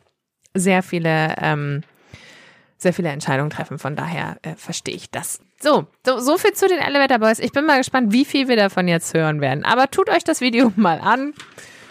sehr 0.54 0.82
viele, 0.82 1.36
ähm, 1.40 1.84
sehr 2.78 2.94
viele 2.94 3.10
Entscheidungen 3.10 3.50
treffen. 3.50 3.78
Von 3.78 3.96
daher 3.96 4.38
äh, 4.42 4.56
verstehe 4.56 4.96
ich 4.96 5.12
das. 5.12 5.40
So, 5.62 5.88
so, 6.06 6.20
so 6.20 6.38
viel 6.38 6.54
zu 6.54 6.68
den 6.68 6.80
Elevator 6.80 7.20
Boys. 7.20 7.40
Ich 7.40 7.52
bin 7.52 7.66
mal 7.66 7.78
gespannt, 7.78 8.12
wie 8.12 8.26
viel 8.26 8.48
wir 8.48 8.56
davon 8.56 8.88
jetzt 8.88 9.14
hören 9.14 9.42
werden. 9.42 9.64
Aber 9.64 9.90
tut 9.92 10.10
euch 10.10 10.24
das 10.24 10.42
Video 10.42 10.72
mal 10.76 11.00
an. 11.00 11.34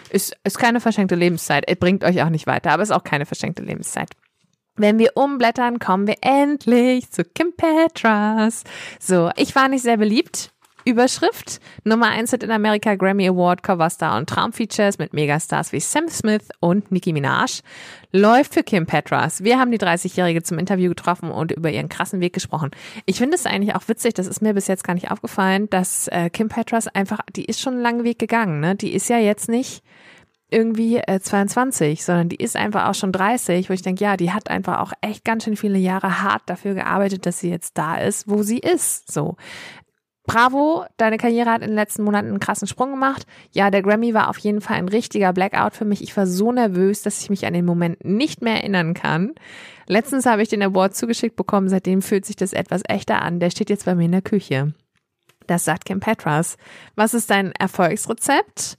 Ist, 0.09 0.35
ist 0.43 0.59
keine 0.59 0.79
verschenkte 0.79 1.15
Lebenszeit. 1.15 1.65
Es 1.67 1.77
bringt 1.77 2.03
euch 2.03 2.21
auch 2.21 2.29
nicht 2.29 2.47
weiter, 2.47 2.71
aber 2.71 2.83
ist 2.83 2.91
auch 2.91 3.03
keine 3.03 3.25
verschenkte 3.25 3.63
Lebenszeit. 3.63 4.11
Wenn 4.77 4.99
wir 4.99 5.11
umblättern, 5.15 5.79
kommen 5.79 6.05
wir 6.05 6.17
endlich 6.19 7.09
zu 7.09 7.23
Kim 7.23 7.53
Petras. 7.55 8.65
So, 8.99 9.31
ich 9.37 9.55
war 9.55 9.69
nicht 9.69 9.83
sehr 9.83 9.95
beliebt. 9.95 10.51
Überschrift 10.83 11.61
Nummer 11.83 12.09
1 12.09 12.31
hat 12.33 12.43
in 12.43 12.51
Amerika 12.51 12.93
Grammy 12.93 13.27
Award 13.27 13.63
Coverstar 13.63 14.17
und 14.17 14.29
Traumfeatures 14.29 14.99
mit 14.99 15.13
Megastars 15.13 15.71
wie 15.71 15.79
Sam 15.79 16.09
Smith 16.09 16.49
und 16.59 16.91
Nicki 16.91 17.11
Minaj. 17.11 17.61
Läuft 18.11 18.53
für 18.53 18.63
Kim 18.63 18.85
Petras. 18.85 19.43
Wir 19.43 19.57
haben 19.57 19.71
die 19.71 19.79
30-Jährige 19.79 20.43
zum 20.43 20.59
Interview 20.59 20.89
getroffen 20.89 21.31
und 21.31 21.53
über 21.53 21.71
ihren 21.71 21.89
krassen 21.89 22.19
Weg 22.19 22.33
gesprochen. 22.33 22.69
Ich 23.05 23.17
finde 23.17 23.35
es 23.35 23.47
eigentlich 23.47 23.75
auch 23.75 23.87
witzig, 23.87 24.13
das 24.13 24.27
ist 24.27 24.41
mir 24.41 24.53
bis 24.53 24.67
jetzt 24.67 24.83
gar 24.83 24.93
nicht 24.93 25.09
aufgefallen, 25.09 25.69
dass 25.71 26.07
äh, 26.09 26.29
Kim 26.29 26.49
Petras 26.49 26.87
einfach, 26.87 27.21
die 27.35 27.45
ist 27.45 27.61
schon 27.61 27.73
einen 27.73 27.81
langen 27.81 28.03
Weg 28.03 28.19
gegangen. 28.19 28.59
Ne? 28.59 28.75
Die 28.75 28.93
ist 28.93 29.09
ja 29.09 29.17
jetzt 29.17 29.49
nicht 29.49 29.81
irgendwie 30.51 30.97
äh, 30.97 31.19
22, 31.19 32.03
sondern 32.03 32.29
die 32.29 32.37
ist 32.37 32.55
einfach 32.55 32.87
auch 32.87 32.93
schon 32.93 33.11
30, 33.11 33.69
wo 33.69 33.73
ich 33.73 33.81
denke, 33.81 34.03
ja, 34.03 34.15
die 34.15 34.31
hat 34.31 34.49
einfach 34.49 34.79
auch 34.79 34.93
echt 35.01 35.25
ganz 35.25 35.43
schön 35.43 35.57
viele 35.57 35.77
Jahre 35.77 36.21
hart 36.21 36.43
dafür 36.45 36.75
gearbeitet, 36.75 37.25
dass 37.25 37.39
sie 37.39 37.49
jetzt 37.49 37.77
da 37.77 37.97
ist, 37.97 38.29
wo 38.29 38.43
sie 38.43 38.59
ist. 38.59 39.11
So. 39.11 39.37
Bravo, 40.27 40.85
deine 40.97 41.17
Karriere 41.17 41.51
hat 41.51 41.61
in 41.61 41.69
den 41.69 41.75
letzten 41.75 42.03
Monaten 42.03 42.29
einen 42.29 42.39
krassen 42.39 42.67
Sprung 42.67 42.91
gemacht. 42.91 43.27
Ja, 43.51 43.69
der 43.69 43.83
Grammy 43.83 44.13
war 44.13 44.29
auf 44.29 44.39
jeden 44.39 44.61
Fall 44.61 44.77
ein 44.77 44.89
richtiger 44.89 45.33
Blackout 45.33 45.75
für 45.75 45.85
mich. 45.85 46.01
Ich 46.01 46.17
war 46.17 46.25
so 46.25 46.51
nervös, 46.51 47.03
dass 47.03 47.21
ich 47.21 47.29
mich 47.29 47.45
an 47.45 47.53
den 47.53 47.65
Moment 47.65 48.03
nicht 48.03 48.41
mehr 48.41 48.55
erinnern 48.55 48.95
kann. 48.95 49.33
Letztens 49.87 50.25
habe 50.25 50.41
ich 50.41 50.49
den 50.49 50.63
Award 50.63 50.95
zugeschickt 50.95 51.35
bekommen, 51.35 51.69
seitdem 51.69 52.01
fühlt 52.01 52.25
sich 52.25 52.35
das 52.35 52.53
etwas 52.53 52.81
echter 52.87 53.21
an. 53.21 53.39
Der 53.39 53.51
steht 53.51 53.69
jetzt 53.69 53.85
bei 53.85 53.93
mir 53.93 54.05
in 54.05 54.13
der 54.13 54.23
Küche. 54.23 54.73
Das 55.45 55.63
sagt 55.63 55.85
Kim 55.85 55.99
Petras. 55.99 56.57
Was 56.95 57.13
ist 57.13 57.29
dein 57.29 57.51
Erfolgsrezept? 57.51 58.77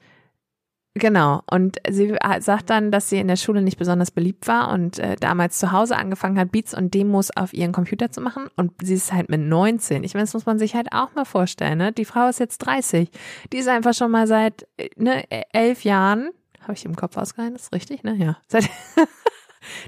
Genau. 0.98 1.42
Und 1.50 1.76
sie 1.90 2.16
sagt 2.40 2.70
dann, 2.70 2.90
dass 2.90 3.10
sie 3.10 3.18
in 3.18 3.28
der 3.28 3.36
Schule 3.36 3.60
nicht 3.60 3.78
besonders 3.78 4.10
beliebt 4.10 4.48
war 4.48 4.72
und 4.72 4.98
äh, 4.98 5.16
damals 5.16 5.58
zu 5.58 5.70
Hause 5.70 5.94
angefangen 5.94 6.38
hat, 6.38 6.52
Beats 6.52 6.72
und 6.72 6.94
Demos 6.94 7.30
auf 7.36 7.52
ihren 7.52 7.72
Computer 7.72 8.10
zu 8.10 8.22
machen. 8.22 8.48
Und 8.56 8.72
sie 8.82 8.94
ist 8.94 9.12
halt 9.12 9.28
mit 9.28 9.42
19. 9.42 10.04
Ich 10.04 10.14
meine, 10.14 10.24
das 10.24 10.32
muss 10.32 10.46
man 10.46 10.58
sich 10.58 10.74
halt 10.74 10.92
auch 10.92 11.14
mal 11.14 11.26
vorstellen. 11.26 11.76
Ne? 11.76 11.92
Die 11.92 12.06
Frau 12.06 12.28
ist 12.28 12.40
jetzt 12.40 12.58
30. 12.58 13.10
Die 13.52 13.58
ist 13.58 13.68
einfach 13.68 13.92
schon 13.92 14.10
mal 14.10 14.26
seit 14.26 14.66
äh, 14.78 14.88
ne, 14.96 15.24
elf 15.52 15.84
Jahren. 15.84 16.30
Habe 16.62 16.72
ich 16.72 16.86
im 16.86 16.96
Kopf 16.96 17.18
ausgehalten? 17.18 17.56
ist 17.56 17.74
richtig, 17.74 18.02
ne? 18.02 18.14
Ja. 18.14 18.38
Seit 18.48 18.64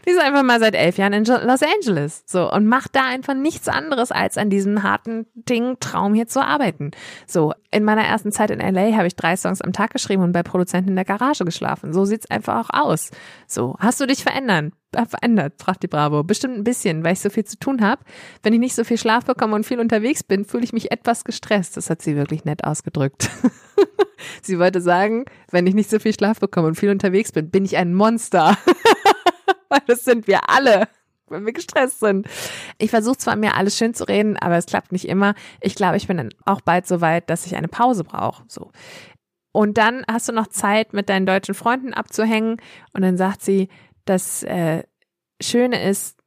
Die 0.07 0.11
ist 0.11 0.21
einfach 0.21 0.43
mal 0.43 0.61
seit 0.61 0.75
elf 0.75 0.99
Jahren 0.99 1.13
in 1.13 1.25
Los 1.25 1.63
Angeles. 1.63 2.23
So. 2.27 2.51
Und 2.51 2.67
macht 2.67 2.95
da 2.95 3.07
einfach 3.07 3.35
nichts 3.35 3.69
anderes, 3.69 4.13
als 4.13 4.39
an 4.39 4.51
diesem 4.51 4.83
harten 4.83 5.27
Ding, 5.35 5.77
Traum 5.81 6.15
hier 6.15 6.27
zu 6.27 6.45
arbeiten. 6.45 6.91
So. 7.27 7.53
In 7.71 7.85
meiner 7.85 8.03
ersten 8.03 8.33
Zeit 8.33 8.51
in 8.51 8.61
LA 8.61 8.97
habe 8.97 9.07
ich 9.07 9.17
drei 9.17 9.37
Songs 9.37 9.61
am 9.61 9.73
Tag 9.73 9.93
geschrieben 9.93 10.23
und 10.23 10.33
bei 10.33 10.43
Produzenten 10.43 10.91
in 10.91 10.97
der 10.97 11.05
Garage 11.05 11.45
geschlafen. 11.45 11.93
So 11.93 12.05
sieht's 12.05 12.31
einfach 12.31 12.71
auch 12.71 12.87
aus. 12.87 13.11
So. 13.47 13.77
Hast 13.79 14.01
du 14.01 14.07
dich 14.07 14.23
verändern? 14.23 14.73
Äh, 14.93 15.05
verändert, 15.05 15.55
fragt 15.59 15.83
die 15.83 15.89
Bravo. 15.89 16.25
Bestimmt 16.25 16.57
ein 16.57 16.65
bisschen, 16.65 17.05
weil 17.05 17.13
ich 17.13 17.21
so 17.21 17.29
viel 17.29 17.45
zu 17.45 17.59
tun 17.59 17.83
habe. 17.83 18.03
Wenn 18.43 18.55
ich 18.55 18.59
nicht 18.59 18.75
so 18.75 18.85
viel 18.85 18.97
Schlaf 18.97 19.27
bekomme 19.27 19.55
und 19.55 19.67
viel 19.67 19.81
unterwegs 19.81 20.23
bin, 20.23 20.47
fühle 20.47 20.65
ich 20.65 20.73
mich 20.73 20.91
etwas 20.91 21.25
gestresst. 21.25 21.77
Das 21.77 21.91
hat 21.91 22.01
sie 22.01 22.17
wirklich 22.17 22.47
nett 22.47 22.65
ausgedrückt. 22.65 23.29
sie 24.43 24.59
wollte 24.59 24.81
sagen, 24.81 25.27
wenn 25.51 25.67
ich 25.67 25.75
nicht 25.75 25.91
so 25.91 25.99
viel 25.99 26.15
Schlaf 26.15 26.41
bekomme 26.41 26.69
und 26.69 26.77
viel 26.77 26.89
unterwegs 26.89 27.33
bin, 27.33 27.51
bin 27.51 27.67
ich 27.67 27.77
ein 27.77 27.93
Monster. 27.93 28.57
weil 29.71 29.83
das 29.87 30.03
sind 30.05 30.27
wir 30.27 30.49
alle 30.49 30.89
wenn 31.31 31.47
wir 31.47 31.53
gestresst 31.53 32.01
sind. 32.01 32.27
Ich 32.79 32.91
versuche 32.91 33.19
zwar 33.19 33.37
mir 33.37 33.55
alles 33.55 33.77
schön 33.77 33.95
zu 33.95 34.05
reden, 34.05 34.37
aber 34.37 34.57
es 34.57 34.67
klappt 34.67 34.93
nicht 34.93 35.07
immer. 35.07 35.35
Ich 35.61 35.75
glaube, 35.75 35.97
ich 35.97 36.07
bin 36.07 36.17
dann 36.17 36.31
auch 36.45 36.61
bald 36.61 36.87
so 36.87 37.01
weit, 37.01 37.31
dass 37.31 37.47
ich 37.47 37.57
eine 37.57 37.69
Pause 37.69 38.05
brauche. 38.05 38.45
So. 38.49 38.71
Und 39.53 39.79
dann 39.79 40.05
hast 40.11 40.29
du 40.29 40.33
noch 40.33 40.49
Zeit, 40.49 40.93
mit 40.93 41.09
deinen 41.09 41.27
deutschen 41.27 41.55
Freunden 41.55 41.95
abzuhängen. 41.95 42.57
Und 42.93 43.03
dann 43.03 43.17
sagt 43.17 43.43
sie, 43.43 43.69
das 44.05 44.43
äh, 44.43 44.85
Schöne 45.41 45.83
ist, 45.89 46.18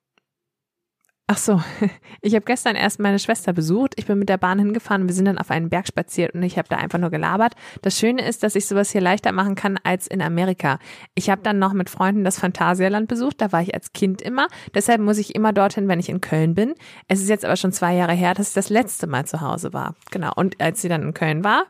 Ach 1.33 1.37
so, 1.37 1.61
ich 2.21 2.35
habe 2.35 2.43
gestern 2.43 2.75
erst 2.75 2.99
meine 2.99 3.17
Schwester 3.17 3.53
besucht. 3.53 3.93
Ich 3.95 4.05
bin 4.05 4.19
mit 4.19 4.27
der 4.27 4.35
Bahn 4.35 4.59
hingefahren. 4.59 5.07
Wir 5.07 5.15
sind 5.15 5.23
dann 5.23 5.37
auf 5.37 5.49
einen 5.49 5.69
Berg 5.69 5.87
spaziert 5.87 6.33
und 6.35 6.43
ich 6.43 6.57
habe 6.57 6.67
da 6.67 6.75
einfach 6.75 6.99
nur 6.99 7.09
gelabert. 7.09 7.53
Das 7.81 7.97
Schöne 7.97 8.27
ist, 8.27 8.43
dass 8.43 8.55
ich 8.55 8.67
sowas 8.67 8.91
hier 8.91 8.99
leichter 8.99 9.31
machen 9.31 9.55
kann 9.55 9.79
als 9.81 10.07
in 10.07 10.21
Amerika. 10.21 10.77
Ich 11.15 11.29
habe 11.29 11.41
dann 11.41 11.57
noch 11.57 11.71
mit 11.71 11.89
Freunden 11.89 12.25
das 12.25 12.37
Phantasialand 12.37 13.07
besucht. 13.07 13.39
Da 13.39 13.53
war 13.53 13.61
ich 13.61 13.73
als 13.73 13.93
Kind 13.93 14.21
immer. 14.21 14.47
Deshalb 14.75 14.99
muss 14.99 15.19
ich 15.19 15.33
immer 15.33 15.53
dorthin, 15.53 15.87
wenn 15.87 16.01
ich 16.01 16.09
in 16.09 16.19
Köln 16.19 16.53
bin. 16.53 16.75
Es 17.07 17.21
ist 17.21 17.29
jetzt 17.29 17.45
aber 17.45 17.55
schon 17.55 17.71
zwei 17.71 17.95
Jahre 17.95 18.13
her, 18.13 18.33
dass 18.33 18.49
ich 18.49 18.53
das 18.53 18.67
letzte 18.69 19.07
Mal 19.07 19.25
zu 19.25 19.39
Hause 19.39 19.71
war. 19.71 19.95
Genau. 20.11 20.33
Und 20.35 20.59
als 20.59 20.81
sie 20.81 20.89
dann 20.89 21.01
in 21.01 21.13
Köln 21.13 21.45
war, 21.45 21.63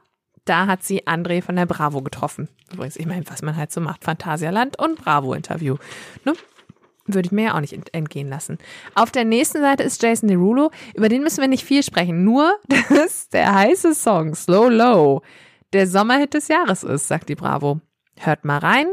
da 0.45 0.65
hat 0.65 0.83
sie 0.83 1.07
André 1.07 1.43
von 1.43 1.55
der 1.55 1.67
Bravo 1.67 2.01
getroffen. 2.01 2.49
Übrigens, 2.73 2.95
ich 2.95 3.05
meine, 3.05 3.29
was 3.29 3.43
man 3.43 3.55
halt 3.55 3.71
so 3.71 3.79
macht. 3.79 4.03
Phantasialand 4.03 4.79
und 4.79 4.95
Bravo-Interview. 4.95 5.77
Ne? 6.25 6.33
Würde 7.05 7.27
ich 7.27 7.31
mir 7.31 7.45
ja 7.45 7.55
auch 7.55 7.61
nicht 7.61 7.73
entgehen 7.93 8.29
lassen. 8.29 8.57
Auf 8.95 9.11
der 9.11 9.25
nächsten 9.25 9.61
Seite 9.61 9.83
ist 9.83 10.01
Jason 10.01 10.29
Derulo. 10.29 10.71
Über 10.93 11.09
den 11.09 11.23
müssen 11.23 11.41
wir 11.41 11.47
nicht 11.47 11.65
viel 11.65 11.83
sprechen. 11.83 12.23
Nur, 12.23 12.53
dass 12.89 13.29
der 13.29 13.53
heiße 13.53 13.93
Song 13.93 14.35
Slow 14.35 14.69
Low 14.69 15.21
der 15.73 15.87
Sommerhit 15.87 16.33
des 16.33 16.47
Jahres 16.47 16.83
ist, 16.83 17.07
sagt 17.07 17.29
die 17.29 17.35
Bravo. 17.35 17.79
Hört 18.17 18.45
mal 18.45 18.59
rein 18.59 18.87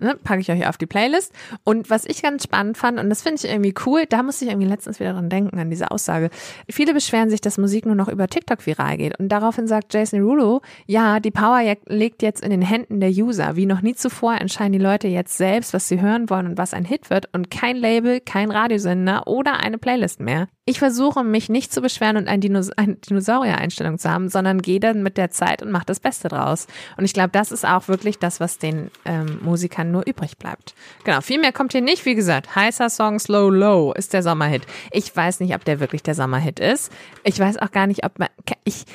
ne, 0.00 0.16
packe 0.22 0.40
ich 0.40 0.50
euch 0.50 0.66
auf 0.66 0.76
die 0.76 0.86
Playlist. 0.86 1.32
Und 1.64 1.90
was 1.90 2.04
ich 2.04 2.22
ganz 2.22 2.44
spannend 2.44 2.76
fand, 2.76 2.98
und 2.98 3.10
das 3.10 3.22
finde 3.22 3.42
ich 3.42 3.50
irgendwie 3.50 3.74
cool, 3.86 4.06
da 4.06 4.22
musste 4.22 4.44
ich 4.44 4.50
irgendwie 4.50 4.68
letztens 4.68 5.00
wieder 5.00 5.12
dran 5.12 5.28
denken, 5.28 5.58
an 5.58 5.70
diese 5.70 5.90
Aussage. 5.90 6.30
Viele 6.68 6.94
beschweren 6.94 7.30
sich, 7.30 7.40
dass 7.40 7.58
Musik 7.58 7.86
nur 7.86 7.94
noch 7.94 8.08
über 8.08 8.28
TikTok 8.28 8.66
viral 8.66 8.96
geht. 8.96 9.18
Und 9.18 9.28
daraufhin 9.28 9.66
sagt 9.66 9.94
Jason 9.94 10.20
Rulo, 10.20 10.62
ja, 10.86 11.20
die 11.20 11.30
Power 11.30 11.60
liegt 11.86 12.22
jetzt 12.22 12.42
in 12.42 12.50
den 12.50 12.62
Händen 12.62 13.00
der 13.00 13.10
User. 13.10 13.56
Wie 13.56 13.66
noch 13.66 13.82
nie 13.82 13.94
zuvor 13.94 14.34
entscheiden 14.34 14.72
die 14.72 14.78
Leute 14.78 15.08
jetzt 15.08 15.36
selbst, 15.36 15.72
was 15.72 15.88
sie 15.88 16.00
hören 16.00 16.30
wollen 16.30 16.46
und 16.46 16.58
was 16.58 16.74
ein 16.74 16.84
Hit 16.84 17.10
wird. 17.10 17.28
Und 17.32 17.50
kein 17.50 17.76
Label, 17.76 18.20
kein 18.20 18.50
Radiosender 18.50 19.26
oder 19.26 19.60
eine 19.60 19.78
Playlist 19.78 20.20
mehr. 20.20 20.48
Ich 20.68 20.80
versuche 20.80 21.22
mich 21.22 21.48
nicht 21.48 21.72
zu 21.72 21.80
beschweren 21.80 22.16
und 22.16 22.26
ein 22.26 22.40
Dinos 22.40 22.70
eine 22.70 22.96
Dinosaurier-Einstellung 22.96 24.00
zu 24.00 24.10
haben, 24.10 24.28
sondern 24.28 24.60
gehe 24.60 24.80
dann 24.80 25.04
mit 25.04 25.16
der 25.16 25.30
Zeit 25.30 25.62
und 25.62 25.70
mache 25.70 25.86
das 25.86 26.00
Beste 26.00 26.26
draus. 26.26 26.66
Und 26.96 27.04
ich 27.04 27.12
glaube, 27.12 27.28
das 27.30 27.52
ist 27.52 27.64
auch 27.64 27.86
wirklich 27.86 28.18
das, 28.18 28.40
was 28.40 28.58
den 28.58 28.90
ähm, 29.04 29.38
Musikern 29.42 29.92
nur 29.92 30.04
übrig 30.08 30.38
bleibt. 30.38 30.74
Genau, 31.04 31.20
viel 31.20 31.40
mehr 31.40 31.52
kommt 31.52 31.70
hier 31.70 31.82
nicht. 31.82 32.04
Wie 32.04 32.16
gesagt, 32.16 32.56
heißer 32.56 32.90
Song 32.90 33.20
Slow 33.20 33.48
Low 33.48 33.92
ist 33.92 34.12
der 34.12 34.24
Sommerhit. 34.24 34.62
Ich 34.90 35.14
weiß 35.14 35.38
nicht, 35.38 35.54
ob 35.54 35.64
der 35.64 35.78
wirklich 35.78 36.02
der 36.02 36.16
Sommerhit 36.16 36.58
ist. 36.58 36.90
Ich 37.22 37.38
weiß 37.38 37.58
auch 37.58 37.70
gar 37.70 37.86
nicht, 37.86 38.04
ob 38.04 38.18
man, 38.18 38.28
ich, 38.64 38.86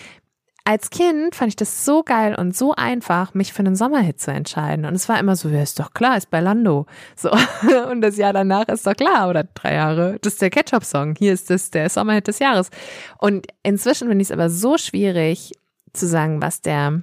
als 0.64 0.90
Kind 0.90 1.36
fand 1.36 1.50
ich 1.50 1.56
das 1.56 1.86
so 1.86 2.04
geil 2.04 2.36
und 2.36 2.56
so 2.56 2.74
einfach, 2.76 3.34
mich 3.34 3.52
für 3.52 3.60
einen 3.60 3.76
Sommerhit 3.76 4.20
zu 4.20 4.32
entscheiden. 4.32 4.86
Und 4.86 4.94
es 4.94 5.10
war 5.10 5.20
immer 5.20 5.36
so, 5.36 5.50
ja, 5.50 5.62
ist 5.62 5.80
doch 5.80 5.94
klar, 5.94 6.18
ist 6.18 6.30
bei 6.30 6.40
Lando. 6.40 6.86
So. 7.16 7.32
Und 7.90 8.02
das 8.02 8.18
Jahr 8.18 8.34
danach 8.34 8.68
ist 8.68 8.86
doch 8.86 8.96
klar, 8.96 9.30
oder 9.30 9.44
drei 9.44 9.74
Jahre, 9.76 10.18
das 10.22 10.34
ist 10.34 10.42
der 10.42 10.50
Ketchup-Song. 10.52 11.16
Hier 11.18 11.34
ist 11.34 11.50
das 11.50 11.72
der 11.72 11.90
Sommerhit 11.90 12.28
des 12.28 12.40
Jahres. 12.40 12.70
Und 13.18 13.48
inzwischen 13.64 14.08
finde 14.08 14.22
ich 14.22 14.28
es 14.28 14.32
aber 14.32 14.50
so 14.50 14.78
schwierig 14.78 15.52
zu 15.94 16.08
sagen, 16.08 16.42
was 16.42 16.62
der 16.62 17.02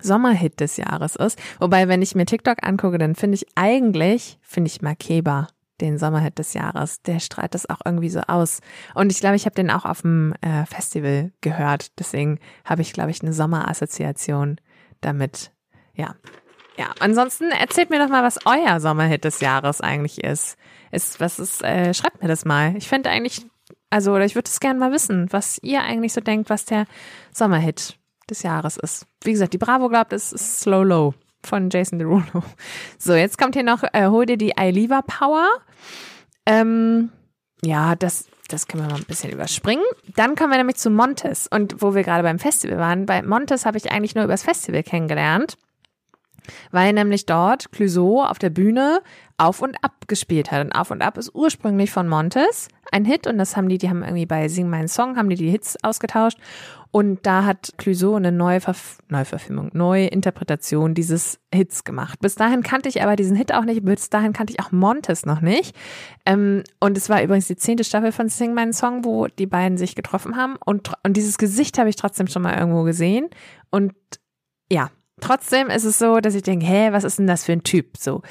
Sommerhit 0.00 0.60
des 0.60 0.76
Jahres 0.76 1.16
ist. 1.16 1.38
Wobei, 1.58 1.88
wenn 1.88 2.02
ich 2.02 2.14
mir 2.14 2.26
TikTok 2.26 2.58
angucke, 2.62 2.98
dann 2.98 3.14
finde 3.14 3.36
ich 3.36 3.46
eigentlich, 3.54 4.38
finde 4.42 4.68
ich 4.68 4.82
Makeba 4.82 5.48
den 5.80 5.98
Sommerhit 5.98 6.38
des 6.38 6.54
Jahres. 6.54 7.02
Der 7.02 7.20
strahlt 7.20 7.54
das 7.54 7.68
auch 7.68 7.80
irgendwie 7.84 8.10
so 8.10 8.20
aus. 8.20 8.60
Und 8.94 9.10
ich 9.12 9.20
glaube, 9.20 9.36
ich 9.36 9.44
habe 9.44 9.54
den 9.54 9.70
auch 9.70 9.84
auf 9.84 10.02
dem 10.02 10.34
äh, 10.40 10.64
Festival 10.66 11.32
gehört. 11.40 11.98
Deswegen 11.98 12.38
habe 12.64 12.82
ich, 12.82 12.92
glaube 12.92 13.10
ich, 13.10 13.22
eine 13.22 13.32
Sommerassoziation 13.32 14.56
damit. 15.00 15.52
Ja. 15.94 16.14
Ja, 16.78 16.90
ansonsten 17.00 17.50
erzählt 17.50 17.88
mir 17.88 17.98
doch 17.98 18.08
mal, 18.08 18.22
was 18.22 18.38
euer 18.44 18.80
Sommerhit 18.80 19.24
des 19.24 19.40
Jahres 19.40 19.80
eigentlich 19.80 20.22
ist. 20.22 20.56
Ist, 20.92 21.20
was 21.20 21.38
ist, 21.38 21.62
äh, 21.62 21.94
schreibt 21.94 22.22
mir 22.22 22.28
das 22.28 22.44
mal. 22.44 22.76
Ich 22.76 22.88
fände 22.88 23.08
eigentlich, 23.08 23.46
also, 23.88 24.12
oder 24.12 24.24
ich 24.24 24.34
würde 24.34 24.48
es 24.48 24.60
gerne 24.60 24.78
mal 24.78 24.92
wissen, 24.92 25.26
was 25.30 25.58
ihr 25.62 25.82
eigentlich 25.82 26.12
so 26.12 26.20
denkt, 26.20 26.50
was 26.50 26.66
der 26.66 26.84
Sommerhit 27.32 27.98
des 28.28 28.42
Jahres 28.42 28.76
ist. 28.76 29.06
Wie 29.22 29.32
gesagt, 29.32 29.54
die 29.54 29.58
Bravo 29.58 29.88
glaubt, 29.88 30.12
es 30.12 30.32
ist 30.32 30.60
Slow 30.60 30.84
Low 30.84 31.14
von 31.44 31.70
Jason 31.70 31.98
Derulo. 31.98 32.42
So, 32.98 33.14
jetzt 33.14 33.38
kommt 33.38 33.54
hier 33.54 33.64
noch, 33.64 33.82
äh, 33.92 34.06
hol 34.06 34.26
dir 34.26 34.36
die 34.36 34.54
iLiva 34.58 35.02
Power. 35.02 35.46
Ähm, 36.46 37.10
ja, 37.62 37.94
das, 37.94 38.26
das 38.48 38.66
können 38.66 38.84
wir 38.84 38.90
mal 38.90 38.98
ein 38.98 39.04
bisschen 39.04 39.32
überspringen. 39.32 39.84
Dann 40.14 40.34
kommen 40.34 40.50
wir 40.50 40.58
nämlich 40.58 40.76
zu 40.76 40.90
Montes. 40.90 41.46
Und 41.46 41.82
wo 41.82 41.94
wir 41.94 42.02
gerade 42.02 42.22
beim 42.22 42.38
Festival 42.38 42.78
waren, 42.78 43.06
bei 43.06 43.22
Montes 43.22 43.66
habe 43.66 43.78
ich 43.78 43.90
eigentlich 43.90 44.14
nur 44.14 44.24
übers 44.24 44.42
Festival 44.42 44.82
kennengelernt, 44.82 45.56
weil 46.70 46.92
nämlich 46.92 47.26
dort 47.26 47.72
Clouseau 47.72 48.22
auf 48.22 48.38
der 48.38 48.50
Bühne 48.50 49.00
auf 49.36 49.62
und 49.62 49.76
Ab 49.82 50.06
gespielt 50.06 50.50
hat. 50.50 50.64
Und 50.64 50.72
Auf 50.72 50.90
und 50.90 51.02
Ab 51.02 51.18
ist 51.18 51.34
ursprünglich 51.34 51.90
von 51.90 52.08
Montes 52.08 52.68
ein 52.92 53.04
Hit 53.04 53.26
und 53.26 53.38
das 53.38 53.56
haben 53.56 53.68
die, 53.68 53.78
die 53.78 53.90
haben 53.90 54.02
irgendwie 54.02 54.26
bei 54.26 54.48
Sing 54.48 54.68
meinen 54.68 54.88
Song, 54.88 55.16
haben 55.16 55.28
die 55.28 55.36
die 55.36 55.50
Hits 55.50 55.76
ausgetauscht 55.82 56.38
und 56.96 57.26
da 57.26 57.44
hat 57.44 57.74
Clouseau 57.76 58.14
eine 58.14 58.32
neue 58.32 58.58
Verf 58.62 59.00
Neuverfilmung, 59.10 59.68
neue 59.74 60.06
Interpretation 60.06 60.94
dieses 60.94 61.38
Hits 61.52 61.84
gemacht. 61.84 62.20
Bis 62.20 62.36
dahin 62.36 62.62
kannte 62.62 62.88
ich 62.88 63.02
aber 63.02 63.16
diesen 63.16 63.36
Hit 63.36 63.52
auch 63.52 63.66
nicht, 63.66 63.84
bis 63.84 64.08
dahin 64.08 64.32
kannte 64.32 64.54
ich 64.54 64.60
auch 64.60 64.72
Montes 64.72 65.26
noch 65.26 65.42
nicht. 65.42 65.76
Ähm, 66.24 66.62
und 66.80 66.96
es 66.96 67.10
war 67.10 67.22
übrigens 67.22 67.48
die 67.48 67.56
zehnte 67.56 67.84
Staffel 67.84 68.12
von 68.12 68.30
Sing 68.30 68.54
meinen 68.54 68.72
Song, 68.72 69.04
wo 69.04 69.26
die 69.26 69.44
beiden 69.44 69.76
sich 69.76 69.94
getroffen 69.94 70.36
haben 70.36 70.56
und, 70.64 70.90
und 71.02 71.18
dieses 71.18 71.36
Gesicht 71.36 71.76
habe 71.76 71.90
ich 71.90 71.96
trotzdem 71.96 72.28
schon 72.28 72.40
mal 72.40 72.56
irgendwo 72.56 72.84
gesehen 72.84 73.28
und 73.70 73.92
ja, 74.72 74.88
trotzdem 75.20 75.68
ist 75.68 75.84
es 75.84 75.98
so, 75.98 76.20
dass 76.20 76.34
ich 76.34 76.44
denke, 76.44 76.64
hä, 76.64 76.92
was 76.92 77.04
ist 77.04 77.18
denn 77.18 77.26
das 77.26 77.44
für 77.44 77.52
ein 77.52 77.62
Typ? 77.62 77.98
So. 77.98 78.22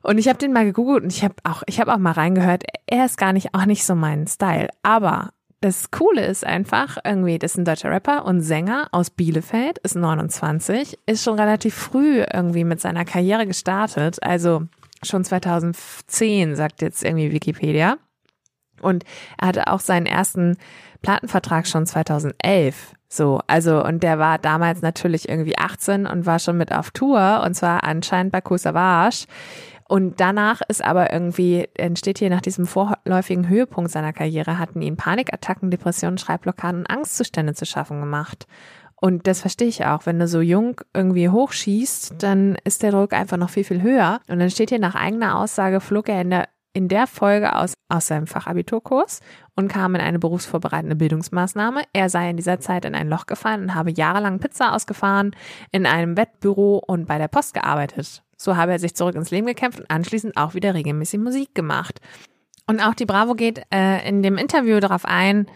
Und 0.00 0.16
ich 0.16 0.28
habe 0.28 0.38
den 0.38 0.54
mal 0.54 0.64
gegoogelt 0.64 1.02
und 1.02 1.12
ich 1.12 1.22
habe 1.22 1.34
auch, 1.44 1.62
ich 1.66 1.80
habe 1.80 1.92
auch 1.92 1.98
mal 1.98 2.12
reingehört. 2.12 2.64
Er 2.86 3.04
ist 3.04 3.18
gar 3.18 3.34
nicht 3.34 3.54
auch 3.54 3.66
nicht 3.66 3.84
so 3.84 3.94
mein 3.94 4.26
Style. 4.26 4.70
Aber 4.82 5.34
das 5.64 5.90
Coole 5.90 6.26
ist 6.26 6.44
einfach, 6.44 6.98
irgendwie, 7.04 7.38
das 7.38 7.52
ist 7.52 7.56
ein 7.56 7.64
deutscher 7.64 7.90
Rapper 7.90 8.26
und 8.26 8.42
Sänger 8.42 8.88
aus 8.92 9.08
Bielefeld, 9.08 9.78
ist 9.78 9.96
29, 9.96 10.98
ist 11.06 11.24
schon 11.24 11.40
relativ 11.40 11.74
früh 11.74 12.20
irgendwie 12.20 12.64
mit 12.64 12.82
seiner 12.82 13.06
Karriere 13.06 13.46
gestartet. 13.46 14.22
Also 14.22 14.64
schon 15.02 15.24
2010, 15.24 16.54
sagt 16.54 16.82
jetzt 16.82 17.02
irgendwie 17.02 17.32
Wikipedia. 17.32 17.96
Und 18.82 19.04
er 19.40 19.48
hatte 19.48 19.68
auch 19.68 19.80
seinen 19.80 20.04
ersten 20.04 20.58
Plattenvertrag 21.00 21.66
schon 21.66 21.86
2011. 21.86 22.92
So, 23.08 23.40
also, 23.46 23.82
und 23.82 24.02
der 24.02 24.18
war 24.18 24.36
damals 24.36 24.82
natürlich 24.82 25.30
irgendwie 25.30 25.56
18 25.56 26.04
und 26.06 26.26
war 26.26 26.40
schon 26.40 26.58
mit 26.58 26.74
auf 26.74 26.90
Tour 26.90 27.42
und 27.42 27.54
zwar 27.54 27.84
anscheinend 27.84 28.32
bei 28.32 28.42
Koh 28.42 28.58
Savage. 28.58 29.24
Und 29.94 30.18
danach 30.18 30.60
ist 30.66 30.84
aber 30.84 31.12
irgendwie, 31.12 31.68
entsteht 31.74 32.18
hier 32.18 32.28
nach 32.28 32.40
diesem 32.40 32.66
vorläufigen 32.66 33.48
Höhepunkt 33.48 33.92
seiner 33.92 34.12
Karriere, 34.12 34.58
hatten 34.58 34.82
ihn 34.82 34.96
Panikattacken, 34.96 35.70
Depressionen, 35.70 36.18
Schreibblockaden 36.18 36.80
und 36.80 36.90
Angstzustände 36.90 37.54
zu 37.54 37.64
schaffen 37.64 38.00
gemacht. 38.00 38.48
Und 38.96 39.28
das 39.28 39.40
verstehe 39.40 39.68
ich 39.68 39.86
auch. 39.86 40.04
Wenn 40.04 40.18
du 40.18 40.26
so 40.26 40.40
jung 40.40 40.80
irgendwie 40.94 41.28
hochschießt, 41.28 42.16
dann 42.18 42.56
ist 42.64 42.82
der 42.82 42.90
Druck 42.90 43.12
einfach 43.12 43.36
noch 43.36 43.50
viel, 43.50 43.62
viel 43.62 43.82
höher. 43.82 44.18
Und 44.26 44.40
dann 44.40 44.50
steht 44.50 44.70
hier 44.70 44.80
nach 44.80 44.96
eigener 44.96 45.38
Aussage, 45.38 45.78
flog 45.78 46.08
er 46.08 46.22
in 46.22 46.30
der, 46.30 46.48
in 46.72 46.88
der 46.88 47.06
Folge 47.06 47.54
aus, 47.54 47.74
aus 47.88 48.08
seinem 48.08 48.26
Fachabiturkurs 48.26 49.20
und 49.54 49.68
kam 49.68 49.94
in 49.94 50.00
eine 50.00 50.18
berufsvorbereitende 50.18 50.96
Bildungsmaßnahme. 50.96 51.82
Er 51.92 52.10
sei 52.10 52.30
in 52.30 52.36
dieser 52.36 52.58
Zeit 52.58 52.84
in 52.84 52.96
ein 52.96 53.08
Loch 53.08 53.26
gefallen 53.26 53.62
und 53.62 53.74
habe 53.76 53.92
jahrelang 53.92 54.40
Pizza 54.40 54.74
ausgefahren, 54.74 55.36
in 55.70 55.86
einem 55.86 56.16
Wettbüro 56.16 56.82
und 56.84 57.06
bei 57.06 57.18
der 57.18 57.28
Post 57.28 57.54
gearbeitet. 57.54 58.23
So 58.36 58.56
habe 58.56 58.72
er 58.72 58.78
sich 58.78 58.94
zurück 58.94 59.14
ins 59.14 59.30
Leben 59.30 59.46
gekämpft 59.46 59.80
und 59.80 59.90
anschließend 59.90 60.36
auch 60.36 60.54
wieder 60.54 60.74
regelmäßig 60.74 61.20
Musik 61.20 61.54
gemacht. 61.54 62.00
Und 62.66 62.80
auch 62.80 62.94
die 62.94 63.06
Bravo 63.06 63.34
geht 63.34 63.62
äh, 63.72 64.08
in 64.08 64.22
dem 64.22 64.38
Interview 64.38 64.80
darauf 64.80 65.04
ein, 65.04 65.46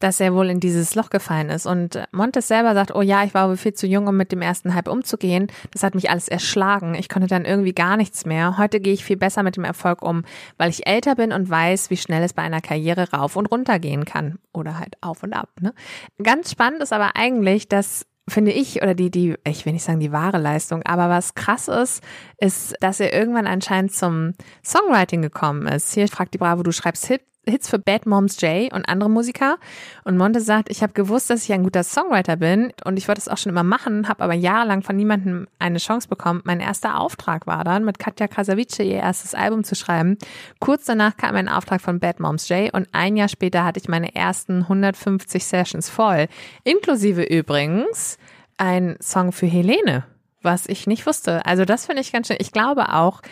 dass 0.00 0.18
er 0.18 0.34
wohl 0.34 0.48
in 0.48 0.60
dieses 0.60 0.94
Loch 0.94 1.10
gefallen 1.10 1.50
ist. 1.50 1.66
Und 1.66 2.02
Montes 2.10 2.48
selber 2.48 2.74
sagt, 2.74 2.94
oh 2.94 3.02
ja, 3.02 3.22
ich 3.22 3.34
war 3.34 3.48
wohl 3.48 3.58
viel 3.58 3.74
zu 3.74 3.86
jung, 3.86 4.08
um 4.08 4.16
mit 4.16 4.32
dem 4.32 4.40
ersten 4.40 4.74
Hype 4.74 4.88
umzugehen. 4.88 5.48
Das 5.72 5.82
hat 5.82 5.94
mich 5.94 6.10
alles 6.10 6.26
erschlagen. 6.26 6.94
Ich 6.94 7.10
konnte 7.10 7.28
dann 7.28 7.44
irgendwie 7.44 7.74
gar 7.74 7.98
nichts 7.98 8.24
mehr. 8.24 8.56
Heute 8.56 8.80
gehe 8.80 8.94
ich 8.94 9.04
viel 9.04 9.18
besser 9.18 9.42
mit 9.42 9.56
dem 9.56 9.64
Erfolg 9.64 10.02
um, 10.02 10.24
weil 10.56 10.70
ich 10.70 10.86
älter 10.86 11.14
bin 11.14 11.32
und 11.32 11.50
weiß, 11.50 11.90
wie 11.90 11.98
schnell 11.98 12.22
es 12.22 12.32
bei 12.32 12.42
einer 12.42 12.62
Karriere 12.62 13.10
rauf 13.12 13.36
und 13.36 13.46
runter 13.46 13.78
gehen 13.78 14.06
kann. 14.06 14.38
Oder 14.54 14.78
halt 14.78 14.96
auf 15.02 15.22
und 15.22 15.34
ab. 15.34 15.50
Ne? 15.60 15.74
Ganz 16.22 16.50
spannend 16.50 16.82
ist 16.82 16.94
aber 16.94 17.14
eigentlich, 17.14 17.68
dass 17.68 18.06
finde 18.30 18.52
ich, 18.52 18.82
oder 18.82 18.94
die, 18.94 19.10
die, 19.10 19.34
ich 19.46 19.66
will 19.66 19.72
nicht 19.72 19.84
sagen 19.84 20.00
die 20.00 20.12
wahre 20.12 20.38
Leistung, 20.38 20.82
aber 20.84 21.08
was 21.08 21.34
krass 21.34 21.68
ist, 21.68 22.02
ist, 22.38 22.74
dass 22.80 23.00
er 23.00 23.12
irgendwann 23.12 23.46
anscheinend 23.46 23.92
zum 23.92 24.34
Songwriting 24.64 25.22
gekommen 25.22 25.66
ist. 25.66 25.94
Hier 25.94 26.08
fragt 26.08 26.34
die 26.34 26.38
Bravo, 26.38 26.62
du 26.62 26.72
schreibst 26.72 27.06
Hit, 27.06 27.22
Hits 27.48 27.68
für 27.68 27.78
Bad 27.78 28.06
Moms 28.06 28.40
J 28.40 28.72
und 28.72 28.88
andere 28.88 29.08
Musiker. 29.08 29.58
Und 30.04 30.16
Monte 30.18 30.40
sagt, 30.40 30.70
ich 30.70 30.82
habe 30.82 30.92
gewusst, 30.92 31.30
dass 31.30 31.44
ich 31.44 31.52
ein 31.52 31.62
guter 31.62 31.82
Songwriter 31.82 32.36
bin 32.36 32.72
und 32.84 32.98
ich 32.98 33.08
wollte 33.08 33.20
es 33.20 33.28
auch 33.28 33.38
schon 33.38 33.50
immer 33.50 33.64
machen, 33.64 34.08
habe 34.08 34.22
aber 34.22 34.34
jahrelang 34.34 34.82
von 34.82 34.96
niemandem 34.96 35.48
eine 35.58 35.78
Chance 35.78 36.08
bekommen. 36.08 36.42
Mein 36.44 36.60
erster 36.60 36.98
Auftrag 36.98 37.46
war 37.46 37.64
dann, 37.64 37.84
mit 37.84 37.98
Katja 37.98 38.28
Krasavice 38.28 38.80
ihr 38.80 38.96
erstes 38.96 39.34
Album 39.34 39.64
zu 39.64 39.74
schreiben. 39.74 40.18
Kurz 40.58 40.84
danach 40.84 41.16
kam 41.16 41.34
ein 41.34 41.48
Auftrag 41.48 41.80
von 41.80 41.98
Bad 41.98 42.20
Moms 42.20 42.48
J 42.48 42.72
und 42.74 42.88
ein 42.92 43.16
Jahr 43.16 43.28
später 43.28 43.64
hatte 43.64 43.80
ich 43.80 43.88
meine 43.88 44.14
ersten 44.14 44.62
150 44.62 45.44
Sessions 45.44 45.88
voll. 45.88 46.26
Inklusive 46.64 47.22
übrigens 47.22 48.18
ein 48.58 48.96
Song 49.00 49.32
für 49.32 49.46
Helene, 49.46 50.04
was 50.42 50.66
ich 50.66 50.86
nicht 50.86 51.06
wusste. 51.06 51.46
Also 51.46 51.64
das 51.64 51.86
finde 51.86 52.02
ich 52.02 52.12
ganz 52.12 52.26
schön. 52.26 52.36
Ich 52.38 52.52
glaube 52.52 52.92
auch, 52.92 53.22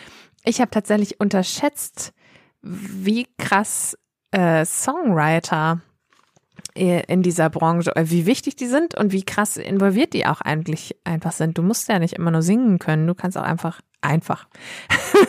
ich 0.43 0.61
habe 0.61 0.71
tatsächlich 0.71 1.19
unterschätzt, 1.19 2.13
wie 2.61 3.27
krass 3.37 3.97
äh, 4.31 4.65
Songwriter 4.65 5.81
in 6.75 7.23
dieser 7.23 7.49
Branche, 7.49 7.95
äh, 7.95 8.09
wie 8.09 8.25
wichtig 8.25 8.55
die 8.55 8.67
sind 8.67 8.95
und 8.95 9.11
wie 9.11 9.23
krass 9.23 9.57
involviert 9.57 10.13
die 10.13 10.25
auch 10.25 10.41
eigentlich 10.41 10.95
einfach 11.03 11.31
sind. 11.31 11.57
Du 11.57 11.63
musst 11.63 11.87
ja 11.89 11.99
nicht 11.99 12.13
immer 12.13 12.31
nur 12.31 12.41
singen 12.41 12.79
können, 12.79 13.07
du 13.07 13.15
kannst 13.15 13.37
auch 13.37 13.43
einfach, 13.43 13.81
einfach. 14.01 14.47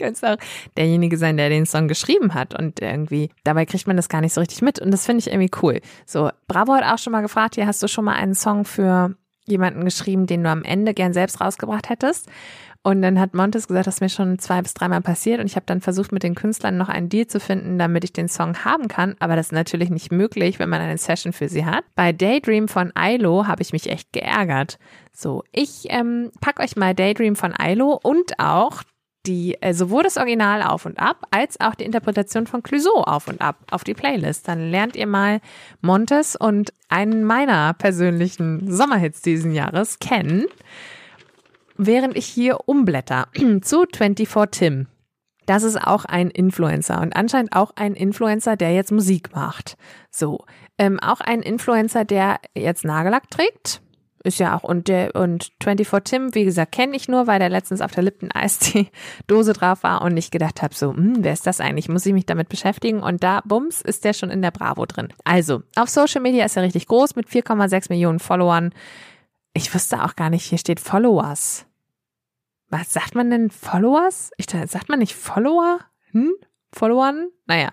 kannst 0.00 0.24
auch 0.24 0.36
derjenige 0.76 1.16
sein, 1.16 1.36
der 1.36 1.48
den 1.48 1.66
Song 1.66 1.86
geschrieben 1.86 2.34
hat 2.34 2.58
und 2.58 2.80
irgendwie, 2.80 3.30
dabei 3.44 3.66
kriegt 3.66 3.86
man 3.86 3.96
das 3.96 4.08
gar 4.08 4.20
nicht 4.20 4.32
so 4.32 4.40
richtig 4.40 4.62
mit 4.62 4.80
und 4.80 4.90
das 4.90 5.06
finde 5.06 5.20
ich 5.20 5.28
irgendwie 5.28 5.50
cool. 5.62 5.80
So, 6.06 6.30
Bravo 6.48 6.74
hat 6.74 6.84
auch 6.84 6.98
schon 6.98 7.12
mal 7.12 7.20
gefragt, 7.20 7.54
hier 7.54 7.66
hast 7.66 7.82
du 7.82 7.88
schon 7.88 8.04
mal 8.04 8.14
einen 8.14 8.34
Song 8.34 8.64
für 8.64 9.14
jemanden 9.46 9.84
geschrieben, 9.84 10.26
den 10.26 10.42
du 10.42 10.50
am 10.50 10.62
Ende 10.62 10.94
gern 10.94 11.12
selbst 11.12 11.40
rausgebracht 11.40 11.88
hättest? 11.88 12.28
Und 12.82 13.02
dann 13.02 13.20
hat 13.20 13.34
Montes 13.34 13.68
gesagt, 13.68 13.86
das 13.86 13.96
ist 13.96 14.00
mir 14.00 14.08
schon 14.08 14.38
zwei 14.38 14.62
bis 14.62 14.72
dreimal 14.72 15.02
passiert 15.02 15.38
und 15.38 15.46
ich 15.46 15.56
habe 15.56 15.66
dann 15.66 15.82
versucht, 15.82 16.12
mit 16.12 16.22
den 16.22 16.34
Künstlern 16.34 16.78
noch 16.78 16.88
einen 16.88 17.10
Deal 17.10 17.26
zu 17.26 17.38
finden, 17.38 17.78
damit 17.78 18.04
ich 18.04 18.12
den 18.14 18.28
Song 18.28 18.64
haben 18.64 18.88
kann. 18.88 19.16
Aber 19.18 19.36
das 19.36 19.48
ist 19.48 19.52
natürlich 19.52 19.90
nicht 19.90 20.10
möglich, 20.10 20.58
wenn 20.58 20.70
man 20.70 20.80
eine 20.80 20.96
Session 20.96 21.34
für 21.34 21.50
sie 21.50 21.66
hat. 21.66 21.84
Bei 21.94 22.12
Daydream 22.12 22.68
von 22.68 22.90
Ilo 22.98 23.46
habe 23.46 23.60
ich 23.60 23.72
mich 23.72 23.90
echt 23.90 24.14
geärgert. 24.14 24.78
So, 25.12 25.44
ich 25.52 25.86
ähm, 25.88 26.30
pack 26.40 26.58
euch 26.58 26.74
mal 26.76 26.94
Daydream 26.94 27.36
von 27.36 27.54
Ilo 27.60 28.00
und 28.02 28.38
auch 28.38 28.82
die 29.26 29.60
äh, 29.60 29.74
sowohl 29.74 30.02
das 30.02 30.16
Original 30.16 30.62
auf 30.62 30.86
und 30.86 30.98
ab 30.98 31.26
als 31.30 31.60
auch 31.60 31.74
die 31.74 31.84
Interpretation 31.84 32.46
von 32.46 32.62
Clouseau 32.62 33.02
auf 33.02 33.28
und 33.28 33.42
ab 33.42 33.58
auf 33.70 33.84
die 33.84 33.92
Playlist. 33.94 34.48
Dann 34.48 34.70
lernt 34.70 34.96
ihr 34.96 35.06
mal 35.06 35.40
Montes 35.82 36.36
und 36.36 36.72
einen 36.88 37.24
meiner 37.24 37.74
persönlichen 37.74 38.72
Sommerhits 38.72 39.20
diesen 39.20 39.52
Jahres 39.52 39.98
kennen, 39.98 40.46
während 41.86 42.16
ich 42.16 42.26
hier 42.26 42.58
umblätter 42.66 43.28
zu 43.62 43.84
24 43.92 44.50
Tim. 44.50 44.86
Das 45.46 45.62
ist 45.62 45.76
auch 45.76 46.04
ein 46.04 46.30
Influencer 46.30 47.00
und 47.00 47.16
anscheinend 47.16 47.56
auch 47.56 47.72
ein 47.74 47.94
Influencer, 47.94 48.56
der 48.56 48.72
jetzt 48.72 48.92
Musik 48.92 49.34
macht. 49.34 49.76
So, 50.10 50.44
ähm, 50.78 51.00
auch 51.00 51.20
ein 51.20 51.42
Influencer, 51.42 52.04
der 52.04 52.38
jetzt 52.54 52.84
Nagellack 52.84 53.30
trägt 53.30 53.82
ist 54.22 54.38
ja 54.38 54.56
auch, 54.56 54.62
und 54.62 54.88
der, 54.88 55.14
und 55.14 55.50
24 55.62 56.04
Tim, 56.04 56.34
wie 56.34 56.44
gesagt, 56.44 56.72
kenne 56.72 56.96
ich 56.96 57.08
nur, 57.08 57.26
weil 57.26 57.38
der 57.38 57.48
letztens 57.48 57.80
auf 57.80 57.92
der 57.92 58.02
Lipton 58.02 58.30
Eistee 58.32 58.90
Dose 59.26 59.52
drauf 59.52 59.82
war 59.82 60.02
und 60.02 60.16
ich 60.16 60.30
gedacht 60.30 60.62
habe, 60.62 60.74
so, 60.74 60.94
hm, 60.94 61.18
wer 61.20 61.32
ist 61.32 61.46
das 61.46 61.60
eigentlich? 61.60 61.88
Muss 61.88 62.06
ich 62.06 62.12
mich 62.12 62.26
damit 62.26 62.48
beschäftigen? 62.48 63.02
Und 63.02 63.22
da, 63.22 63.40
bums, 63.44 63.80
ist 63.80 64.04
der 64.04 64.12
schon 64.12 64.30
in 64.30 64.42
der 64.42 64.50
Bravo 64.50 64.84
drin. 64.86 65.08
Also, 65.24 65.62
auf 65.76 65.88
Social 65.88 66.20
Media 66.20 66.44
ist 66.44 66.56
er 66.56 66.62
richtig 66.62 66.86
groß 66.86 67.16
mit 67.16 67.28
4,6 67.28 67.86
Millionen 67.88 68.18
Followern. 68.18 68.74
Ich 69.54 69.74
wusste 69.74 70.04
auch 70.04 70.16
gar 70.16 70.30
nicht, 70.30 70.44
hier 70.44 70.58
steht 70.58 70.80
Followers. 70.80 71.66
Was 72.70 72.92
sagt 72.92 73.16
man 73.16 73.30
denn 73.30 73.50
Followers? 73.50 74.30
Ich 74.36 74.46
dachte, 74.46 74.68
sagt 74.68 74.88
man 74.88 75.00
nicht 75.00 75.14
Follower? 75.14 75.80
Hm? 76.12 76.32
Followern? 76.72 77.28
Naja, 77.46 77.70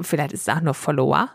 vielleicht 0.00 0.32
ist 0.32 0.48
es 0.48 0.54
auch 0.54 0.60
nur 0.60 0.74
Follower. 0.74 1.30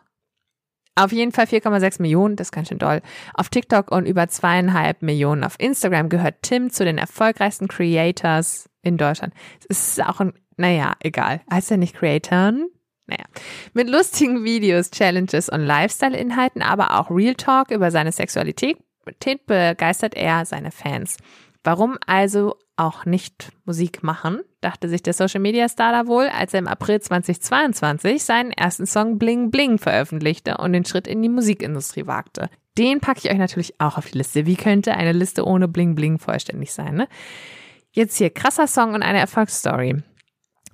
Auf 0.95 1.11
jeden 1.11 1.31
Fall 1.31 1.45
4,6 1.45 2.01
Millionen, 2.01 2.37
das 2.37 2.47
ist 2.47 2.51
ganz 2.53 2.69
schön 2.69 2.79
doll. 2.79 3.01
Auf 3.35 3.49
TikTok 3.49 3.91
und 3.91 4.07
über 4.07 4.29
zweieinhalb 4.29 5.03
Millionen 5.03 5.43
auf 5.43 5.59
Instagram 5.59 6.09
gehört 6.09 6.41
Tim 6.41 6.71
zu 6.71 6.85
den 6.85 6.97
erfolgreichsten 6.97 7.67
Creators 7.67 8.69
in 8.81 8.97
Deutschland. 8.97 9.33
Es 9.69 9.97
ist 9.97 10.03
auch 10.03 10.21
ein, 10.21 10.33
naja, 10.55 10.93
egal. 11.01 11.41
Heißt 11.51 11.69
er 11.69 11.77
nicht 11.77 11.95
Creatoren? 11.95 12.69
Naja. 13.05 13.25
Mit 13.73 13.89
lustigen 13.89 14.43
Videos, 14.43 14.89
Challenges 14.89 15.49
und 15.49 15.61
Lifestyle-Inhalten, 15.61 16.61
aber 16.61 16.99
auch 16.99 17.11
Real 17.11 17.35
Talk 17.35 17.69
über 17.69 17.91
seine 17.91 18.11
Sexualität 18.11 18.77
begeistert 19.45 20.15
er 20.15 20.45
seine 20.45 20.71
Fans. 20.71 21.17
Warum 21.67 21.97
also 22.05 22.55
auch 22.77 23.03
nicht 23.03 23.51
Musik 23.65 24.01
machen, 24.01 24.39
dachte 24.61 24.87
sich 24.87 25.03
der 25.03 25.11
Social 25.11 25.41
Media 25.41 25.67
Star 25.67 25.91
da 25.91 26.07
wohl, 26.07 26.29
als 26.29 26.53
er 26.53 26.59
im 26.59 26.67
April 26.69 27.01
2022 27.01 28.23
seinen 28.23 28.51
ersten 28.51 28.85
Song 28.85 29.19
Bling 29.19 29.51
Bling 29.51 29.77
veröffentlichte 29.77 30.59
und 30.59 30.71
den 30.71 30.85
Schritt 30.85 31.07
in 31.07 31.21
die 31.21 31.27
Musikindustrie 31.27 32.07
wagte. 32.07 32.49
Den 32.77 33.01
packe 33.01 33.19
ich 33.21 33.29
euch 33.29 33.37
natürlich 33.37 33.81
auch 33.81 33.97
auf 33.97 34.09
die 34.09 34.19
Liste. 34.19 34.45
Wie 34.45 34.55
könnte 34.55 34.93
eine 34.93 35.11
Liste 35.11 35.45
ohne 35.45 35.67
Bling 35.67 35.93
Bling 35.93 36.19
vollständig 36.19 36.71
sein, 36.71 36.95
ne? 36.95 37.09
Jetzt 37.91 38.15
hier 38.15 38.29
krasser 38.29 38.67
Song 38.67 38.93
und 38.93 39.03
eine 39.03 39.19
Erfolgsstory. 39.19 40.01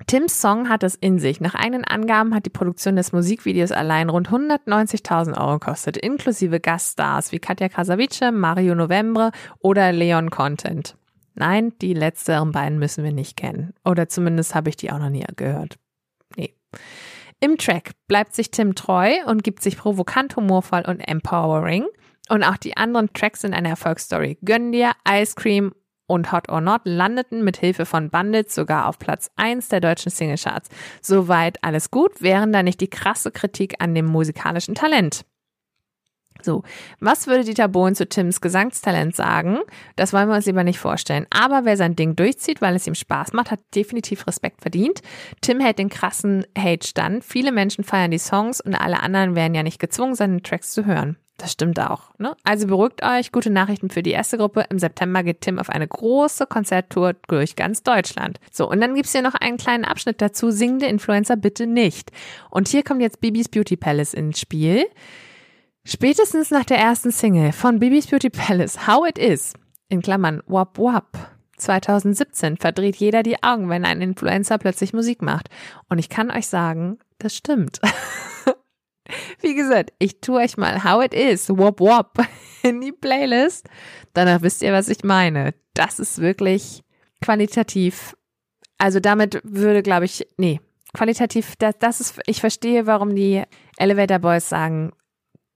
Tims 0.07 0.41
Song 0.41 0.69
hat 0.69 0.83
es 0.83 0.95
in 0.95 1.19
sich. 1.19 1.39
Nach 1.39 1.55
eigenen 1.55 1.85
Angaben 1.85 2.33
hat 2.33 2.45
die 2.45 2.51
Produktion 2.51 2.95
des 2.95 3.11
Musikvideos 3.11 3.71
allein 3.71 4.09
rund 4.09 4.29
190.000 4.29 5.39
Euro 5.39 5.59
gekostet, 5.59 5.97
inklusive 5.97 6.59
Gaststars 6.59 7.31
wie 7.31 7.39
Katja 7.39 7.69
Krasavice, 7.69 8.31
Mario 8.31 8.75
Novembre 8.75 9.31
oder 9.59 9.91
Leon 9.91 10.29
Content. 10.29 10.95
Nein, 11.35 11.73
die 11.81 11.93
letzteren 11.93 12.51
beiden 12.51 12.79
müssen 12.79 13.03
wir 13.03 13.11
nicht 13.11 13.37
kennen. 13.37 13.73
Oder 13.83 14.07
zumindest 14.07 14.55
habe 14.55 14.69
ich 14.69 14.77
die 14.77 14.91
auch 14.91 14.99
noch 14.99 15.09
nie 15.09 15.25
gehört. 15.35 15.77
Nee. 16.35 16.53
Im 17.39 17.57
Track 17.57 17.91
bleibt 18.07 18.35
sich 18.35 18.51
Tim 18.51 18.75
treu 18.75 19.11
und 19.25 19.43
gibt 19.43 19.61
sich 19.61 19.77
provokant, 19.77 20.35
humorvoll 20.35 20.83
und 20.87 20.99
empowering. 20.99 21.85
Und 22.29 22.43
auch 22.43 22.57
die 22.57 22.77
anderen 22.77 23.11
Tracks 23.13 23.41
sind 23.41 23.53
eine 23.53 23.69
Erfolgsstory. 23.69 24.37
Gönn 24.45 24.71
dir, 24.71 24.91
Ice 25.07 25.35
Cream 25.35 25.73
und 26.13 26.31
Hot 26.31 26.49
or 26.49 26.61
Not 26.61 26.81
landeten 26.85 27.43
mit 27.43 27.57
Hilfe 27.57 27.85
von 27.85 28.09
Bandits 28.09 28.55
sogar 28.55 28.87
auf 28.87 28.99
Platz 28.99 29.29
1 29.35 29.69
der 29.69 29.81
deutschen 29.81 30.11
Singlecharts. 30.11 30.69
Soweit 31.01 31.63
alles 31.63 31.91
gut, 31.91 32.21
wären 32.21 32.53
da 32.53 32.63
nicht 32.63 32.81
die 32.81 32.89
krasse 32.89 33.31
Kritik 33.31 33.75
an 33.79 33.95
dem 33.95 34.05
musikalischen 34.05 34.75
Talent. 34.75 35.25
So, 36.41 36.63
was 36.99 37.27
würde 37.27 37.43
Dieter 37.43 37.67
Bohlen 37.67 37.95
zu 37.95 38.07
Tims 38.07 38.41
Gesangstalent 38.41 39.15
sagen? 39.15 39.59
Das 39.95 40.13
wollen 40.13 40.27
wir 40.27 40.35
uns 40.35 40.45
lieber 40.45 40.63
nicht 40.63 40.79
vorstellen. 40.79 41.25
Aber 41.29 41.63
wer 41.63 41.77
sein 41.77 41.95
Ding 41.95 42.15
durchzieht, 42.15 42.61
weil 42.61 42.75
es 42.75 42.87
ihm 42.87 42.95
Spaß 42.95 43.33
macht, 43.33 43.51
hat 43.51 43.59
definitiv 43.75 44.27
Respekt 44.27 44.61
verdient. 44.61 45.01
Tim 45.41 45.59
hält 45.59 45.79
den 45.79 45.89
krassen 45.89 46.45
Hate 46.57 46.85
stand. 46.85 47.23
Viele 47.23 47.51
Menschen 47.51 47.83
feiern 47.83 48.11
die 48.11 48.17
Songs 48.17 48.59
und 48.59 48.75
alle 48.75 49.01
anderen 49.01 49.35
wären 49.35 49.55
ja 49.55 49.63
nicht 49.63 49.79
gezwungen, 49.79 50.15
seine 50.15 50.41
Tracks 50.41 50.71
zu 50.71 50.85
hören. 50.85 51.17
Das 51.43 51.51
stimmt 51.51 51.77
auch. 51.77 52.17
Ne? 52.19 52.37
Also 52.45 52.67
beruhigt 52.67 53.03
euch. 53.03 53.33
Gute 53.33 53.49
Nachrichten 53.49 53.89
für 53.89 54.01
die 54.01 54.11
erste 54.11 54.37
Gruppe. 54.37 54.65
Im 54.69 54.79
September 54.79 55.23
geht 55.23 55.41
Tim 55.41 55.59
auf 55.59 55.69
eine 55.69 55.85
große 55.85 56.45
Konzerttour 56.45 57.15
durch 57.27 57.57
ganz 57.57 57.83
Deutschland. 57.83 58.39
So, 58.49 58.69
und 58.69 58.79
dann 58.79 58.95
gibt's 58.95 59.11
hier 59.11 59.23
noch 59.23 59.33
einen 59.33 59.57
kleinen 59.57 59.83
Abschnitt 59.83 60.21
dazu. 60.21 60.51
Singende 60.51 60.85
Influencer 60.85 61.35
bitte 61.35 61.67
nicht. 61.67 62.13
Und 62.49 62.69
hier 62.69 62.81
kommt 62.81 63.01
jetzt 63.01 63.19
Bibis 63.19 63.49
Beauty 63.49 63.75
Palace 63.75 64.13
ins 64.13 64.39
Spiel. 64.39 64.85
Spätestens 65.83 66.49
nach 66.49 66.63
der 66.63 66.77
ersten 66.77 67.11
Single 67.11 67.51
von 67.51 67.77
Bibis 67.77 68.07
Beauty 68.07 68.29
Palace, 68.29 68.87
How 68.87 69.05
It 69.05 69.17
Is, 69.17 69.51
in 69.89 70.01
Klammern 70.01 70.41
Wap 70.47 70.77
Wap, 70.77 71.29
2017 71.57 72.55
verdreht 72.55 72.95
jeder 72.95 73.21
die 73.21 73.43
Augen, 73.43 73.67
wenn 73.67 73.83
ein 73.83 74.01
Influencer 74.01 74.59
plötzlich 74.59 74.93
Musik 74.93 75.21
macht. 75.21 75.49
Und 75.89 75.99
ich 75.99 76.07
kann 76.07 76.31
euch 76.31 76.47
sagen, 76.47 76.99
das 77.17 77.35
stimmt. 77.35 77.81
Wie 79.41 79.55
gesagt, 79.55 79.93
ich 79.99 80.21
tue 80.21 80.39
euch 80.39 80.57
mal 80.57 80.83
How 80.83 81.03
It 81.03 81.13
Is, 81.13 81.49
Wop 81.49 81.79
Wop, 81.79 82.17
in 82.63 82.81
die 82.81 82.91
Playlist. 82.91 83.67
Danach 84.13 84.41
wisst 84.41 84.61
ihr, 84.61 84.73
was 84.73 84.89
ich 84.89 85.03
meine. 85.03 85.53
Das 85.73 85.99
ist 85.99 86.19
wirklich 86.19 86.83
qualitativ. 87.21 88.15
Also 88.77 88.99
damit 88.99 89.41
würde, 89.43 89.81
glaube 89.81 90.05
ich, 90.05 90.27
nee, 90.37 90.59
qualitativ, 90.93 91.55
das, 91.57 91.75
das 91.79 92.01
ist, 92.01 92.19
ich 92.25 92.39
verstehe, 92.39 92.85
warum 92.85 93.15
die 93.15 93.43
Elevator 93.77 94.19
Boys 94.19 94.49
sagen, 94.49 94.91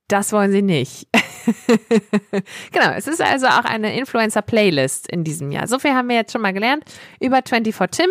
das 0.07 0.31
wollen 0.31 0.51
sie 0.51 0.61
nicht. 0.61 1.07
genau, 2.71 2.91
es 2.95 3.07
ist 3.07 3.21
also 3.21 3.47
auch 3.47 3.65
eine 3.65 3.97
Influencer-Playlist 3.97 5.11
in 5.11 5.23
diesem 5.23 5.51
Jahr. 5.51 5.67
So 5.67 5.79
viel 5.79 5.91
haben 5.91 6.07
wir 6.07 6.15
jetzt 6.15 6.31
schon 6.31 6.41
mal 6.41 6.53
gelernt 6.53 6.85
über 7.19 7.41
24 7.45 8.05
Tim. 8.05 8.09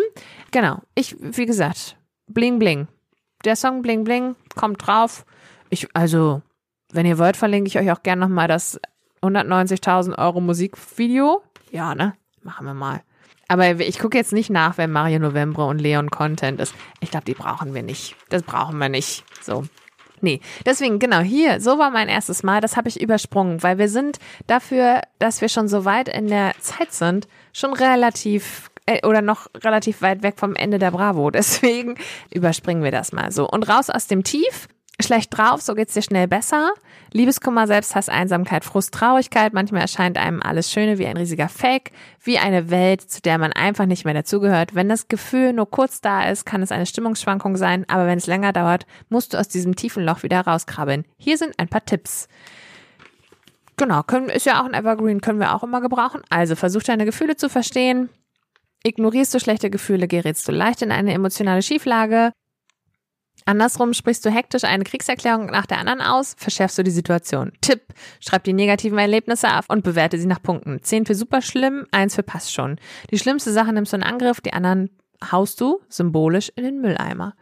Genau, 0.51 0.81
ich, 0.95 1.15
wie 1.19 1.45
gesagt, 1.45 1.97
Bling 2.27 2.59
Bling. 2.59 2.87
Der 3.45 3.55
Song 3.55 3.81
Bling 3.81 4.03
Bling 4.03 4.35
kommt 4.55 4.85
drauf. 4.85 5.25
Ich, 5.69 5.87
also, 5.93 6.41
wenn 6.91 7.05
ihr 7.05 7.17
wollt, 7.17 7.37
verlinke 7.37 7.67
ich 7.67 7.77
euch 7.77 7.91
auch 7.91 8.03
gerne 8.03 8.21
nochmal 8.21 8.47
das 8.47 8.79
190.000 9.21 10.17
Euro 10.17 10.41
Musikvideo. 10.41 11.41
Ja, 11.71 11.95
ne? 11.95 12.13
Machen 12.43 12.65
wir 12.65 12.73
mal. 12.73 13.01
Aber 13.47 13.79
ich 13.79 13.99
gucke 13.99 14.17
jetzt 14.17 14.33
nicht 14.33 14.49
nach, 14.49 14.77
wer 14.77 14.87
Mario 14.87 15.19
Novembre 15.19 15.65
und 15.65 15.79
Leon 15.79 16.09
Content 16.09 16.59
ist. 16.59 16.73
Ich 16.99 17.11
glaube, 17.11 17.25
die 17.25 17.33
brauchen 17.33 17.73
wir 17.73 17.83
nicht. 17.83 18.15
Das 18.29 18.43
brauchen 18.43 18.77
wir 18.77 18.89
nicht. 18.89 19.23
So. 19.41 19.63
Nee, 20.19 20.41
deswegen, 20.65 20.99
genau, 20.99 21.19
hier, 21.19 21.61
so 21.61 21.77
war 21.77 21.91
mein 21.91 22.09
erstes 22.09 22.41
Mal, 22.41 22.59
das 22.59 22.75
habe 22.75 22.89
ich 22.89 22.99
übersprungen, 22.99 23.61
weil 23.61 23.77
wir 23.77 23.87
sind 23.87 24.17
dafür, 24.47 25.01
dass 25.19 25.41
wir 25.41 25.49
schon 25.49 25.67
so 25.67 25.85
weit 25.85 26.09
in 26.09 26.27
der 26.27 26.53
Zeit 26.59 26.91
sind, 26.91 27.27
schon 27.53 27.73
relativ 27.73 28.71
oder 29.03 29.21
noch 29.21 29.47
relativ 29.55 30.01
weit 30.01 30.23
weg 30.23 30.35
vom 30.37 30.55
Ende 30.55 30.79
der 30.79 30.91
Bravo. 30.91 31.29
Deswegen 31.31 31.95
überspringen 32.33 32.83
wir 32.83 32.91
das 32.91 33.11
mal 33.11 33.31
so. 33.31 33.47
Und 33.47 33.67
raus 33.67 33.89
aus 33.89 34.07
dem 34.07 34.23
Tief 34.23 34.67
schlecht 34.99 35.37
drauf, 35.37 35.61
so 35.61 35.75
geht's 35.75 35.93
dir 35.93 36.01
schnell 36.01 36.27
besser. 36.27 36.71
Liebeskummer, 37.13 37.67
Selbsthass, 37.67 38.09
Einsamkeit, 38.09 38.65
Frust, 38.65 38.93
Traurigkeit. 38.93 39.53
Manchmal 39.53 39.81
erscheint 39.81 40.17
einem 40.17 40.41
alles 40.41 40.71
Schöne 40.71 40.97
wie 40.97 41.05
ein 41.05 41.17
riesiger 41.17 41.49
Fake, 41.49 41.91
wie 42.21 42.37
eine 42.37 42.69
Welt, 42.69 43.01
zu 43.01 43.21
der 43.21 43.37
man 43.37 43.53
einfach 43.53 43.85
nicht 43.85 44.05
mehr 44.05 44.13
dazugehört. 44.13 44.75
Wenn 44.75 44.89
das 44.89 45.07
Gefühl 45.07 45.53
nur 45.53 45.69
kurz 45.69 46.01
da 46.01 46.29
ist, 46.29 46.45
kann 46.45 46.63
es 46.63 46.71
eine 46.71 46.85
Stimmungsschwankung 46.85 47.55
sein, 47.55 47.85
aber 47.87 48.07
wenn 48.07 48.17
es 48.17 48.27
länger 48.27 48.53
dauert, 48.53 48.85
musst 49.09 49.33
du 49.33 49.39
aus 49.39 49.47
diesem 49.47 49.75
tiefen 49.75 50.03
Loch 50.03 50.23
wieder 50.23 50.41
rauskrabbeln. 50.41 51.05
Hier 51.17 51.37
sind 51.37 51.53
ein 51.57 51.69
paar 51.69 51.85
Tipps. 51.85 52.27
Genau, 53.77 54.01
können, 54.01 54.29
ist 54.29 54.47
ja 54.47 54.59
auch 54.59 54.65
ein 54.65 54.73
Evergreen, 54.73 55.21
können 55.21 55.39
wir 55.39 55.53
auch 55.53 55.63
immer 55.63 55.81
gebrauchen. 55.81 56.21
Also 56.29 56.55
versuch 56.55 56.83
deine 56.83 57.05
Gefühle 57.05 57.35
zu 57.35 57.47
verstehen. 57.47 58.09
Ignorierst 58.83 59.33
du 59.33 59.39
schlechte 59.39 59.69
Gefühle, 59.69 60.07
gerätst 60.07 60.47
du 60.47 60.51
leicht 60.51 60.81
in 60.81 60.91
eine 60.91 61.13
emotionale 61.13 61.61
Schieflage. 61.61 62.31
Andersrum 63.45 63.93
sprichst 63.93 64.25
du 64.25 64.29
hektisch 64.29 64.65
eine 64.65 64.83
Kriegserklärung 64.83 65.45
nach 65.45 65.65
der 65.65 65.77
anderen 65.77 66.01
aus, 66.01 66.35
verschärfst 66.37 66.77
du 66.77 66.83
die 66.83 66.91
Situation. 66.91 67.53
Tipp, 67.61 67.81
schreib 68.19 68.43
die 68.43 68.53
negativen 68.53 68.97
Erlebnisse 68.97 69.57
auf 69.57 69.69
und 69.69 69.83
bewerte 69.83 70.19
sie 70.19 70.25
nach 70.25 70.41
Punkten. 70.41 70.83
Zehn 70.83 71.05
für 71.05 71.15
super 71.15 71.41
schlimm, 71.41 71.85
eins 71.91 72.15
für 72.15 72.23
passt 72.23 72.53
schon. 72.53 72.77
Die 73.11 73.17
schlimmste 73.17 73.53
Sache 73.53 73.71
nimmst 73.71 73.93
du 73.93 73.97
in 73.97 74.03
Angriff, 74.03 74.41
die 74.41 74.53
anderen 74.53 74.89
haust 75.31 75.61
du 75.61 75.79
symbolisch 75.87 76.51
in 76.55 76.63
den 76.63 76.81
Mülleimer. 76.81 77.35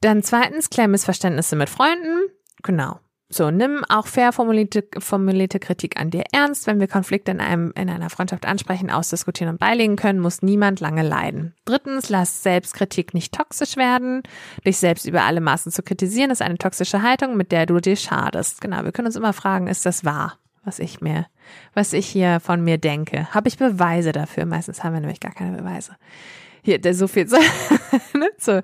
Dann 0.00 0.22
zweitens, 0.22 0.70
klär 0.70 0.88
Missverständnisse 0.88 1.56
mit 1.56 1.70
Freunden. 1.70 2.28
Genau. 2.62 2.98
So, 3.30 3.50
nimm 3.50 3.84
auch 3.88 4.06
fair 4.06 4.32
formulierte, 4.32 4.84
formulierte 4.98 5.58
Kritik 5.58 5.98
an 5.98 6.10
dir 6.10 6.24
ernst. 6.32 6.66
Wenn 6.66 6.78
wir 6.78 6.88
Konflikte 6.88 7.30
in, 7.30 7.40
einem, 7.40 7.72
in 7.74 7.88
einer 7.88 8.10
Freundschaft 8.10 8.44
ansprechen, 8.46 8.90
ausdiskutieren 8.90 9.54
und 9.54 9.58
beilegen 9.58 9.96
können, 9.96 10.20
muss 10.20 10.42
niemand 10.42 10.80
lange 10.80 11.02
leiden. 11.02 11.54
Drittens, 11.64 12.10
lass 12.10 12.42
Selbstkritik 12.42 13.14
nicht 13.14 13.32
toxisch 13.32 13.76
werden. 13.76 14.22
Dich 14.66 14.76
selbst 14.76 15.06
über 15.06 15.22
alle 15.22 15.40
Maßen 15.40 15.72
zu 15.72 15.82
kritisieren, 15.82 16.30
ist 16.30 16.42
eine 16.42 16.58
toxische 16.58 17.02
Haltung, 17.02 17.36
mit 17.36 17.50
der 17.50 17.66
du 17.66 17.80
dir 17.80 17.96
schadest. 17.96 18.60
Genau, 18.60 18.84
wir 18.84 18.92
können 18.92 19.06
uns 19.06 19.16
immer 19.16 19.32
fragen, 19.32 19.68
ist 19.68 19.86
das 19.86 20.04
wahr, 20.04 20.38
was 20.62 20.78
ich 20.78 21.00
mir, 21.00 21.26
was 21.72 21.94
ich 21.94 22.06
hier 22.06 22.40
von 22.40 22.62
mir 22.62 22.76
denke? 22.76 23.32
Habe 23.34 23.48
ich 23.48 23.56
Beweise 23.56 24.12
dafür? 24.12 24.44
Meistens 24.44 24.84
haben 24.84 24.92
wir 24.92 25.00
nämlich 25.00 25.20
gar 25.20 25.32
keine 25.32 25.56
Beweise. 25.56 25.96
Hier, 26.64 26.80
der 26.80 26.94
so 26.94 27.06
viel, 27.06 27.26
ne, 28.14 28.30
so, 28.38 28.60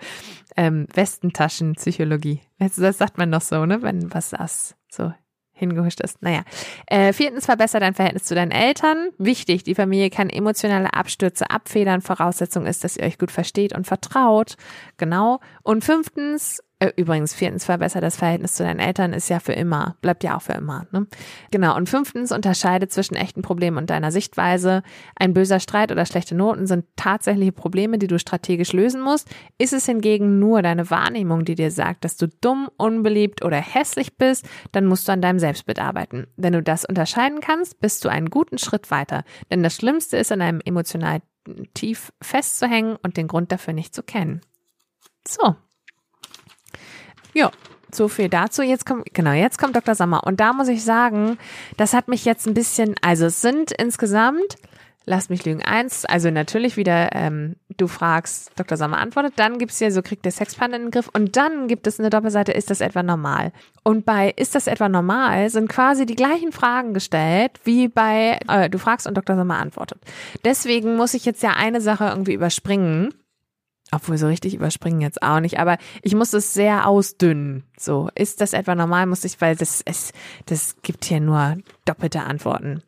ähm, 0.57 0.87
Westentaschenpsychologie. 0.93 2.41
Das 2.59 2.77
sagt 2.77 3.19
man 3.19 3.31
doch 3.31 3.43
so, 3.43 3.67
ne? 3.67 3.83
Wenn 3.83 4.13
was 4.13 4.31
das 4.31 4.75
so 4.89 5.13
hingehuscht 5.53 6.01
ist. 6.01 6.23
Naja. 6.23 6.43
Äh, 6.87 7.13
viertens, 7.13 7.45
verbessere 7.45 7.81
dein 7.81 7.95
Verhältnis 7.95 8.25
zu 8.25 8.35
deinen 8.35 8.51
Eltern. 8.51 9.11
Wichtig, 9.19 9.63
die 9.63 9.75
Familie 9.75 10.11
kann 10.11 10.31
emotionale 10.31 10.95
Abstürze 10.95 11.51
abfedern. 11.51 12.01
Voraussetzung 12.01 12.67
ist, 12.67 12.83
dass 12.83 12.97
ihr 12.97 13.05
euch 13.05 13.19
gut 13.19 13.31
versteht 13.31 13.77
und 13.77 13.87
vertraut. 13.87 14.57
Genau. 14.97 15.41
Und 15.63 15.85
fünftens, 15.85 16.63
übrigens, 16.97 17.35
viertens, 17.35 17.67
verbessere 17.67 18.01
das 18.01 18.17
Verhältnis 18.17 18.55
zu 18.55 18.63
deinen 18.63 18.81
Eltern 18.81 19.13
ist 19.13 19.29
ja 19.29 19.39
für 19.39 19.53
immer, 19.53 19.97
bleibt 20.01 20.25
ja 20.25 20.37
auch 20.37 20.43
für 20.43 20.55
immer. 20.55 20.87
Ne? 20.93 21.07
Genau. 21.51 21.77
Und 21.77 21.89
fünftens, 21.89 22.33
unterscheide 22.33 22.89
zwischen 22.89 23.17
echten 23.17 23.43
Problemen 23.43 23.77
und 23.77 23.91
deiner 23.91 24.11
Sichtweise. 24.11 24.83
Ein 25.15 25.35
böser 25.35 25.61
Streit 25.61 25.93
oder 25.93 26.07
schlechte 26.07 26.35
Noten 26.35 26.67
sind 26.67 26.87
tatsächliche 26.97 27.53
Probleme, 27.53 27.99
die 27.99 28.07
du 28.07 28.19
strategisch 28.19 28.73
lösen 28.73 29.03
musst. 29.03 29.29
Ist 29.59 29.75
es 29.75 29.85
hingegen 29.85 30.39
nur 30.39 30.63
deine 30.63 30.91
Wahrnehmung, 30.91 31.45
die 31.45 31.55
dir 31.55 31.71
sagt, 31.71 32.05
dass 32.05 32.17
du 32.17 32.29
dumm, 32.29 32.71
unbeliebt 32.79 33.45
oder 33.45 33.59
hässlich 33.59 34.17
bist, 34.17 34.49
dann 34.73 34.87
musst 34.87 35.07
du 35.07 35.13
an 35.13 35.21
deinem 35.21 35.39
Selbstbild 35.39 35.81
arbeiten. 35.81 36.29
Wenn 36.37 36.55
du 36.55 36.63
das 36.63 36.87
unterscheiden 36.87 37.41
kannst, 37.41 37.81
bist 37.81 38.05
du 38.05 38.09
einen 38.09 38.31
guten 38.31 38.57
Schritt 38.57 38.91
weiter. 38.91 39.25
Denn 39.51 39.63
das 39.63 39.75
Schlimmste 39.75 40.17
ist, 40.17 40.33
an 40.33 40.41
einem 40.41 40.61
emotional 40.65 41.21
tief 41.75 42.13
festzuhängen 42.23 42.97
und 43.03 43.17
den 43.17 43.29
Grund 43.29 43.53
dafür 43.53 43.75
nicht 43.75 43.95
zu 43.95 44.03
kennen. 44.03 44.41
So, 45.27 45.57
ja, 47.35 47.51
so 47.95 48.09
viel 48.09 48.29
dazu. 48.29 48.63
Jetzt 48.63 48.87
kommt, 48.87 49.13
genau, 49.13 49.33
jetzt 49.33 49.59
kommt 49.59 49.77
Dr. 49.77 49.95
Sommer. 49.95 50.25
Und 50.25 50.41
da 50.41 50.53
muss 50.53 50.69
ich 50.69 50.85
sagen, 50.85 51.39
das 51.77 51.95
hat 51.95 52.09
mich 52.09 52.25
jetzt 52.25 52.47
ein 52.47 52.55
bisschen, 52.55 52.95
also 53.03 53.27
es 53.27 53.41
sind 53.41 53.73
insgesamt, 53.73 54.57
lass 55.07 55.29
mich 55.29 55.45
lügen, 55.45 55.63
eins, 55.63 56.05
also 56.05 56.31
natürlich 56.31 56.77
wieder, 56.77 57.11
ähm, 57.13 57.57
du 57.77 57.89
fragst, 57.89 58.53
Dr. 58.57 58.77
Sommer 58.77 58.99
antwortet, 58.99 59.35
dann 59.37 59.59
gibt 59.59 59.73
es 59.73 59.81
ja 59.81 59.91
so, 59.91 60.03
kriegt 60.03 60.25
der 60.25 60.33
Sexplan 60.33 60.73
in 60.73 60.83
den 60.83 60.91
Griff 60.91 61.09
und 61.13 61.37
dann 61.37 61.67
gibt 61.69 61.87
es 61.87 61.99
eine 61.99 62.11
Doppelseite, 62.11 62.53
ist 62.53 62.71
das 62.71 62.81
etwa 62.81 63.03
normal? 63.03 63.53
Und 63.83 64.05
bei 64.05 64.33
ist 64.37 64.55
das 64.55 64.67
etwa 64.67 64.89
normal 64.89 65.49
sind 65.51 65.69
quasi 65.69 66.07
die 66.07 66.15
gleichen 66.15 66.53
Fragen 66.53 66.95
gestellt, 66.95 67.53
wie 67.65 67.89
bei, 67.89 68.39
äh, 68.47 68.69
du 68.69 68.79
fragst 68.79 69.07
und 69.07 69.17
Dr. 69.17 69.37
Sommer 69.37 69.59
antwortet. 69.59 70.01
Deswegen 70.45 70.97
muss 70.97 71.15
ich 71.15 71.25
jetzt 71.25 71.43
ja 71.43 71.55
eine 71.57 71.81
Sache 71.81 72.05
irgendwie 72.05 72.35
überspringen 72.35 73.15
obwohl 73.93 74.19
so 74.19 74.27
richtig 74.27 74.55
überspringen 74.55 75.01
jetzt 75.01 75.23
auch 75.23 75.41
nicht, 75.41 75.59
aber 75.59 75.79
ich 76.03 76.15
muss 76.15 76.33
es 76.33 76.55
sehr 76.55 76.87
ausdünnen. 76.87 77.65
So, 77.79 78.09
ist 78.15 78.41
das 78.41 78.53
etwa 78.53 78.75
normal? 78.75 79.07
Muss 79.07 79.25
ich, 79.25 79.41
weil 79.41 79.57
das, 79.57 79.83
es, 79.85 80.13
das 80.47 80.77
gibt 80.83 81.05
hier 81.05 81.21
nur 81.21 81.57
doppelte 81.85 82.23
Antworten. 82.23 82.83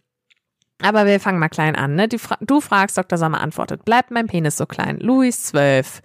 Aber 0.83 1.07
wir 1.07 1.21
fangen 1.21 1.39
mal 1.39 1.49
klein 1.49 1.77
an. 1.77 1.95
Ne? 1.95 2.09
Du, 2.09 2.19
du 2.41 2.61
fragst, 2.61 2.99
Dr. 2.99 3.17
Sommer 3.19 3.41
antwortet, 3.41 3.85
bleibt 3.85 4.11
mein 4.11 4.27
Penis 4.27 4.57
so 4.57 4.67
klein? 4.67 4.99
Luis 4.99 5.45
12. 5.45 6.03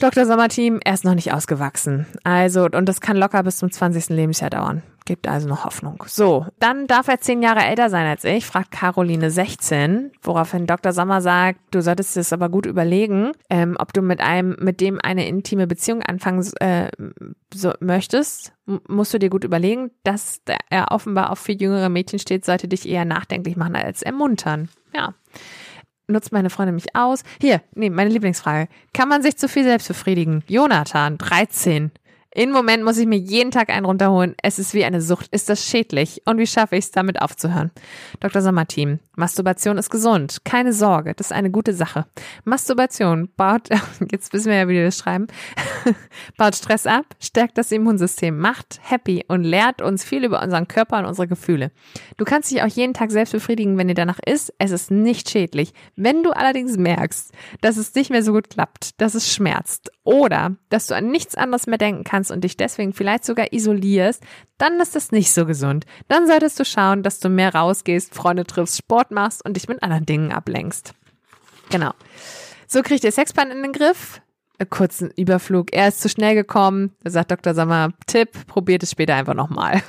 Dr. 0.00 0.26
Sommerteam, 0.26 0.78
er 0.84 0.94
ist 0.94 1.04
noch 1.04 1.16
nicht 1.16 1.32
ausgewachsen. 1.32 2.06
Also, 2.22 2.66
und 2.66 2.88
das 2.88 3.00
kann 3.00 3.16
locker 3.16 3.42
bis 3.42 3.56
zum 3.56 3.72
20. 3.72 4.10
Lebensjahr 4.10 4.50
dauern. 4.50 4.82
Gibt 5.04 5.26
also 5.26 5.48
noch 5.48 5.64
Hoffnung. 5.64 6.04
So, 6.06 6.46
dann 6.60 6.86
darf 6.86 7.08
er 7.08 7.18
zehn 7.18 7.42
Jahre 7.42 7.64
älter 7.64 7.90
sein 7.90 8.06
als 8.06 8.22
ich, 8.22 8.46
fragt 8.46 8.70
Caroline 8.70 9.30
16, 9.30 10.12
woraufhin 10.22 10.66
Dr. 10.66 10.92
Sommer 10.92 11.20
sagt, 11.20 11.58
du 11.72 11.82
solltest 11.82 12.16
es 12.16 12.32
aber 12.32 12.48
gut 12.48 12.66
überlegen, 12.66 13.32
ähm, 13.50 13.76
ob 13.80 13.92
du 13.92 14.02
mit 14.02 14.20
einem, 14.20 14.54
mit 14.60 14.80
dem 14.80 15.00
eine 15.02 15.26
intime 15.26 15.66
Beziehung 15.66 16.02
anfangen 16.02 16.46
äh, 16.60 16.90
so, 17.52 17.72
möchtest. 17.80 18.52
Musst 18.86 19.14
du 19.14 19.18
dir 19.18 19.30
gut 19.30 19.44
überlegen, 19.44 19.90
dass 20.04 20.42
er 20.68 20.92
offenbar 20.92 21.30
auf 21.30 21.40
viel 21.40 21.60
jüngere 21.60 21.88
Mädchen 21.88 22.18
steht, 22.18 22.44
sollte 22.44 22.68
dich 22.68 22.88
eher 22.88 23.04
nachdenklich 23.04 23.56
machen 23.56 23.74
als 23.74 24.02
ermuntern. 24.02 24.68
Ja 24.94 25.14
nutzt 26.08 26.32
meine 26.32 26.50
Freundin 26.50 26.74
mich 26.74 26.96
aus? 26.96 27.22
Hier, 27.40 27.60
nee, 27.74 27.90
meine 27.90 28.10
Lieblingsfrage. 28.10 28.68
Kann 28.92 29.08
man 29.08 29.22
sich 29.22 29.36
zu 29.36 29.48
viel 29.48 29.64
selbst 29.64 29.88
befriedigen? 29.88 30.42
Jonathan, 30.48 31.18
13. 31.18 31.92
In 32.34 32.52
Moment 32.52 32.84
muss 32.84 32.98
ich 32.98 33.06
mir 33.06 33.16
jeden 33.16 33.50
Tag 33.50 33.70
einen 33.70 33.86
runterholen. 33.86 34.34
Es 34.42 34.58
ist 34.58 34.74
wie 34.74 34.84
eine 34.84 35.00
Sucht. 35.00 35.28
Ist 35.30 35.48
das 35.48 35.64
schädlich? 35.64 36.20
Und 36.26 36.36
wie 36.36 36.46
schaffe 36.46 36.76
ich 36.76 36.84
es, 36.84 36.90
damit 36.90 37.22
aufzuhören? 37.22 37.70
Dr. 38.20 38.42
Sommerteam. 38.42 38.98
Masturbation 39.16 39.78
ist 39.78 39.88
gesund. 39.88 40.44
Keine 40.44 40.74
Sorge. 40.74 41.14
Das 41.14 41.28
ist 41.28 41.32
eine 41.32 41.50
gute 41.50 41.72
Sache. 41.72 42.04
Masturbation 42.44 43.30
baut, 43.34 43.70
jetzt 44.12 44.34
wissen 44.34 44.50
wir 44.50 44.58
ja, 44.58 44.68
wie 44.68 44.74
wir 44.74 44.84
das 44.84 44.98
schreiben, 44.98 45.26
baut 46.36 46.54
Stress 46.54 46.86
ab, 46.86 47.06
stärkt 47.18 47.56
das 47.56 47.72
Immunsystem, 47.72 48.38
macht 48.38 48.78
happy 48.82 49.24
und 49.26 49.42
lehrt 49.42 49.80
uns 49.80 50.04
viel 50.04 50.24
über 50.24 50.42
unseren 50.42 50.68
Körper 50.68 50.98
und 50.98 51.06
unsere 51.06 51.28
Gefühle. 51.28 51.72
Du 52.18 52.26
kannst 52.26 52.50
dich 52.50 52.62
auch 52.62 52.68
jeden 52.68 52.92
Tag 52.92 53.10
selbst 53.10 53.32
befriedigen, 53.32 53.78
wenn 53.78 53.88
dir 53.88 53.94
danach 53.94 54.20
ist. 54.24 54.52
Es 54.58 54.70
ist 54.70 54.90
nicht 54.90 55.30
schädlich. 55.30 55.72
Wenn 55.96 56.22
du 56.22 56.32
allerdings 56.32 56.76
merkst, 56.76 57.32
dass 57.62 57.78
es 57.78 57.94
nicht 57.94 58.10
mehr 58.10 58.22
so 58.22 58.32
gut 58.32 58.50
klappt, 58.50 59.00
dass 59.00 59.14
es 59.14 59.32
schmerzt 59.32 59.90
oder 60.04 60.56
dass 60.68 60.86
du 60.86 60.94
an 60.94 61.10
nichts 61.10 61.34
anderes 61.34 61.66
mehr 61.66 61.78
denken 61.78 62.04
kannst, 62.04 62.17
kannst 62.18 62.32
und 62.32 62.42
dich 62.42 62.56
deswegen 62.56 62.92
vielleicht 62.92 63.24
sogar 63.24 63.52
isolierst, 63.52 64.24
dann 64.58 64.80
ist 64.80 64.96
das 64.96 65.12
nicht 65.12 65.30
so 65.30 65.46
gesund. 65.46 65.86
Dann 66.08 66.26
solltest 66.26 66.58
du 66.58 66.64
schauen, 66.64 67.04
dass 67.04 67.20
du 67.20 67.28
mehr 67.28 67.54
rausgehst, 67.54 68.12
Freunde 68.12 68.44
triffst, 68.44 68.76
Sport 68.76 69.12
machst 69.12 69.44
und 69.44 69.54
dich 69.54 69.68
mit 69.68 69.82
anderen 69.84 70.04
Dingen 70.04 70.32
ablenkst. 70.32 70.94
Genau. 71.70 71.92
So 72.66 72.82
kriegt 72.82 73.04
ihr 73.04 73.12
Sexplan 73.12 73.52
in 73.52 73.62
den 73.62 73.72
Griff. 73.72 74.20
Kurzen 74.70 75.12
Überflug. 75.16 75.72
Er 75.72 75.86
ist 75.86 76.00
zu 76.00 76.08
schnell 76.08 76.34
gekommen. 76.34 76.90
Da 77.04 77.10
sagt 77.10 77.30
Dr. 77.30 77.54
Sommer, 77.54 77.92
Tipp, 78.08 78.30
probiert 78.48 78.82
es 78.82 78.90
später 78.90 79.14
einfach 79.14 79.34
nochmal. 79.34 79.80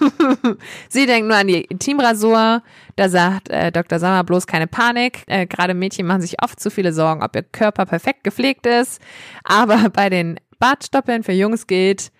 Sie 0.90 1.08
denkt 1.08 1.28
nur 1.28 1.38
an 1.38 1.48
die 1.48 1.64
Teamrasur. 1.64 2.62
Da 2.96 3.10
sagt 3.10 3.50
äh, 3.50 3.72
Dr. 3.72 3.98
Sommer 3.98 4.24
bloß 4.24 4.46
keine 4.46 4.68
Panik. 4.68 5.24
Äh, 5.26 5.48
Gerade 5.48 5.74
Mädchen 5.74 6.06
machen 6.06 6.22
sich 6.22 6.44
oft 6.44 6.60
zu 6.60 6.70
viele 6.70 6.94
Sorgen, 6.94 7.24
ob 7.24 7.36
ihr 7.36 7.42
Körper 7.42 7.88
perfekt 7.88 8.24
gepflegt 8.24 8.68
ist. 8.68 9.02
Aber 9.44 9.90
bei 9.90 10.12
den 10.12 10.40
Bartstoppeln 10.60 11.24
für 11.24 11.32
Jungs 11.32 11.66
gilt, 11.66 12.12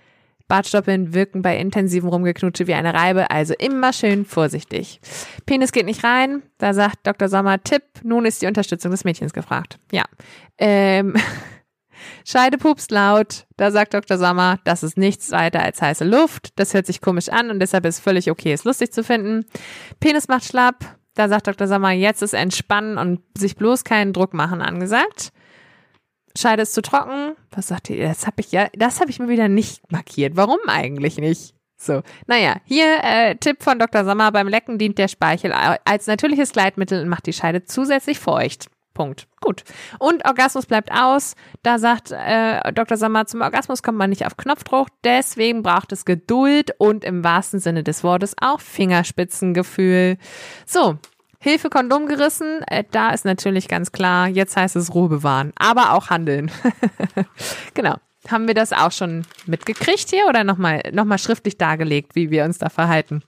Bartstoppeln 0.50 1.14
wirken 1.14 1.42
bei 1.42 1.58
intensivem 1.58 2.10
Rumgeknutsche 2.10 2.68
wie 2.68 2.74
eine 2.74 2.94
Reibe, 2.94 3.32
also 3.32 3.54
immer 3.58 3.94
schön 3.94 4.26
vorsichtig. 4.26 5.00
Penis 5.46 5.72
geht 5.72 5.86
nicht 5.86 6.04
rein, 6.04 6.42
da 6.58 6.74
sagt 6.74 7.08
Dr. 7.08 7.30
Sommer, 7.30 7.64
Tipp, 7.64 7.84
nun 8.04 8.26
ist 8.26 8.42
die 8.42 8.48
Unterstützung 8.48 8.92
des 8.92 9.06
Mädchens 9.06 9.32
gefragt. 9.32 9.78
Ja. 9.92 10.04
Ähm, 10.58 11.16
Scheide 12.26 12.58
pupst 12.58 12.92
laut, 12.92 13.46
da 13.58 13.72
sagt 13.72 13.94
Dr. 13.94 14.18
Sommer, 14.18 14.60
das 14.64 14.84
ist 14.84 14.98
nichts 14.98 15.32
weiter 15.32 15.62
als 15.62 15.82
heiße 15.82 16.04
Luft, 16.04 16.50
das 16.56 16.74
hört 16.74 16.88
sich 16.88 17.00
komisch 17.00 17.30
an 17.30 17.52
und 17.52 17.60
deshalb 17.60 17.86
ist 17.86 18.00
völlig 18.00 18.32
okay, 18.32 18.52
es 18.52 18.64
lustig 18.64 18.92
zu 18.92 19.04
finden. 19.04 19.46
Penis 20.00 20.28
macht 20.28 20.46
schlapp, 20.46 20.98
da 21.14 21.30
sagt 21.30 21.48
Dr. 21.48 21.68
Sommer, 21.68 21.92
jetzt 21.92 22.24
ist 22.24 22.34
entspannen 22.34 22.98
und 22.98 23.22
sich 23.38 23.56
bloß 23.56 23.84
keinen 23.84 24.14
Druck 24.14 24.34
machen 24.34 24.62
angesagt. 24.62 25.32
Scheide 26.40 26.64
ist 26.64 26.74
zu 26.74 26.82
trocken. 26.82 27.36
Was 27.52 27.68
sagt 27.68 27.90
ihr? 27.90 28.08
Das 28.08 28.26
habe 28.28 28.42
ich 28.42 28.52
ja, 28.52 28.68
das 28.74 29.00
habe 29.00 29.10
ich 29.10 29.20
mir 29.20 29.30
wieder 29.30 29.48
nicht 29.48 29.92
markiert. 29.92 30.36
Warum 30.36 30.60
eigentlich 30.68 31.18
nicht? 31.18 31.54
So, 31.78 32.02
naja, 32.28 32.58
hier 32.66 32.98
äh, 33.04 33.36
Tipp 33.36 33.64
von 33.64 33.80
Dr. 33.80 34.04
Sommer, 34.04 34.34
beim 34.34 34.50
Lecken 34.50 34.78
dient 34.78 34.98
der 34.98 35.08
Speichel 35.08 35.54
als 35.54 36.08
natürliches 36.08 36.52
Gleitmittel 36.52 37.02
und 37.02 37.08
macht 37.08 37.26
die 37.26 37.34
Scheide 37.34 37.64
zusätzlich 37.64 38.20
feucht. 38.20 38.68
Punkt. 38.94 39.28
Gut. 39.40 39.64
Und 39.98 40.26
Orgasmus 40.26 40.66
bleibt 40.66 40.92
aus. 40.92 41.36
Da 41.64 41.80
sagt 41.80 42.12
äh, 42.12 42.74
Dr. 42.74 42.98
Sommer, 42.98 43.28
zum 43.28 43.40
Orgasmus 43.40 43.82
kommt 43.82 43.98
man 43.98 44.10
nicht 44.10 44.26
auf 44.26 44.36
Knopfdruck. 44.36 44.90
Deswegen 45.06 45.64
braucht 45.64 45.94
es 45.94 46.04
Geduld 46.04 46.72
und 46.80 47.06
im 47.06 47.24
wahrsten 47.24 47.62
Sinne 47.62 47.86
des 47.86 48.04
Wortes 48.04 48.36
auch 48.42 48.60
Fingerspitzengefühl. 48.60 50.18
So, 50.66 50.98
Hilfe 51.42 51.70
Kondom 51.70 52.06
gerissen, 52.06 52.62
äh, 52.68 52.84
da 52.92 53.12
ist 53.12 53.24
natürlich 53.24 53.70
ganz 53.70 53.94
klar, 53.94 54.28
jetzt 54.28 54.58
heißt 54.58 54.76
es 54.76 54.94
Ruhe 54.94 55.08
bewahren, 55.08 55.54
aber 55.56 55.94
auch 55.94 56.10
handeln. 56.10 56.52
genau. 57.74 57.96
Haben 58.28 58.48
wir 58.48 58.54
das 58.54 58.74
auch 58.74 58.92
schon 58.92 59.26
mitgekriegt 59.46 60.10
hier 60.10 60.28
oder 60.28 60.44
nochmal 60.44 60.84
noch 60.92 61.06
mal 61.06 61.18
schriftlich 61.18 61.58
dargelegt, 61.58 62.16
wie 62.16 62.30
wir 62.30 62.44
uns 62.44 62.58
da 62.58 62.68
verhalten? 62.68 63.24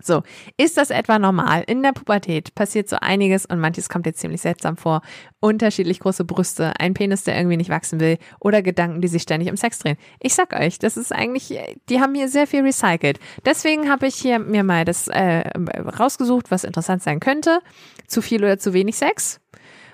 So, 0.00 0.22
ist 0.56 0.76
das 0.76 0.90
etwa 0.90 1.18
normal? 1.18 1.64
In 1.66 1.82
der 1.82 1.92
Pubertät 1.92 2.54
passiert 2.54 2.88
so 2.88 2.96
einiges 3.00 3.46
und 3.46 3.58
manches 3.58 3.88
kommt 3.88 4.06
jetzt 4.06 4.20
ziemlich 4.20 4.40
seltsam 4.40 4.76
vor. 4.76 5.02
Unterschiedlich 5.40 5.98
große 5.98 6.24
Brüste, 6.24 6.72
ein 6.78 6.94
Penis, 6.94 7.24
der 7.24 7.36
irgendwie 7.36 7.56
nicht 7.56 7.70
wachsen 7.70 7.98
will 7.98 8.18
oder 8.38 8.62
Gedanken, 8.62 9.00
die 9.00 9.08
sich 9.08 9.22
ständig 9.22 9.48
im 9.48 9.56
Sex 9.56 9.80
drehen. 9.80 9.96
Ich 10.20 10.34
sag 10.34 10.52
euch, 10.52 10.78
das 10.78 10.96
ist 10.96 11.12
eigentlich, 11.12 11.58
die 11.88 12.00
haben 12.00 12.14
hier 12.14 12.28
sehr 12.28 12.46
viel 12.46 12.62
recycelt. 12.62 13.18
Deswegen 13.44 13.90
habe 13.90 14.06
ich 14.06 14.14
hier 14.14 14.38
mir 14.38 14.62
mal 14.62 14.84
das 14.84 15.08
äh, 15.08 15.50
rausgesucht, 15.98 16.52
was 16.52 16.62
interessant 16.62 17.02
sein 17.02 17.18
könnte. 17.18 17.58
Zu 18.06 18.22
viel 18.22 18.44
oder 18.44 18.58
zu 18.58 18.72
wenig 18.72 18.96
Sex? 18.96 19.40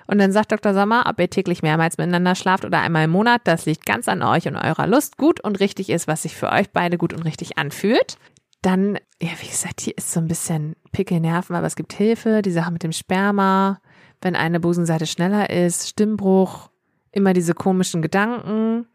Und 0.06 0.18
dann 0.18 0.32
sagt 0.32 0.52
Dr. 0.52 0.74
Sommer, 0.74 1.06
ob 1.08 1.18
ihr 1.18 1.30
täglich 1.30 1.62
mehrmals 1.62 1.96
miteinander 1.96 2.34
schlaft 2.34 2.66
oder 2.66 2.80
einmal 2.80 3.04
im 3.04 3.10
Monat, 3.10 3.40
das 3.44 3.64
liegt 3.64 3.86
ganz 3.86 4.06
an 4.06 4.22
euch 4.22 4.46
und 4.46 4.56
eurer 4.56 4.86
Lust. 4.86 5.16
Gut 5.16 5.40
und 5.40 5.60
richtig 5.60 5.88
ist, 5.88 6.06
was 6.06 6.22
sich 6.22 6.36
für 6.36 6.50
euch 6.50 6.70
beide 6.70 6.98
gut 6.98 7.14
und 7.14 7.22
richtig 7.22 7.56
anfühlt. 7.56 8.18
Dann, 8.64 8.98
ja, 9.20 9.28
wie 9.42 9.48
gesagt, 9.48 9.82
hier 9.82 9.92
ist 9.98 10.10
so 10.10 10.20
ein 10.20 10.26
bisschen 10.26 10.74
Pickelnerven, 10.90 11.54
aber 11.54 11.66
es 11.66 11.76
gibt 11.76 11.92
Hilfe, 11.92 12.40
die 12.40 12.50
Sache 12.50 12.72
mit 12.72 12.82
dem 12.82 12.92
Sperma, 12.92 13.78
wenn 14.22 14.34
eine 14.34 14.58
Busenseite 14.58 15.06
schneller 15.06 15.50
ist, 15.50 15.90
Stimmbruch, 15.90 16.70
immer 17.12 17.34
diese 17.34 17.52
komischen 17.52 18.00
Gedanken. 18.00 18.86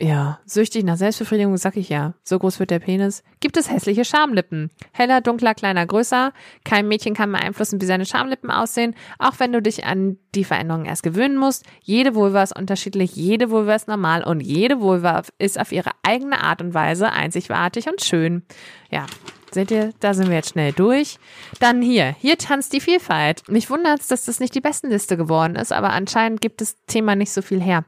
Ja, 0.00 0.40
süchtig 0.44 0.82
nach 0.82 0.96
Selbstbefriedigung, 0.96 1.56
sag 1.56 1.76
ich 1.76 1.88
ja. 1.88 2.14
So 2.24 2.38
groß 2.40 2.58
wird 2.58 2.70
der 2.70 2.80
Penis. 2.80 3.22
Gibt 3.38 3.56
es 3.56 3.70
hässliche 3.70 4.04
Schamlippen? 4.04 4.70
Heller, 4.92 5.20
dunkler, 5.20 5.54
kleiner, 5.54 5.86
größer. 5.86 6.32
Kein 6.64 6.88
Mädchen 6.88 7.14
kann 7.14 7.30
beeinflussen, 7.30 7.80
wie 7.80 7.86
seine 7.86 8.04
Schamlippen 8.04 8.50
aussehen, 8.50 8.96
auch 9.20 9.38
wenn 9.38 9.52
du 9.52 9.62
dich 9.62 9.84
an 9.84 10.18
die 10.34 10.42
Veränderungen 10.42 10.86
erst 10.86 11.04
gewöhnen 11.04 11.36
musst. 11.36 11.64
Jede 11.80 12.16
Vulva 12.16 12.42
ist 12.42 12.58
unterschiedlich, 12.58 13.14
jede 13.14 13.50
Vulva 13.50 13.76
ist 13.76 13.86
normal 13.86 14.24
und 14.24 14.40
jede 14.40 14.80
Vulva 14.80 15.22
ist 15.38 15.60
auf 15.60 15.70
ihre 15.70 15.90
eigene 16.02 16.42
Art 16.42 16.60
und 16.60 16.74
Weise 16.74 17.12
einzigartig 17.12 17.88
und 17.88 18.02
schön. 18.02 18.42
Ja, 18.90 19.06
Seht 19.52 19.70
ihr, 19.70 19.92
da 20.00 20.14
sind 20.14 20.30
wir 20.30 20.34
jetzt 20.34 20.50
schnell 20.50 20.72
durch. 20.72 21.20
Dann 21.60 21.80
hier, 21.80 22.16
hier 22.18 22.36
tanzt 22.36 22.72
die 22.72 22.80
Vielfalt. 22.80 23.48
Mich 23.48 23.70
wundert 23.70 24.00
es, 24.00 24.08
dass 24.08 24.24
das 24.24 24.40
nicht 24.40 24.56
die 24.56 24.60
Bestenliste 24.60 25.16
geworden 25.16 25.54
ist, 25.54 25.72
aber 25.72 25.90
anscheinend 25.90 26.40
gibt 26.40 26.60
das 26.60 26.74
Thema 26.88 27.14
nicht 27.14 27.30
so 27.30 27.40
viel 27.40 27.62
her. 27.62 27.84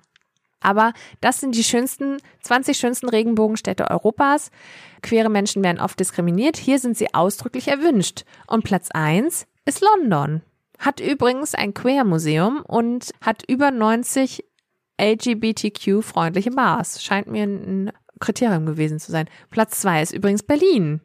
Aber 0.67 0.95
das 1.21 1.39
sind 1.39 1.55
die 1.55 1.63
schönsten, 1.63 2.17
20 2.43 2.77
schönsten 2.77 3.09
Regenbogenstädte 3.09 3.89
Europas. 3.89 4.51
Queere 5.01 5.29
Menschen 5.29 5.63
werden 5.63 5.81
oft 5.81 6.01
diskriminiert. 6.01 6.57
Hier 6.57 6.81
sind 6.81 6.99
sie 6.99 7.15
ausdrücklich 7.15 7.69
erwünscht. 7.69 8.25
Und 8.49 8.65
Platz 8.65 8.89
1 8.91 9.47
ist 9.65 9.81
London. 9.81 10.43
Hat 10.81 10.99
übrigens 10.99 11.55
ein 11.55 11.73
Queer-Museum 11.73 12.65
und 12.67 13.13
hat 13.21 13.45
über 13.49 13.71
90 13.71 14.45
LGBTQ-freundliche 15.01 16.51
Bars. 16.51 17.01
Scheint 17.01 17.29
mir 17.29 17.45
ein 17.45 17.93
Kriterium 18.19 18.67
gewesen 18.67 18.99
zu 18.99 19.13
sein. 19.13 19.29
Platz 19.51 19.81
2 19.83 20.03
ist 20.03 20.13
übrigens 20.13 20.43
Berlin. 20.43 21.01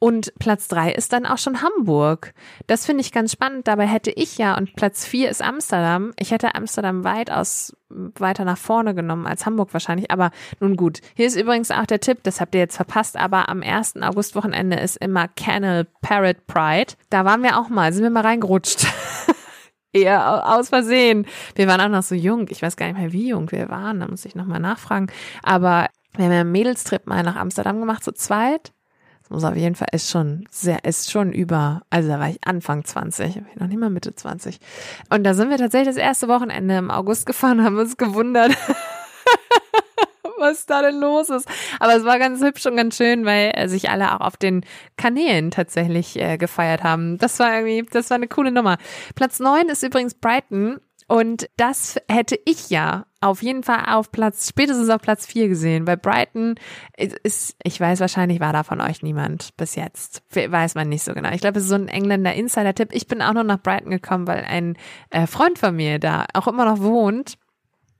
Und 0.00 0.32
Platz 0.38 0.68
drei 0.68 0.92
ist 0.92 1.12
dann 1.12 1.26
auch 1.26 1.38
schon 1.38 1.60
Hamburg. 1.60 2.32
Das 2.68 2.86
finde 2.86 3.00
ich 3.00 3.10
ganz 3.10 3.32
spannend. 3.32 3.66
Dabei 3.66 3.86
hätte 3.86 4.12
ich 4.12 4.38
ja, 4.38 4.56
und 4.56 4.76
Platz 4.76 5.04
vier 5.04 5.28
ist 5.28 5.42
Amsterdam. 5.42 6.12
Ich 6.18 6.30
hätte 6.30 6.54
Amsterdam 6.54 7.02
weitaus 7.02 7.76
weiter 7.90 8.44
nach 8.44 8.58
vorne 8.58 8.94
genommen 8.94 9.26
als 9.26 9.44
Hamburg 9.44 9.72
wahrscheinlich. 9.72 10.10
Aber 10.12 10.30
nun 10.60 10.76
gut. 10.76 11.00
Hier 11.16 11.26
ist 11.26 11.36
übrigens 11.36 11.72
auch 11.72 11.86
der 11.86 11.98
Tipp, 11.98 12.18
das 12.22 12.40
habt 12.40 12.54
ihr 12.54 12.60
jetzt 12.60 12.76
verpasst, 12.76 13.16
aber 13.16 13.48
am 13.48 13.62
1. 13.62 13.96
August-Wochenende 14.00 14.76
ist 14.76 14.96
immer 14.96 15.26
Kennel 15.26 15.86
Parrot 16.00 16.46
Pride. 16.46 16.94
Da 17.10 17.24
waren 17.24 17.42
wir 17.42 17.58
auch 17.58 17.68
mal, 17.68 17.92
sind 17.92 18.04
wir 18.04 18.10
mal 18.10 18.24
reingerutscht. 18.24 18.86
Eher 19.92 20.46
aus 20.54 20.68
Versehen. 20.68 21.26
Wir 21.56 21.66
waren 21.66 21.80
auch 21.80 21.88
noch 21.88 22.02
so 22.04 22.14
jung. 22.14 22.46
Ich 22.50 22.62
weiß 22.62 22.76
gar 22.76 22.86
nicht 22.86 22.98
mehr, 22.98 23.12
wie 23.12 23.30
jung 23.30 23.50
wir 23.50 23.68
waren. 23.68 23.98
Da 23.98 24.06
muss 24.06 24.24
ich 24.26 24.36
nochmal 24.36 24.60
nachfragen. 24.60 25.08
Aber 25.42 25.88
wir 26.14 26.26
haben 26.26 26.32
ja 26.32 26.40
einen 26.40 26.52
Mädelstrip 26.52 27.06
mal 27.06 27.22
nach 27.24 27.36
Amsterdam 27.36 27.80
gemacht, 27.80 28.04
so 28.04 28.12
zweit 28.12 28.72
muss 29.28 29.44
auf 29.44 29.56
jeden 29.56 29.74
Fall, 29.74 29.88
ist 29.92 30.10
schon 30.10 30.46
sehr, 30.50 30.84
ist 30.84 31.10
schon 31.10 31.32
über, 31.32 31.82
also 31.90 32.08
da 32.08 32.18
war 32.18 32.28
ich 32.28 32.38
Anfang 32.44 32.84
20, 32.84 33.42
noch 33.56 33.66
nicht 33.66 33.78
mal 33.78 33.90
Mitte 33.90 34.14
20. 34.14 34.58
Und 35.10 35.24
da 35.24 35.34
sind 35.34 35.50
wir 35.50 35.58
tatsächlich 35.58 35.94
das 35.94 36.02
erste 36.02 36.28
Wochenende 36.28 36.76
im 36.76 36.90
August 36.90 37.26
gefahren, 37.26 37.62
haben 37.64 37.78
uns 37.78 37.96
gewundert, 37.96 38.52
was 40.38 40.66
da 40.66 40.82
denn 40.82 41.00
los 41.00 41.30
ist. 41.30 41.48
Aber 41.80 41.96
es 41.96 42.04
war 42.04 42.18
ganz 42.18 42.42
hübsch 42.42 42.66
und 42.66 42.76
ganz 42.76 42.96
schön, 42.96 43.24
weil 43.24 43.52
äh, 43.54 43.68
sich 43.68 43.90
alle 43.90 44.14
auch 44.14 44.20
auf 44.20 44.36
den 44.36 44.64
Kanälen 44.96 45.50
tatsächlich 45.50 46.18
äh, 46.20 46.38
gefeiert 46.38 46.82
haben. 46.82 47.18
Das 47.18 47.38
war 47.38 47.54
irgendwie, 47.54 47.88
das 47.90 48.10
war 48.10 48.16
eine 48.16 48.28
coole 48.28 48.52
Nummer. 48.52 48.78
Platz 49.14 49.40
neun 49.40 49.68
ist 49.68 49.82
übrigens 49.82 50.14
Brighton. 50.14 50.80
Und 51.08 51.48
das 51.56 51.96
hätte 52.06 52.38
ich 52.44 52.68
ja 52.68 53.06
auf 53.22 53.42
jeden 53.42 53.62
Fall 53.62 53.86
auf 53.88 54.12
Platz, 54.12 54.50
spätestens 54.50 54.90
auf 54.90 55.00
Platz 55.00 55.24
vier 55.24 55.48
gesehen. 55.48 55.86
Bei 55.86 55.96
Brighton 55.96 56.56
ist, 56.96 57.56
ich 57.64 57.80
weiß, 57.80 58.00
wahrscheinlich 58.00 58.40
war 58.40 58.52
da 58.52 58.62
von 58.62 58.82
euch 58.82 59.02
niemand 59.02 59.56
bis 59.56 59.74
jetzt. 59.74 60.22
Weiß 60.34 60.74
man 60.74 60.90
nicht 60.90 61.02
so 61.02 61.14
genau. 61.14 61.30
Ich 61.30 61.40
glaube, 61.40 61.58
es 61.58 61.64
ist 61.64 61.70
so 61.70 61.76
ein 61.76 61.88
Engländer 61.88 62.34
Insider-Tipp. 62.34 62.90
Ich 62.92 63.08
bin 63.08 63.22
auch 63.22 63.32
noch 63.32 63.42
nach 63.42 63.62
Brighton 63.62 63.90
gekommen, 63.90 64.26
weil 64.26 64.44
ein 64.44 64.76
äh, 65.08 65.26
Freund 65.26 65.58
von 65.58 65.74
mir 65.74 65.98
da 65.98 66.26
auch 66.34 66.46
immer 66.46 66.66
noch 66.66 66.80
wohnt. 66.80 67.38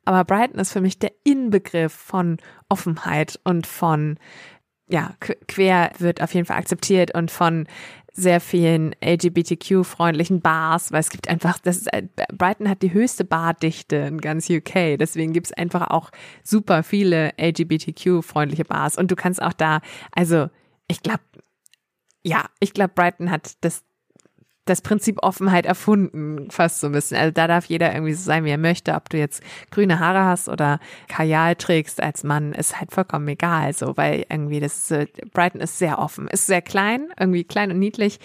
Aber 0.05 0.25
Brighton 0.25 0.61
ist 0.61 0.73
für 0.73 0.83
mich 0.83 0.99
der 0.99 1.13
Inbegriff 1.25 1.95
von 1.95 2.37
Offenheit 2.69 3.41
und 3.43 3.67
von 3.67 4.19
ja, 4.91 5.15
quer 5.47 5.93
wird 5.99 6.23
auf 6.23 6.33
jeden 6.35 6.47
Fall 6.47 6.59
akzeptiert 6.59 7.15
und 7.15 7.31
von 7.31 7.67
sehr 8.19 8.41
vielen 8.41 8.95
LGBTQ-freundlichen 9.01 10.41
Bars, 10.41 10.91
weil 10.91 11.01
es 11.01 11.11
gibt 11.11 11.29
einfach, 11.29 11.59
das 11.61 11.79
ist, 11.79 11.89
Brighton 12.37 12.69
hat 12.69 12.83
die 12.83 12.93
höchste 12.93 13.25
Bardichte 13.25 13.97
in 13.97 14.21
ganz 14.21 14.51
UK, 14.51 14.99
deswegen 14.99 15.33
gibt 15.33 15.47
es 15.47 15.53
einfach 15.53 15.89
auch 15.89 16.11
super 16.43 16.83
viele 16.83 17.33
LGBTQ-freundliche 17.39 18.65
Bars. 18.65 18.99
Und 18.99 19.11
du 19.11 19.17
kannst 19.17 19.41
auch 19.41 19.53
da, 19.53 19.81
also 20.11 20.49
ich 20.89 21.01
glaube, 21.03 21.23
ja, 22.25 22.47
ich 22.59 22.75
glaube, 22.75 22.93
Brighton 22.95 23.31
hat 23.31 23.53
das 23.61 23.85
das 24.69 24.83
Prinzip 24.83 25.23
Offenheit 25.23 25.67
erfunden, 25.67 26.51
fast 26.51 26.81
so 26.81 26.89
ein 26.89 26.93
bisschen. 26.93 27.17
Also 27.17 27.33
da 27.33 27.47
darf 27.47 27.67
jeder 27.67 27.93
irgendwie 27.93 28.13
so 28.13 28.23
sein, 28.23 28.45
wie 28.45 28.51
er 28.51 28.59
möchte. 28.59 28.95
Ob 28.95 29.09
du 29.09 29.19
jetzt 29.19 29.43
grüne 29.71 29.99
Haare 29.99 30.25
hast 30.25 30.49
oder 30.49 30.81
Kajal 31.09 31.57
trägst 31.57 32.03
als 32.03 32.25
Mann, 32.25 32.53
ist 32.53 32.79
halt 32.79 32.93
vollkommen 32.93 33.29
egal. 33.29 33.73
So, 33.73 33.97
weil 33.97 34.27
irgendwie 34.29 34.61
das 34.61 34.91
äh, 34.91 35.07
Brighton 35.33 35.61
ist 35.61 35.79
sehr 35.79 35.99
offen, 35.99 36.29
ist 36.29 36.47
sehr 36.47 36.63
klein, 36.63 37.09
irgendwie 37.19 37.45
klein 37.45 37.71
und 37.71 37.79
niedlich, 37.79 38.21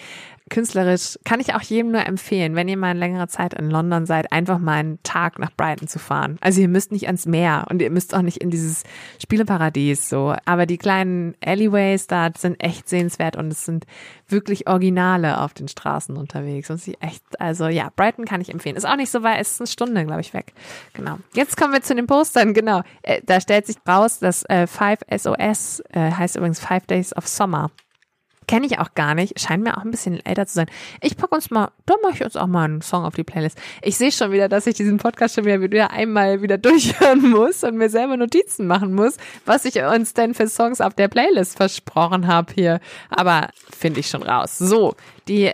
künstlerisch 0.50 1.18
kann 1.24 1.40
ich 1.40 1.54
auch 1.54 1.62
jedem 1.62 1.92
nur 1.92 2.06
empfehlen, 2.06 2.54
wenn 2.54 2.68
ihr 2.68 2.76
mal 2.76 2.88
eine 2.88 2.98
längere 2.98 3.28
Zeit 3.28 3.54
in 3.54 3.70
London 3.70 4.06
seid, 4.06 4.30
einfach 4.30 4.58
mal 4.58 4.74
einen 4.74 5.02
Tag 5.02 5.38
nach 5.38 5.50
Brighton 5.56 5.88
zu 5.88 5.98
fahren. 5.98 6.36
Also 6.40 6.60
ihr 6.60 6.68
müsst 6.68 6.92
nicht 6.92 7.06
ans 7.06 7.26
Meer 7.26 7.66
und 7.70 7.80
ihr 7.80 7.90
müsst 7.90 8.14
auch 8.14 8.22
nicht 8.22 8.38
in 8.38 8.50
dieses 8.50 8.82
Spieleparadies 9.22 10.08
so. 10.08 10.34
Aber 10.44 10.66
die 10.66 10.76
kleinen 10.76 11.34
Alleyways 11.44 12.06
da 12.06 12.30
sind 12.36 12.62
echt 12.62 12.88
sehenswert 12.88 13.36
und 13.36 13.50
es 13.50 13.64
sind 13.64 13.86
wirklich 14.28 14.68
Originale 14.68 15.40
auf 15.40 15.54
den 15.54 15.68
Straßen 15.68 16.16
unterwegs. 16.16 16.68
Und 16.70 16.78
sie 16.78 16.96
echt, 17.00 17.22
also 17.40 17.68
ja, 17.68 17.90
Brighton 17.96 18.26
kann 18.26 18.40
ich 18.40 18.50
empfehlen. 18.50 18.76
Ist 18.76 18.86
auch 18.86 18.96
nicht 18.96 19.10
so 19.10 19.22
weit, 19.22 19.40
ist 19.40 19.60
eine 19.60 19.66
Stunde, 19.66 20.04
glaube 20.04 20.20
ich, 20.20 20.34
weg. 20.34 20.52
Genau. 20.92 21.18
Jetzt 21.34 21.56
kommen 21.56 21.72
wir 21.72 21.82
zu 21.82 21.94
den 21.94 22.06
Postern, 22.06 22.52
genau. 22.54 22.82
Äh, 23.02 23.22
da 23.24 23.40
stellt 23.40 23.66
sich 23.66 23.76
raus, 23.88 24.18
dass 24.18 24.44
äh, 24.44 24.66
5SOS 24.66 25.82
äh, 25.90 26.10
heißt 26.12 26.36
übrigens 26.36 26.60
Five 26.60 26.86
Days 26.86 27.16
of 27.16 27.26
Summer. 27.26 27.70
Kenne 28.46 28.66
ich 28.66 28.78
auch 28.78 28.94
gar 28.94 29.14
nicht. 29.14 29.40
Scheint 29.40 29.62
mir 29.62 29.76
auch 29.76 29.84
ein 29.84 29.90
bisschen 29.90 30.24
älter 30.24 30.46
zu 30.46 30.54
sein. 30.54 30.66
Ich 31.00 31.16
packe 31.16 31.34
uns 31.34 31.50
mal, 31.50 31.70
da 31.86 31.94
mache 32.02 32.14
ich 32.14 32.24
uns 32.24 32.36
auch 32.36 32.46
mal 32.46 32.64
einen 32.64 32.82
Song 32.82 33.04
auf 33.04 33.14
die 33.14 33.24
Playlist. 33.24 33.58
Ich 33.82 33.96
sehe 33.96 34.12
schon 34.12 34.32
wieder, 34.32 34.48
dass 34.48 34.66
ich 34.66 34.74
diesen 34.74 34.98
Podcast 34.98 35.34
schon 35.34 35.44
wieder, 35.44 35.60
wieder 35.60 35.90
einmal 35.90 36.42
wieder 36.42 36.58
durchhören 36.64 37.30
muss 37.30 37.64
und 37.64 37.76
mir 37.76 37.88
selber 37.88 38.16
Notizen 38.16 38.66
machen 38.66 38.94
muss, 38.94 39.16
was 39.44 39.64
ich 39.64 39.82
uns 39.82 40.14
denn 40.14 40.34
für 40.34 40.48
Songs 40.48 40.80
auf 40.80 40.94
der 40.94 41.08
Playlist 41.08 41.56
versprochen 41.56 42.26
habe 42.26 42.52
hier. 42.54 42.80
Aber 43.10 43.48
finde 43.76 44.00
ich 44.00 44.08
schon 44.08 44.22
raus. 44.22 44.58
So, 44.58 44.94
die 45.28 45.52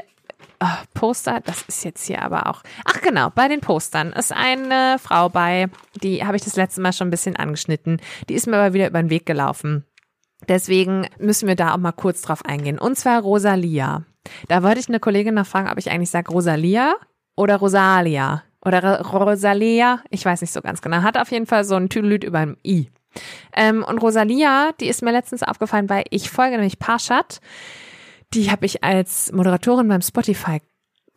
oh, 0.60 0.66
Poster, 0.94 1.40
das 1.44 1.62
ist 1.62 1.84
jetzt 1.84 2.06
hier 2.06 2.22
aber 2.22 2.48
auch. 2.48 2.62
Ach 2.84 3.00
genau, 3.00 3.30
bei 3.30 3.48
den 3.48 3.60
Postern 3.60 4.12
ist 4.12 4.32
eine 4.32 4.98
Frau 5.00 5.28
bei, 5.28 5.68
die 6.02 6.24
habe 6.24 6.36
ich 6.36 6.42
das 6.42 6.56
letzte 6.56 6.80
Mal 6.80 6.92
schon 6.92 7.08
ein 7.08 7.12
bisschen 7.12 7.36
angeschnitten. 7.36 8.00
Die 8.28 8.34
ist 8.34 8.46
mir 8.46 8.56
aber 8.56 8.74
wieder 8.74 8.88
über 8.88 9.02
den 9.02 9.10
Weg 9.10 9.26
gelaufen. 9.26 9.84
Deswegen 10.48 11.06
müssen 11.18 11.48
wir 11.48 11.56
da 11.56 11.74
auch 11.74 11.78
mal 11.78 11.92
kurz 11.92 12.22
drauf 12.22 12.44
eingehen. 12.44 12.78
Und 12.78 12.96
zwar 12.96 13.20
Rosalia. 13.22 14.04
Da 14.48 14.62
wollte 14.62 14.80
ich 14.80 14.88
eine 14.88 15.00
Kollegin 15.00 15.34
noch 15.34 15.46
fragen, 15.46 15.70
ob 15.70 15.78
ich 15.78 15.90
eigentlich 15.90 16.10
sage 16.10 16.32
Rosalia 16.32 16.94
oder 17.36 17.56
Rosalia 17.56 18.42
oder 18.64 19.00
Rosalia. 19.00 20.02
Ich 20.10 20.24
weiß 20.24 20.40
nicht 20.40 20.52
so 20.52 20.60
ganz 20.60 20.82
genau. 20.82 21.02
Hat 21.02 21.18
auf 21.18 21.30
jeden 21.30 21.46
Fall 21.46 21.64
so 21.64 21.76
ein 21.76 21.88
Tüdelüt 21.88 22.24
über 22.24 22.40
dem 22.40 22.56
I. 22.64 22.90
Ähm, 23.54 23.84
und 23.84 23.98
Rosalia, 23.98 24.70
die 24.80 24.88
ist 24.88 25.02
mir 25.02 25.12
letztens 25.12 25.42
aufgefallen, 25.42 25.88
weil 25.88 26.04
ich 26.10 26.30
folge 26.30 26.56
nämlich 26.56 26.78
Parshad. 26.78 27.40
Die 28.34 28.50
habe 28.50 28.66
ich 28.66 28.84
als 28.84 29.32
Moderatorin 29.32 29.88
beim 29.88 30.02
Spotify 30.02 30.60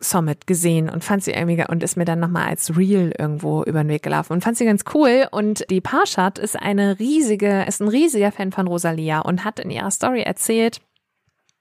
Summit 0.00 0.46
gesehen 0.46 0.90
und 0.90 1.04
fand 1.04 1.24
sie 1.24 1.32
irgendwie 1.32 1.64
und 1.68 1.82
ist 1.82 1.96
mir 1.96 2.04
dann 2.04 2.20
nochmal 2.20 2.48
als 2.48 2.76
Real 2.76 3.12
irgendwo 3.18 3.62
über 3.62 3.82
den 3.82 3.88
Weg 3.88 4.02
gelaufen 4.02 4.32
und 4.32 4.44
fand 4.44 4.56
sie 4.56 4.64
ganz 4.64 4.84
cool. 4.94 5.26
Und 5.30 5.68
die 5.70 5.80
Parshad 5.80 6.38
ist 6.38 6.60
eine 6.60 6.98
riesige, 6.98 7.64
ist 7.64 7.80
ein 7.80 7.88
riesiger 7.88 8.32
Fan 8.32 8.52
von 8.52 8.66
Rosalia 8.66 9.20
und 9.20 9.44
hat 9.44 9.60
in 9.60 9.70
ihrer 9.70 9.90
Story 9.90 10.22
erzählt, 10.22 10.80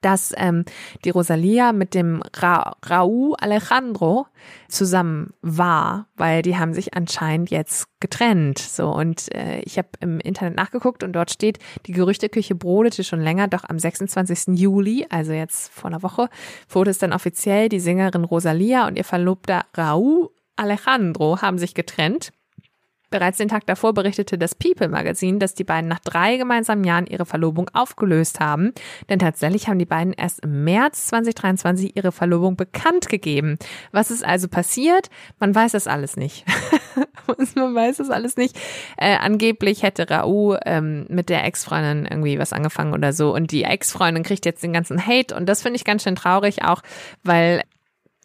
dass 0.03 0.33
ähm, 0.37 0.65
die 1.03 1.09
Rosalia 1.09 1.73
mit 1.73 1.93
dem 1.93 2.21
Ra 2.35 2.75
Raúl 2.87 3.35
Alejandro 3.39 4.27
zusammen 4.67 5.33
war, 5.41 6.07
weil 6.15 6.41
die 6.41 6.57
haben 6.57 6.73
sich 6.73 6.93
anscheinend 6.93 7.49
jetzt 7.49 7.87
getrennt. 7.99 8.59
So 8.59 8.89
und 8.89 9.33
äh, 9.33 9.61
ich 9.61 9.77
habe 9.77 9.89
im 9.99 10.19
Internet 10.19 10.55
nachgeguckt 10.55 11.03
und 11.03 11.13
dort 11.13 11.31
steht, 11.31 11.59
die 11.85 11.93
Gerüchteküche 11.93 12.55
brodete 12.55 13.03
schon 13.03 13.21
länger, 13.21 13.47
doch 13.47 13.63
am 13.67 13.79
26. 13.79 14.59
Juli, 14.59 15.05
also 15.09 15.31
jetzt 15.31 15.71
vor 15.71 15.89
einer 15.89 16.03
Woche, 16.03 16.29
wurde 16.69 16.91
es 16.91 16.97
dann 16.97 17.13
offiziell, 17.13 17.69
die 17.69 17.79
Sängerin 17.79 18.23
Rosalia 18.23 18.87
und 18.87 18.97
ihr 18.97 19.05
Verlobter 19.05 19.65
Raúl 19.75 20.29
Alejandro 20.55 21.41
haben 21.41 21.57
sich 21.57 21.73
getrennt. 21.73 22.31
Bereits 23.13 23.37
den 23.37 23.47
Tag 23.47 23.67
davor 23.67 23.93
berichtete 23.93 24.39
das 24.39 24.55
People 24.55 24.89
Magazin, 24.89 25.37
dass 25.37 25.53
die 25.53 25.63
beiden 25.63 25.87
nach 25.87 25.99
drei 25.99 26.37
gemeinsamen 26.37 26.83
Jahren 26.83 27.05
ihre 27.05 27.27
Verlobung 27.27 27.69
aufgelöst 27.71 28.39
haben. 28.39 28.73
Denn 29.07 29.19
tatsächlich 29.19 29.67
haben 29.67 29.77
die 29.77 29.85
beiden 29.85 30.13
erst 30.13 30.39
im 30.39 30.63
März 30.63 31.09
2023 31.09 31.95
ihre 31.95 32.11
Verlobung 32.11 32.55
bekannt 32.55 33.09
gegeben. 33.09 33.59
Was 33.91 34.09
ist 34.09 34.25
also 34.25 34.47
passiert? 34.47 35.11
Man 35.39 35.53
weiß 35.53 35.73
das 35.73 35.85
alles 35.85 36.17
nicht. 36.17 36.43
man 37.55 37.75
weiß 37.75 37.97
das 37.97 38.09
alles 38.09 38.35
nicht. 38.35 38.59
Äh, 38.97 39.15
angeblich 39.17 39.83
hätte 39.83 40.09
Raoul 40.09 40.57
ähm, 40.65 41.05
mit 41.07 41.29
der 41.29 41.45
Ex-Freundin 41.45 42.07
irgendwie 42.07 42.39
was 42.39 42.51
angefangen 42.51 42.95
oder 42.95 43.13
so. 43.13 43.31
Und 43.31 43.51
die 43.51 43.63
Ex-Freundin 43.63 44.23
kriegt 44.23 44.43
jetzt 44.47 44.63
den 44.63 44.73
ganzen 44.73 45.05
Hate. 45.05 45.35
Und 45.35 45.47
das 45.47 45.61
finde 45.61 45.75
ich 45.75 45.85
ganz 45.85 46.01
schön 46.01 46.15
traurig 46.15 46.63
auch, 46.63 46.81
weil 47.21 47.61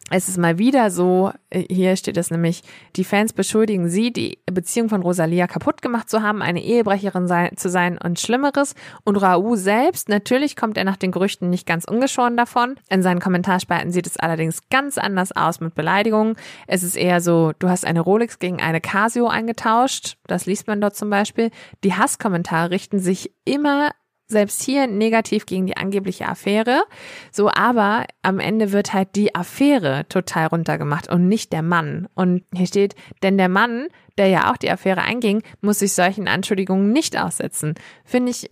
es 0.09 0.29
ist 0.29 0.37
mal 0.37 0.57
wieder 0.57 0.91
so, 0.91 1.31
äh, 1.49 1.63
hier 1.69 1.95
steht 1.95 2.17
es 2.17 2.31
nämlich, 2.31 2.63
die 2.95 3.03
Fans 3.03 3.33
beschuldigen 3.33 3.89
sie, 3.89 4.11
die 4.11 4.39
Beziehung 4.45 4.89
von 4.89 5.01
Rosalia 5.01 5.47
kaputt 5.47 5.81
gemacht 5.81 6.09
zu 6.09 6.21
haben, 6.21 6.41
eine 6.41 6.63
Ehebrecherin 6.63 7.27
sei, 7.27 7.51
zu 7.55 7.69
sein 7.69 7.97
und 7.97 8.19
Schlimmeres. 8.19 8.75
Und 9.03 9.17
Raoul 9.17 9.57
selbst, 9.57 10.09
natürlich 10.09 10.55
kommt 10.55 10.77
er 10.77 10.83
nach 10.83 10.97
den 10.97 11.11
Gerüchten 11.11 11.49
nicht 11.49 11.65
ganz 11.65 11.85
ungeschoren 11.85 12.37
davon. 12.37 12.75
In 12.89 13.01
seinen 13.01 13.19
Kommentarspalten 13.19 13.91
sieht 13.91 14.07
es 14.07 14.17
allerdings 14.17 14.61
ganz 14.69 14.97
anders 14.97 15.31
aus 15.31 15.59
mit 15.59 15.75
Beleidigungen. 15.75 16.35
Es 16.67 16.83
ist 16.83 16.95
eher 16.95 17.21
so, 17.21 17.53
du 17.59 17.69
hast 17.69 17.85
eine 17.85 18.01
Rolex 18.01 18.39
gegen 18.39 18.59
eine 18.61 18.81
Casio 18.81 19.27
eingetauscht. 19.27 20.17
Das 20.27 20.45
liest 20.45 20.67
man 20.67 20.81
dort 20.81 20.95
zum 20.95 21.09
Beispiel. 21.09 21.51
Die 21.83 21.93
Hasskommentare 21.93 22.71
richten 22.71 22.99
sich 22.99 23.31
immer 23.45 23.91
selbst 24.29 24.61
hier 24.61 24.87
negativ 24.87 25.45
gegen 25.45 25.65
die 25.65 25.75
angebliche 25.75 26.27
Affäre. 26.27 26.83
So, 27.31 27.49
aber 27.49 28.05
am 28.21 28.39
Ende 28.39 28.71
wird 28.71 28.93
halt 28.93 29.15
die 29.15 29.35
Affäre 29.35 30.05
total 30.07 30.47
runtergemacht 30.47 31.09
und 31.09 31.27
nicht 31.27 31.51
der 31.51 31.63
Mann. 31.63 32.07
Und 32.13 32.43
hier 32.53 32.67
steht, 32.67 32.95
denn 33.23 33.37
der 33.37 33.49
Mann, 33.49 33.87
der 34.17 34.27
ja 34.27 34.51
auch 34.51 34.57
die 34.57 34.69
Affäre 34.69 35.01
einging, 35.01 35.41
muss 35.61 35.79
sich 35.79 35.93
solchen 35.93 36.27
Anschuldigungen 36.27 36.91
nicht 36.91 37.19
aussetzen. 37.19 37.73
Finde 38.05 38.31
ich 38.31 38.47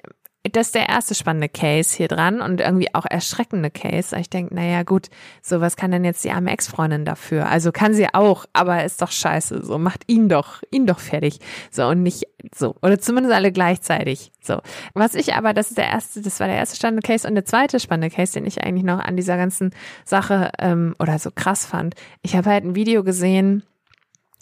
das 0.52 0.68
ist 0.68 0.76
der 0.76 0.90
erste 0.90 1.16
spannende 1.16 1.50
Case 1.50 1.96
hier 1.96 2.08
dran 2.08 2.42
und 2.42 2.62
irgendwie 2.62 2.94
auch 2.94 3.06
erschreckende 3.06 3.70
Case. 3.70 4.16
Ich 4.20 4.30
denke, 4.30 4.56
naja, 4.56 4.84
gut, 4.84 5.08
so 5.42 5.62
was 5.62 5.76
kann 5.76 5.92
denn 5.92 6.04
jetzt 6.04 6.24
die 6.24 6.32
arme 6.32 6.52
Ex-Freundin 6.52 7.06
dafür? 7.06 7.48
Also 7.50 7.72
kann 7.72 7.94
sie 7.94 8.08
auch, 8.14 8.46
aber 8.54 8.84
ist 8.84 9.02
doch 9.02 9.12
scheiße. 9.12 9.64
So, 9.64 9.78
macht 9.78 10.04
ihn 10.08 10.30
doch, 10.30 10.62
ihn 10.72 10.86
doch 10.86 11.00
fertig. 11.00 11.40
So, 11.72 11.88
und 11.88 12.04
nicht 12.04 12.26
so. 12.54 12.76
Oder 12.82 13.00
zumindest 13.00 13.36
alle 13.36 13.52
gleichzeitig. 13.52 14.32
So. 14.42 14.62
Was 14.94 15.16
ich 15.16 15.34
aber, 15.34 15.54
das 15.54 15.70
ist 15.70 15.78
der 15.78 15.88
erste, 15.88 16.22
das 16.22 16.40
war 16.40 16.48
der 16.48 16.58
erste 16.58 16.76
spannende 16.78 17.06
Case 17.06 17.28
und 17.28 17.36
der 17.36 17.46
zweite 17.46 17.80
spannende 17.80 18.16
Case, 18.16 18.34
den 18.34 18.46
ich 18.46 18.64
eigentlich 18.64 18.86
noch 18.86 19.00
an 19.00 19.16
dieser 19.16 19.38
ganzen 19.38 19.72
Sache 20.06 20.52
ähm, 20.60 20.96
oder 21.00 21.20
so 21.20 21.32
krass 21.32 21.66
fand. 21.66 21.96
Ich 22.22 22.36
habe 22.36 22.50
halt 22.50 22.64
ein 22.64 22.76
Video 22.76 23.04
gesehen, 23.04 23.64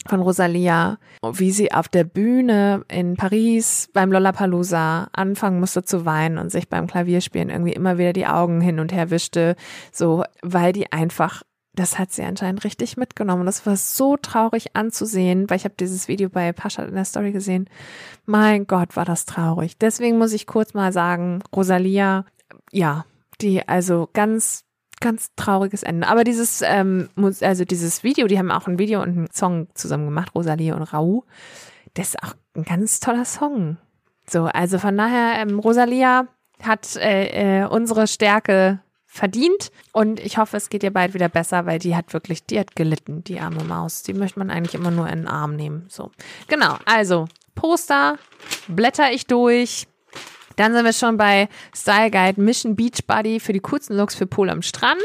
von 0.08 0.20
Rosalia, 0.20 0.98
wie 1.32 1.50
sie 1.50 1.72
auf 1.72 1.88
der 1.88 2.04
Bühne 2.04 2.84
in 2.88 3.16
Paris 3.16 3.88
beim 3.92 4.12
Lollapalooza 4.12 5.08
anfangen 5.12 5.60
musste 5.60 5.82
zu 5.82 6.04
weinen 6.04 6.38
und 6.38 6.50
sich 6.50 6.68
beim 6.68 6.86
Klavierspielen 6.86 7.50
irgendwie 7.50 7.72
immer 7.72 7.98
wieder 7.98 8.12
die 8.12 8.26
Augen 8.26 8.60
hin 8.60 8.80
und 8.80 8.92
her 8.92 9.10
wischte, 9.10 9.56
so, 9.92 10.24
weil 10.42 10.72
die 10.72 10.92
einfach 10.92 11.42
das 11.76 11.98
hat 11.98 12.10
sie 12.10 12.22
anscheinend 12.22 12.64
richtig 12.64 12.96
mitgenommen. 12.96 13.44
Das 13.44 13.66
war 13.66 13.76
so 13.76 14.16
traurig 14.16 14.74
anzusehen, 14.74 15.48
weil 15.48 15.58
ich 15.58 15.64
habe 15.64 15.74
dieses 15.78 16.08
Video 16.08 16.30
bei 16.30 16.52
Pascha 16.52 16.82
in 16.82 16.94
der 16.94 17.04
Story 17.04 17.32
gesehen. 17.32 17.68
Mein 18.24 18.66
Gott, 18.66 18.96
war 18.96 19.04
das 19.04 19.26
traurig. 19.26 19.76
Deswegen 19.78 20.18
muss 20.18 20.32
ich 20.32 20.46
kurz 20.46 20.72
mal 20.72 20.90
sagen, 20.92 21.42
Rosalia, 21.54 22.24
ja, 22.72 23.04
die 23.42 23.68
also 23.68 24.08
ganz 24.14 24.64
ganz 25.00 25.30
trauriges 25.36 25.82
Ende. 25.82 26.08
Aber 26.08 26.24
dieses, 26.24 26.62
ähm, 26.62 27.08
also 27.40 27.64
dieses 27.64 28.02
Video, 28.02 28.26
die 28.26 28.38
haben 28.38 28.50
auch 28.50 28.66
ein 28.66 28.78
Video 28.78 29.02
und 29.02 29.08
einen 29.10 29.30
Song 29.32 29.68
zusammen 29.74 30.06
gemacht, 30.06 30.34
Rosalie 30.34 30.74
und 30.74 30.82
Rau. 30.82 31.24
Das 31.94 32.08
ist 32.08 32.22
auch 32.22 32.34
ein 32.54 32.64
ganz 32.64 33.00
toller 33.00 33.24
Song. 33.24 33.76
So, 34.28 34.44
also 34.44 34.78
von 34.78 34.96
daher, 34.96 35.40
ähm, 35.40 35.58
Rosalia 35.58 36.26
hat 36.62 36.96
äh, 36.96 37.62
äh, 37.62 37.66
unsere 37.66 38.06
Stärke 38.06 38.80
verdient 39.04 39.70
und 39.92 40.20
ich 40.20 40.36
hoffe, 40.36 40.56
es 40.56 40.68
geht 40.68 40.82
ihr 40.82 40.92
bald 40.92 41.14
wieder 41.14 41.28
besser, 41.28 41.64
weil 41.64 41.78
die 41.78 41.96
hat 41.96 42.12
wirklich, 42.12 42.44
die 42.44 42.58
hat 42.58 42.76
gelitten, 42.76 43.24
die 43.24 43.40
arme 43.40 43.64
Maus. 43.64 44.02
Die 44.02 44.14
möchte 44.14 44.38
man 44.38 44.50
eigentlich 44.50 44.74
immer 44.74 44.90
nur 44.90 45.08
in 45.08 45.20
den 45.20 45.28
Arm 45.28 45.56
nehmen. 45.56 45.86
So, 45.88 46.10
genau. 46.48 46.76
Also 46.84 47.26
Poster 47.54 48.18
blätter 48.68 49.10
ich 49.12 49.26
durch. 49.26 49.86
Dann 50.56 50.72
sind 50.72 50.84
wir 50.84 50.92
schon 50.92 51.16
bei 51.16 51.48
Style 51.74 52.10
Guide 52.10 52.40
Mission 52.40 52.76
Beach 52.76 53.06
Buddy 53.06 53.40
für 53.40 53.52
die 53.52 53.60
kurzen 53.60 53.96
Looks 53.96 54.14
für 54.14 54.26
Pool 54.26 54.50
am 54.50 54.62
Strand. 54.62 54.96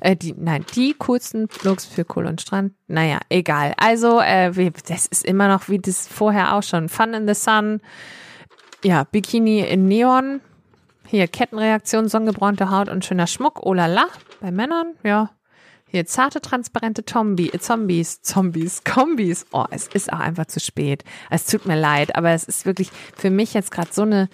Äh, 0.00 0.16
die, 0.16 0.34
nein, 0.36 0.64
die 0.74 0.94
kurzen 0.94 1.48
Looks 1.62 1.86
für 1.86 2.04
Pool 2.04 2.26
und 2.26 2.40
Strand. 2.40 2.74
Naja, 2.86 3.18
egal. 3.28 3.74
Also, 3.78 4.20
äh, 4.20 4.70
das 4.86 5.06
ist 5.06 5.24
immer 5.24 5.48
noch 5.48 5.68
wie 5.68 5.78
das 5.78 6.06
vorher 6.06 6.54
auch 6.54 6.62
schon. 6.62 6.88
Fun 6.88 7.14
in 7.14 7.26
the 7.26 7.34
Sun. 7.34 7.80
Ja, 8.84 9.04
Bikini 9.04 9.60
in 9.60 9.86
Neon. 9.86 10.40
Hier 11.06 11.26
Kettenreaktion, 11.26 12.08
sonnengebrannte 12.08 12.70
Haut 12.70 12.88
und 12.88 13.04
schöner 13.04 13.26
Schmuck. 13.26 13.66
Oh 13.66 13.74
la 13.74 13.86
la. 13.86 14.06
Bei 14.40 14.50
Männern, 14.50 14.94
ja. 15.02 15.30
Hier 15.86 16.06
zarte, 16.06 16.40
transparente 16.40 17.04
Tombi, 17.04 17.50
Zombies, 17.58 18.22
Zombies, 18.22 18.84
Kombis. 18.84 19.44
Oh, 19.50 19.64
es 19.70 19.88
ist 19.88 20.12
auch 20.12 20.20
einfach 20.20 20.46
zu 20.46 20.60
spät. 20.60 21.02
Es 21.30 21.46
tut 21.46 21.66
mir 21.66 21.78
leid, 21.78 22.14
aber 22.14 22.30
es 22.30 22.44
ist 22.44 22.64
wirklich 22.64 22.90
für 23.16 23.30
mich 23.30 23.54
jetzt 23.54 23.72
gerade 23.72 23.92
so 23.92 24.02
eine 24.02 24.28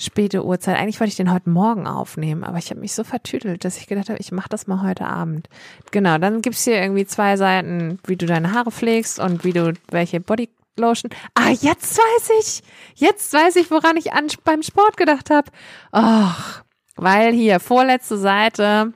späte 0.00 0.44
Uhrzeit. 0.44 0.78
Eigentlich 0.78 0.98
wollte 0.98 1.10
ich 1.10 1.16
den 1.16 1.32
heute 1.32 1.50
Morgen 1.50 1.86
aufnehmen, 1.86 2.42
aber 2.42 2.58
ich 2.58 2.70
habe 2.70 2.80
mich 2.80 2.94
so 2.94 3.04
vertüdelt, 3.04 3.64
dass 3.64 3.76
ich 3.76 3.86
gedacht 3.86 4.08
habe, 4.08 4.18
ich 4.18 4.32
mache 4.32 4.48
das 4.48 4.66
mal 4.66 4.82
heute 4.82 5.06
Abend. 5.06 5.48
Genau, 5.90 6.18
dann 6.18 6.42
gibt's 6.42 6.64
hier 6.64 6.80
irgendwie 6.80 7.06
zwei 7.06 7.36
Seiten, 7.36 7.98
wie 8.06 8.16
du 8.16 8.26
deine 8.26 8.52
Haare 8.52 8.70
pflegst 8.70 9.20
und 9.20 9.44
wie 9.44 9.52
du 9.52 9.74
welche 9.90 10.20
Bodylotion. 10.20 11.10
Ah, 11.34 11.50
jetzt 11.50 11.98
weiß 11.98 12.30
ich. 12.40 12.62
Jetzt 12.94 13.32
weiß 13.32 13.56
ich, 13.56 13.70
woran 13.70 13.96
ich 13.96 14.12
an, 14.12 14.28
beim 14.44 14.62
Sport 14.62 14.96
gedacht 14.96 15.30
habe. 15.30 15.50
Och, 15.94 16.62
weil 16.96 17.32
hier 17.32 17.60
vorletzte 17.60 18.16
Seite. 18.16 18.92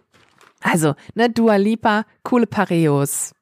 Also, 0.62 0.94
ne, 1.14 1.28
Dua 1.28 1.56
Lipa, 1.56 2.04
coole 2.22 2.46
Pareos. 2.46 3.33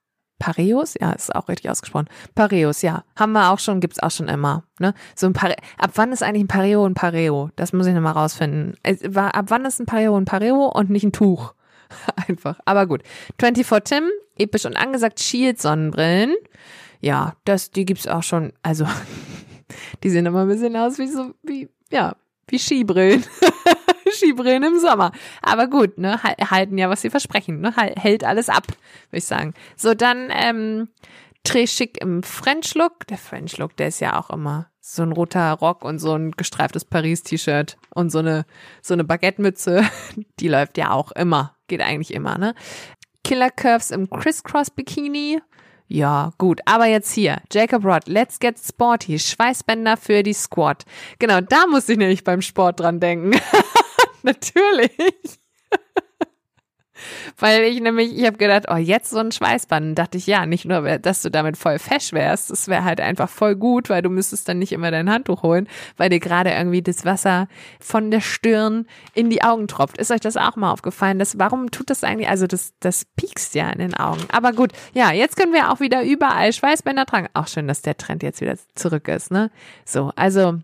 Pareos, 0.42 0.94
ja, 1.00 1.12
ist 1.12 1.32
auch 1.32 1.48
richtig 1.48 1.70
ausgesprochen. 1.70 2.08
Pareos, 2.34 2.82
ja, 2.82 3.04
haben 3.14 3.30
wir 3.30 3.52
auch 3.52 3.60
schon, 3.60 3.78
gibt's 3.78 4.02
auch 4.02 4.10
schon 4.10 4.26
immer. 4.26 4.64
Ne? 4.80 4.92
So 5.14 5.28
ein 5.28 5.34
Pare 5.34 5.54
ab 5.78 5.92
wann 5.94 6.10
ist 6.10 6.24
eigentlich 6.24 6.42
ein 6.42 6.48
Pareo 6.48 6.84
ein 6.84 6.94
Pareo? 6.94 7.50
Das 7.54 7.72
muss 7.72 7.86
ich 7.86 7.94
nochmal 7.94 8.14
rausfinden. 8.14 8.74
Ab 9.14 9.44
wann 9.48 9.64
ist 9.64 9.78
ein 9.78 9.86
Pareo 9.86 10.16
ein 10.16 10.24
Pareo 10.24 10.66
und 10.66 10.90
nicht 10.90 11.04
ein 11.04 11.12
Tuch? 11.12 11.54
Einfach. 12.28 12.58
Aber 12.64 12.88
gut. 12.88 13.04
24 13.38 13.84
Tim, 13.84 14.10
episch 14.36 14.66
und 14.66 14.76
angesagt, 14.76 15.20
Shield 15.20 15.62
Sonnenbrillen. 15.62 16.34
Ja, 17.00 17.34
das, 17.44 17.70
die 17.70 17.84
gibt's 17.84 18.08
auch 18.08 18.24
schon. 18.24 18.52
Also, 18.64 18.84
die 20.02 20.10
sehen 20.10 20.26
immer 20.26 20.42
ein 20.42 20.48
bisschen 20.48 20.76
aus 20.76 20.98
wie 20.98 21.06
so, 21.06 21.34
wie, 21.44 21.68
ja, 21.92 22.16
wie 22.48 22.58
Skibrillen. 22.58 23.24
Skibrillen 24.12 24.62
im 24.62 24.78
Sommer. 24.78 25.12
Aber 25.42 25.68
gut, 25.68 25.98
ne, 25.98 26.22
halten 26.22 26.78
ja, 26.78 26.88
was 26.88 27.02
sie 27.02 27.10
versprechen, 27.10 27.60
ne, 27.60 27.74
hält 27.76 28.24
alles 28.24 28.48
ab, 28.48 28.66
würde 28.66 29.18
ich 29.18 29.24
sagen. 29.24 29.54
So, 29.76 29.94
dann, 29.94 30.28
ähm, 30.30 30.88
Très 31.44 31.66
schick 31.66 32.00
im 32.00 32.22
French 32.22 32.74
Look. 32.74 33.06
Der 33.08 33.18
French 33.18 33.58
Look, 33.58 33.76
der 33.76 33.88
ist 33.88 34.00
ja 34.00 34.18
auch 34.18 34.30
immer 34.30 34.68
so 34.80 35.02
ein 35.02 35.12
roter 35.12 35.52
Rock 35.52 35.84
und 35.84 35.98
so 36.00 36.14
ein 36.14 36.32
gestreiftes 36.32 36.84
Paris-T-Shirt 36.84 37.76
und 37.94 38.10
so 38.10 38.18
eine, 38.18 38.44
so 38.82 38.94
eine 38.94 39.04
Baguette-Mütze. 39.04 39.84
Die 40.40 40.48
läuft 40.48 40.76
ja 40.76 40.90
auch 40.90 41.12
immer. 41.12 41.56
Geht 41.68 41.80
eigentlich 41.80 42.12
immer, 42.12 42.36
ne? 42.36 42.54
Killer 43.24 43.50
Curves 43.50 43.92
im 43.92 44.10
Crisscross 44.10 44.70
Bikini. 44.70 45.40
Ja, 45.86 46.32
gut. 46.38 46.60
Aber 46.64 46.86
jetzt 46.86 47.12
hier, 47.12 47.40
Jacob 47.52 47.84
Rod, 47.84 48.08
Let's 48.08 48.40
Get 48.40 48.58
Sporty, 48.58 49.18
Schweißbänder 49.18 49.96
für 49.96 50.22
die 50.22 50.32
Squad. 50.32 50.84
Genau, 51.18 51.40
da 51.40 51.66
muss 51.68 51.88
ich 51.88 51.98
nämlich 51.98 52.24
beim 52.24 52.42
Sport 52.42 52.80
dran 52.80 52.98
denken. 52.98 53.32
Natürlich. 54.24 54.90
Weil 57.38 57.64
ich 57.64 57.80
nämlich, 57.80 58.16
ich 58.16 58.26
habe 58.26 58.36
gedacht, 58.36 58.66
oh, 58.70 58.76
jetzt 58.76 59.10
so 59.10 59.18
ein 59.18 59.32
Schweißband. 59.32 59.98
dachte 59.98 60.18
ich, 60.18 60.26
ja, 60.26 60.46
nicht 60.46 60.64
nur, 60.64 60.98
dass 60.98 61.22
du 61.22 61.30
damit 61.30 61.56
voll 61.56 61.78
fesch 61.78 62.12
wärst, 62.12 62.50
das 62.50 62.68
wäre 62.68 62.84
halt 62.84 63.00
einfach 63.00 63.28
voll 63.28 63.56
gut, 63.56 63.90
weil 63.90 64.02
du 64.02 64.10
müsstest 64.10 64.48
dann 64.48 64.58
nicht 64.58 64.72
immer 64.72 64.90
dein 64.90 65.10
Handtuch 65.10 65.42
holen, 65.42 65.68
weil 65.96 66.10
dir 66.10 66.20
gerade 66.20 66.50
irgendwie 66.50 66.82
das 66.82 67.04
Wasser 67.04 67.48
von 67.80 68.10
der 68.10 68.20
Stirn 68.20 68.86
in 69.14 69.30
die 69.30 69.42
Augen 69.42 69.68
tropft. 69.68 69.98
Ist 69.98 70.10
euch 70.10 70.20
das 70.20 70.36
auch 70.36 70.56
mal 70.56 70.70
aufgefallen? 70.70 71.18
Das, 71.18 71.38
warum 71.38 71.70
tut 71.70 71.90
das 71.90 72.04
eigentlich, 72.04 72.28
also 72.28 72.46
das, 72.46 72.74
das 72.80 73.04
piekst 73.16 73.54
ja 73.54 73.70
in 73.70 73.78
den 73.78 73.94
Augen. 73.94 74.22
Aber 74.30 74.52
gut, 74.52 74.72
ja, 74.94 75.12
jetzt 75.12 75.36
können 75.36 75.52
wir 75.52 75.72
auch 75.72 75.80
wieder 75.80 76.02
überall 76.02 76.52
Schweißbänder 76.52 77.06
tragen. 77.06 77.28
Auch 77.34 77.48
schön, 77.48 77.68
dass 77.68 77.82
der 77.82 77.96
Trend 77.96 78.22
jetzt 78.22 78.40
wieder 78.40 78.56
zurück 78.74 79.08
ist, 79.08 79.30
ne? 79.30 79.50
So, 79.84 80.12
also 80.16 80.58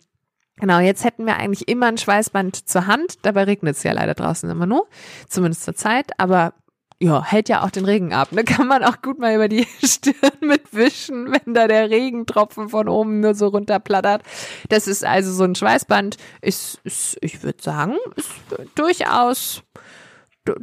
Genau, 0.61 0.78
jetzt 0.80 1.04
hätten 1.04 1.26
wir 1.26 1.36
eigentlich 1.36 1.68
immer 1.68 1.86
ein 1.86 1.98
Schweißband 1.98 2.68
zur 2.68 2.86
Hand. 2.86 3.16
Dabei 3.22 3.44
regnet 3.44 3.76
es 3.76 3.82
ja 3.82 3.92
leider 3.92 4.14
draußen 4.14 4.48
immer 4.50 4.66
nur, 4.66 4.86
zumindest 5.28 5.64
zur 5.64 5.74
Zeit. 5.74 6.12
Aber 6.18 6.54
ja, 7.00 7.24
hält 7.24 7.48
ja 7.48 7.62
auch 7.62 7.70
den 7.70 7.84
Regen 7.84 8.12
ab. 8.12 8.32
Ne? 8.32 8.42
Kann 8.42 8.66
man 8.66 8.82
auch 8.82 9.00
gut 9.02 9.18
mal 9.18 9.34
über 9.34 9.48
die 9.48 9.66
Stirn 9.84 10.32
mitwischen, 10.40 11.30
wenn 11.30 11.54
da 11.54 11.68
der 11.68 11.90
Regentropfen 11.90 12.68
von 12.68 12.88
oben 12.88 13.20
nur 13.20 13.34
so 13.34 13.48
runterplattert. 13.48 14.22
Das 14.68 14.88
ist 14.88 15.04
also 15.04 15.32
so 15.32 15.44
ein 15.44 15.54
Schweißband. 15.54 16.16
Ist, 16.40 16.80
ist 16.84 17.16
ich 17.20 17.42
würde 17.42 17.62
sagen, 17.62 17.94
ist 18.16 18.30
durchaus, 18.74 19.62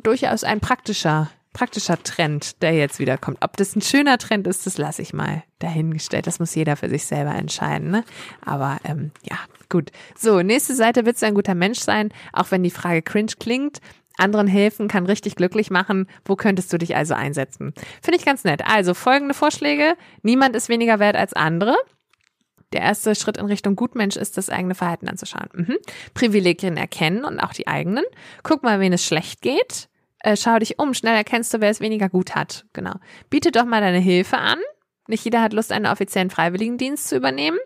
durchaus 0.04 0.44
ein 0.44 0.60
praktischer 0.60 1.30
praktischer 1.56 2.04
Trend, 2.04 2.62
der 2.62 2.74
jetzt 2.74 3.00
wieder 3.00 3.18
kommt. 3.18 3.38
Ob 3.42 3.56
das 3.56 3.78
ein 3.78 3.82
schöner 3.82 4.18
Trend 4.18 4.46
ist, 4.46 4.66
das 4.66 4.78
lasse 4.78 5.02
ich 5.02 5.14
mal 5.14 5.42
dahingestellt. 5.60 6.28
Das 6.28 6.40
muss 6.40 6.54
jeder 6.54 6.76
für 6.76 6.90
sich 6.90 7.06
selber 7.06 7.34
entscheiden. 7.34 7.92
Ne? 7.92 8.04
Aber 8.46 8.78
ähm, 8.84 9.12
ja, 9.24 9.38
gut. 9.70 9.92
So, 10.18 10.42
nächste 10.42 10.76
Seite, 10.76 11.06
willst 11.06 11.22
du 11.22 11.28
ein 11.28 11.34
guter 11.34 11.56
Mensch 11.56 11.80
sein? 11.80 12.14
Auch 12.34 12.52
wenn 12.52 12.62
die 12.62 12.72
Frage 12.72 13.02
cringe 13.02 13.32
klingt. 13.40 13.80
Anderen 14.18 14.48
helfen 14.48 14.90
kann 14.90 15.06
richtig 15.06 15.38
glücklich 15.38 15.72
machen. 15.72 16.08
Wo 16.26 16.36
könntest 16.36 16.74
du 16.74 16.78
dich 16.78 16.98
also 16.98 17.14
einsetzen? 17.14 17.74
Finde 18.02 18.20
ich 18.20 18.26
ganz 18.26 18.44
nett. 18.44 18.62
Also 18.66 18.94
folgende 18.94 19.34
Vorschläge. 19.34 19.96
Niemand 20.24 20.58
ist 20.58 20.68
weniger 20.68 21.00
wert 21.00 21.16
als 21.16 21.32
andere. 21.32 21.78
Der 22.74 22.82
erste 22.82 23.16
Schritt 23.16 23.38
in 23.38 23.46
Richtung 23.46 23.78
Gutmensch 23.78 24.18
ist, 24.18 24.38
das 24.38 24.50
eigene 24.50 24.76
Verhalten 24.76 25.08
anzuschauen. 25.08 25.48
Mhm. 25.54 25.78
Privilegien 26.14 26.76
erkennen 26.76 27.24
und 27.24 27.40
auch 27.40 27.54
die 27.54 27.68
eigenen. 27.68 28.04
Guck 28.44 28.64
mal, 28.64 28.82
wen 28.82 28.92
es 28.92 29.06
schlecht 29.06 29.42
geht. 29.42 29.88
Äh, 30.26 30.38
schau 30.38 30.58
dich 30.58 30.80
um. 30.80 30.96
Schnell 30.96 31.16
erkennst 31.16 31.54
du, 31.54 31.62
wer 31.62 31.70
es 31.70 31.82
weniger 31.82 32.10
gut 32.10 32.34
hat. 32.34 32.66
Genau. 32.74 32.96
Biete 33.30 33.52
doch 33.52 33.66
mal 33.66 33.80
deine 33.80 34.00
Hilfe 34.00 34.40
an. 34.40 34.58
Nicht 35.08 35.24
jeder 35.24 35.40
hat 35.40 35.54
Lust, 35.54 35.72
einen 35.72 35.86
offiziellen 35.86 36.32
Freiwilligendienst 36.32 37.10
zu 37.10 37.18
übernehmen. 37.18 37.60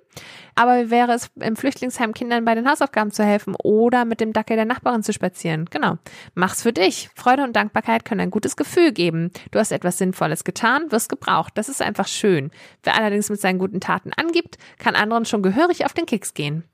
Aber 0.55 0.75
wie 0.77 0.89
wäre 0.91 1.13
es 1.13 1.31
im 1.39 1.55
Flüchtlingsheim 1.55 2.13
Kindern 2.13 2.43
bei 2.43 2.55
den 2.55 2.69
Hausaufgaben 2.69 3.11
zu 3.11 3.23
helfen 3.23 3.55
oder 3.63 4.03
mit 4.03 4.19
dem 4.19 4.33
Dackel 4.33 4.57
der 4.57 4.65
Nachbarin 4.65 5.03
zu 5.03 5.13
spazieren? 5.13 5.67
Genau. 5.71 5.99
Mach's 6.35 6.61
für 6.61 6.73
dich. 6.73 7.09
Freude 7.15 7.45
und 7.45 7.55
Dankbarkeit 7.55 8.03
können 8.03 8.19
ein 8.19 8.29
gutes 8.29 8.57
Gefühl 8.57 8.91
geben. 8.91 9.31
Du 9.51 9.59
hast 9.59 9.71
etwas 9.71 9.97
Sinnvolles 9.97 10.43
getan, 10.43 10.91
wirst 10.91 11.07
gebraucht. 11.07 11.53
Das 11.55 11.69
ist 11.69 11.81
einfach 11.81 12.09
schön. 12.09 12.51
Wer 12.83 12.97
allerdings 12.97 13.29
mit 13.29 13.39
seinen 13.39 13.59
guten 13.59 13.79
Taten 13.79 14.11
angibt, 14.17 14.57
kann 14.79 14.95
anderen 14.95 15.23
schon 15.23 15.43
gehörig 15.43 15.85
auf 15.85 15.93
den 15.93 16.05
Keks 16.05 16.33
gehen. 16.33 16.65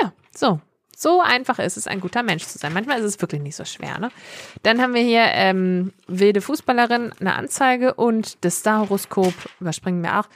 Ja, 0.00 0.12
so. 0.32 0.60
So 0.96 1.20
einfach 1.20 1.58
ist 1.58 1.76
es, 1.76 1.86
ein 1.86 2.00
guter 2.00 2.22
Mensch 2.22 2.44
zu 2.44 2.58
sein. 2.58 2.72
Manchmal 2.72 3.00
ist 3.00 3.04
es 3.04 3.20
wirklich 3.20 3.40
nicht 3.40 3.56
so 3.56 3.64
schwer. 3.64 3.98
Ne? 3.98 4.10
Dann 4.62 4.80
haben 4.80 4.94
wir 4.94 5.02
hier 5.02 5.24
ähm, 5.24 5.92
wilde 6.06 6.40
Fußballerin, 6.40 7.12
eine 7.18 7.34
Anzeige 7.34 7.94
und 7.94 8.44
das 8.44 8.58
Star-Horoskop, 8.58 9.34
überspringen 9.60 10.02
wir 10.02 10.20
auch. 10.20 10.28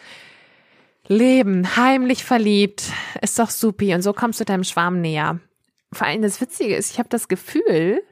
Leben, 1.08 1.76
heimlich 1.76 2.24
verliebt, 2.24 2.90
ist 3.22 3.38
doch 3.38 3.50
supi. 3.50 3.94
Und 3.94 4.02
so 4.02 4.12
kommst 4.12 4.40
du 4.40 4.44
deinem 4.44 4.64
Schwarm 4.64 5.00
näher. 5.00 5.38
Vor 5.92 6.06
allem 6.06 6.22
das 6.22 6.40
Witzige 6.40 6.74
ist, 6.74 6.90
ich 6.90 6.98
habe 6.98 7.08
das 7.08 7.28
Gefühl, 7.28 8.02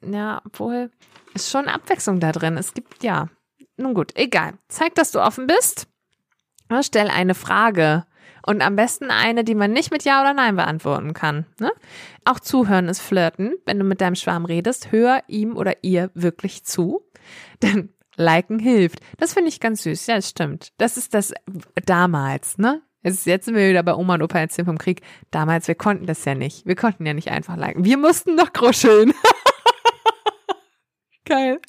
ja, 0.00 0.40
obwohl, 0.46 0.90
ist 1.34 1.50
schon 1.50 1.68
Abwechslung 1.68 2.20
da 2.20 2.32
drin. 2.32 2.56
Es 2.56 2.72
gibt, 2.72 3.02
ja, 3.02 3.28
nun 3.76 3.94
gut, 3.94 4.12
egal. 4.14 4.54
Zeig, 4.68 4.94
dass 4.94 5.10
du 5.10 5.20
offen 5.20 5.46
bist. 5.46 5.86
Stell 6.80 7.08
eine 7.08 7.34
Frage. 7.34 8.04
Und 8.46 8.60
am 8.60 8.76
besten 8.76 9.10
eine, 9.10 9.42
die 9.42 9.54
man 9.54 9.72
nicht 9.72 9.90
mit 9.90 10.04
Ja 10.04 10.20
oder 10.20 10.34
Nein 10.34 10.56
beantworten 10.56 11.14
kann. 11.14 11.46
Ne? 11.58 11.72
Auch 12.24 12.40
zuhören 12.40 12.88
ist 12.88 13.00
Flirten. 13.00 13.54
Wenn 13.64 13.78
du 13.78 13.84
mit 13.84 14.00
deinem 14.00 14.16
Schwarm 14.16 14.44
redest, 14.44 14.92
hör 14.92 15.22
ihm 15.28 15.56
oder 15.56 15.82
ihr 15.82 16.10
wirklich 16.14 16.64
zu. 16.64 17.02
Denn 17.62 17.90
liken 18.16 18.58
hilft. 18.58 19.00
Das 19.18 19.32
finde 19.32 19.48
ich 19.48 19.60
ganz 19.60 19.82
süß. 19.82 20.06
Ja, 20.06 20.16
das 20.16 20.28
stimmt. 20.28 20.72
Das 20.76 20.96
ist 20.96 21.14
das 21.14 21.32
damals, 21.86 22.58
ne? 22.58 22.82
Jetzt, 23.02 23.24
sind 23.24 23.54
wir 23.54 23.68
wieder 23.68 23.82
bei 23.82 23.94
Oma 23.94 24.14
und 24.14 24.22
Opa 24.22 24.38
erzählen 24.38 24.64
vom 24.64 24.78
Krieg. 24.78 25.02
Damals, 25.30 25.68
wir 25.68 25.74
konnten 25.74 26.06
das 26.06 26.24
ja 26.24 26.34
nicht. 26.34 26.64
Wir 26.64 26.74
konnten 26.74 27.04
ja 27.04 27.12
nicht 27.12 27.30
einfach 27.30 27.56
liken. 27.56 27.84
Wir 27.84 27.98
mussten 27.98 28.34
noch 28.34 28.52
gruscheln. 28.54 29.12
Geil. 31.26 31.60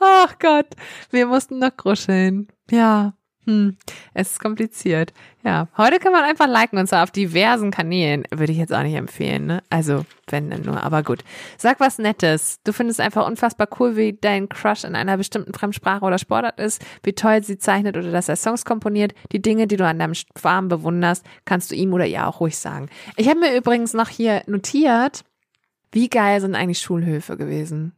Ach 0.00 0.36
Gott. 0.40 0.66
Wir 1.10 1.26
mussten 1.26 1.60
noch 1.60 1.76
gruscheln. 1.76 2.48
Ja. 2.70 3.14
Hm, 3.46 3.76
es 4.12 4.32
ist 4.32 4.40
kompliziert. 4.40 5.14
Ja, 5.42 5.68
heute 5.78 5.98
kann 5.98 6.12
man 6.12 6.24
einfach 6.24 6.46
liken 6.46 6.78
und 6.78 6.86
zwar 6.86 7.02
auf 7.02 7.10
diversen 7.10 7.70
Kanälen. 7.70 8.24
Würde 8.30 8.52
ich 8.52 8.58
jetzt 8.58 8.72
auch 8.72 8.82
nicht 8.82 8.94
empfehlen, 8.94 9.46
ne? 9.46 9.62
Also, 9.70 10.04
wenn 10.26 10.50
denn 10.50 10.62
nur, 10.62 10.82
aber 10.82 11.02
gut. 11.02 11.24
Sag 11.56 11.80
was 11.80 11.98
Nettes. 11.98 12.60
Du 12.64 12.72
findest 12.72 13.00
einfach 13.00 13.26
unfassbar 13.26 13.68
cool, 13.78 13.96
wie 13.96 14.12
dein 14.12 14.50
Crush 14.50 14.84
in 14.84 14.94
einer 14.94 15.16
bestimmten 15.16 15.54
Fremdsprache 15.54 16.04
oder 16.04 16.18
Sportart 16.18 16.60
ist, 16.60 16.84
wie 17.02 17.14
toll 17.14 17.42
sie 17.42 17.56
zeichnet 17.56 17.96
oder 17.96 18.12
dass 18.12 18.28
er 18.28 18.36
Songs 18.36 18.66
komponiert. 18.66 19.14
Die 19.32 19.40
Dinge, 19.40 19.66
die 19.66 19.76
du 19.76 19.86
an 19.86 19.98
deinem 19.98 20.14
Schwarm 20.14 20.68
bewunderst, 20.68 21.24
kannst 21.46 21.70
du 21.70 21.74
ihm 21.74 21.94
oder 21.94 22.06
ihr 22.06 22.26
auch 22.26 22.40
ruhig 22.40 22.58
sagen. 22.58 22.90
Ich 23.16 23.28
habe 23.28 23.40
mir 23.40 23.56
übrigens 23.56 23.94
noch 23.94 24.08
hier 24.10 24.42
notiert, 24.46 25.24
wie 25.92 26.10
geil 26.10 26.42
sind 26.42 26.54
eigentlich 26.54 26.80
Schulhöfe 26.80 27.38
gewesen. 27.38 27.94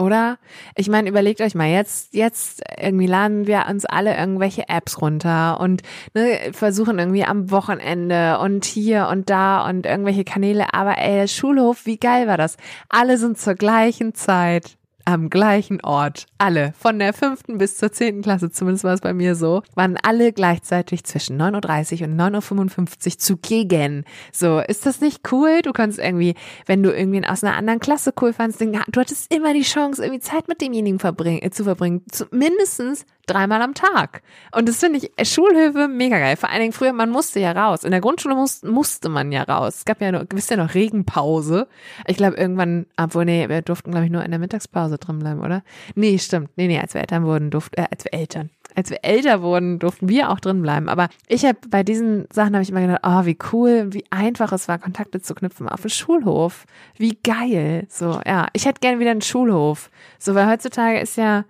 Oder? 0.00 0.38
Ich 0.76 0.88
meine, 0.88 1.10
überlegt 1.10 1.40
euch 1.42 1.54
mal, 1.54 1.68
jetzt, 1.68 2.14
jetzt 2.14 2.62
irgendwie 2.80 3.06
laden 3.06 3.46
wir 3.46 3.66
uns 3.68 3.84
alle 3.84 4.16
irgendwelche 4.16 4.68
Apps 4.68 5.00
runter 5.00 5.60
und 5.60 5.82
ne, 6.14 6.52
versuchen 6.52 6.98
irgendwie 6.98 7.24
am 7.24 7.50
Wochenende 7.50 8.38
und 8.38 8.64
hier 8.64 9.08
und 9.10 9.28
da 9.28 9.68
und 9.68 9.84
irgendwelche 9.84 10.24
Kanäle. 10.24 10.72
Aber 10.72 10.96
ey, 10.96 11.28
Schulhof, 11.28 11.84
wie 11.84 11.98
geil 11.98 12.26
war 12.26 12.38
das? 12.38 12.56
Alle 12.88 13.18
sind 13.18 13.38
zur 13.38 13.54
gleichen 13.54 14.14
Zeit 14.14 14.78
am 15.12 15.30
gleichen 15.30 15.80
Ort. 15.82 16.26
Alle, 16.38 16.72
von 16.78 16.98
der 16.98 17.12
fünften 17.12 17.58
bis 17.58 17.76
zur 17.76 17.92
zehnten 17.92 18.22
Klasse, 18.22 18.50
zumindest 18.50 18.84
war 18.84 18.94
es 18.94 19.00
bei 19.00 19.12
mir 19.12 19.34
so, 19.34 19.62
waren 19.74 19.96
alle 20.02 20.32
gleichzeitig 20.32 21.04
zwischen 21.04 21.40
9.30 21.40 22.02
Uhr 22.02 22.08
und 22.08 22.16
9.55 22.16 23.06
Uhr 23.06 23.18
zugegen. 23.18 24.04
So, 24.32 24.60
ist 24.60 24.86
das 24.86 25.00
nicht 25.00 25.32
cool? 25.32 25.60
Du 25.62 25.72
kannst 25.72 25.98
irgendwie, 25.98 26.34
wenn 26.66 26.82
du 26.82 26.90
irgendwen 26.90 27.24
aus 27.24 27.44
einer 27.44 27.56
anderen 27.56 27.80
Klasse 27.80 28.12
cool 28.20 28.32
fandst, 28.32 28.60
du 28.60 29.00
hattest 29.00 29.32
immer 29.34 29.52
die 29.52 29.62
Chance, 29.62 30.02
irgendwie 30.02 30.20
Zeit 30.20 30.48
mit 30.48 30.60
demjenigen 30.60 30.98
verbringen, 30.98 31.42
äh, 31.42 31.50
zu 31.50 31.64
verbringen. 31.64 32.02
Zu, 32.10 32.26
mindestens 32.30 33.04
dreimal 33.30 33.62
am 33.62 33.74
Tag. 33.74 34.22
Und 34.52 34.68
das 34.68 34.78
finde 34.78 34.98
ich, 34.98 35.10
äh, 35.16 35.24
Schulhöfe 35.24 35.88
mega 35.88 36.18
geil. 36.18 36.36
Vor 36.36 36.50
allen 36.50 36.60
Dingen 36.60 36.72
früher, 36.72 36.92
man 36.92 37.10
musste 37.10 37.40
ja 37.40 37.52
raus. 37.52 37.84
In 37.84 37.90
der 37.90 38.00
Grundschule 38.00 38.34
muss, 38.34 38.62
musste 38.62 39.08
man 39.08 39.32
ja 39.32 39.42
raus. 39.42 39.76
Es 39.78 39.84
gab 39.84 40.00
ja 40.00 40.12
noch, 40.12 40.24
wisst 40.32 40.50
ihr 40.50 40.56
noch, 40.56 40.74
Regenpause. 40.74 41.68
Ich 42.06 42.16
glaube, 42.16 42.36
irgendwann, 42.36 42.86
obwohl, 42.96 43.24
nee, 43.24 43.48
wir 43.48 43.62
durften, 43.62 43.90
glaube 43.90 44.06
ich, 44.06 44.12
nur 44.12 44.24
in 44.24 44.30
der 44.30 44.40
Mittagspause 44.40 44.98
drin 44.98 45.20
bleiben, 45.20 45.40
oder? 45.40 45.62
Nee, 45.94 46.18
stimmt. 46.18 46.50
Nee, 46.56 46.66
nee, 46.66 46.78
als 46.78 46.94
wir 46.94 47.00
Eltern 47.00 47.24
wurden, 47.24 47.50
durften, 47.50 47.80
äh, 47.80 47.86
als 47.90 48.04
wir 48.04 48.14
Eltern, 48.14 48.50
als 48.74 48.90
wir 48.90 48.98
älter 49.02 49.42
wurden, 49.42 49.78
durften 49.78 50.08
wir 50.08 50.30
auch 50.30 50.40
drin 50.40 50.62
bleiben. 50.62 50.88
Aber 50.88 51.08
ich 51.28 51.44
habe 51.44 51.58
bei 51.68 51.82
diesen 51.82 52.26
Sachen 52.32 52.54
habe 52.54 52.62
ich 52.62 52.70
immer 52.70 52.80
gedacht, 52.80 53.00
oh, 53.04 53.24
wie 53.26 53.38
cool, 53.52 53.92
wie 53.92 54.04
einfach 54.10 54.52
es 54.52 54.68
war, 54.68 54.78
Kontakte 54.78 55.20
zu 55.20 55.34
knüpfen 55.34 55.68
auf 55.68 55.82
dem 55.82 55.90
Schulhof. 55.90 56.66
Wie 56.96 57.18
geil. 57.22 57.86
So, 57.88 58.20
ja. 58.26 58.48
Ich 58.52 58.66
hätte 58.66 58.80
gern 58.80 58.98
wieder 58.98 59.10
einen 59.10 59.22
Schulhof. 59.22 59.90
So, 60.18 60.34
weil 60.34 60.48
heutzutage 60.48 61.00
ist 61.00 61.16
ja, 61.16 61.44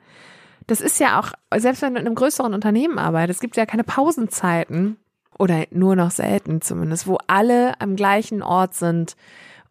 das 0.70 0.80
ist 0.80 1.00
ja 1.00 1.18
auch, 1.18 1.32
selbst 1.58 1.82
wenn 1.82 1.94
du 1.94 2.00
in 2.00 2.06
einem 2.06 2.14
größeren 2.14 2.54
Unternehmen 2.54 2.98
arbeitest, 2.98 3.38
es 3.38 3.40
gibt 3.40 3.56
ja 3.56 3.66
keine 3.66 3.82
Pausenzeiten 3.82 4.98
oder 5.36 5.64
nur 5.72 5.96
noch 5.96 6.12
selten 6.12 6.60
zumindest, 6.60 7.08
wo 7.08 7.18
alle 7.26 7.80
am 7.80 7.96
gleichen 7.96 8.40
Ort 8.40 8.74
sind 8.74 9.16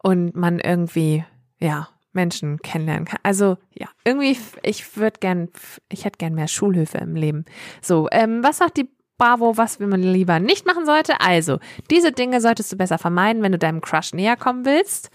und 0.02 0.36
man 0.36 0.58
irgendwie, 0.58 1.24
ja, 1.58 1.88
Menschen 2.12 2.58
kennenlernen 2.58 3.06
kann. 3.06 3.20
Also 3.22 3.56
ja, 3.72 3.86
irgendwie, 4.04 4.36
ich 4.62 4.96
würde 4.98 5.20
gern, 5.20 5.48
ich 5.88 6.04
hätte 6.04 6.18
gern 6.18 6.34
mehr 6.34 6.48
Schulhöfe 6.48 6.98
im 6.98 7.14
Leben. 7.14 7.46
So, 7.80 8.08
ähm, 8.12 8.42
was 8.42 8.58
sagt 8.58 8.76
die 8.76 8.90
Bravo, 9.16 9.56
was 9.56 9.78
man 9.78 10.02
lieber 10.02 10.38
nicht 10.38 10.66
machen 10.66 10.86
sollte? 10.86 11.20
Also, 11.20 11.60
diese 11.90 12.10
Dinge 12.10 12.40
solltest 12.40 12.72
du 12.72 12.76
besser 12.76 12.98
vermeiden, 12.98 13.42
wenn 13.42 13.52
du 13.52 13.58
deinem 13.58 13.80
Crush 13.80 14.12
näher 14.12 14.36
kommen 14.36 14.64
willst 14.64 15.10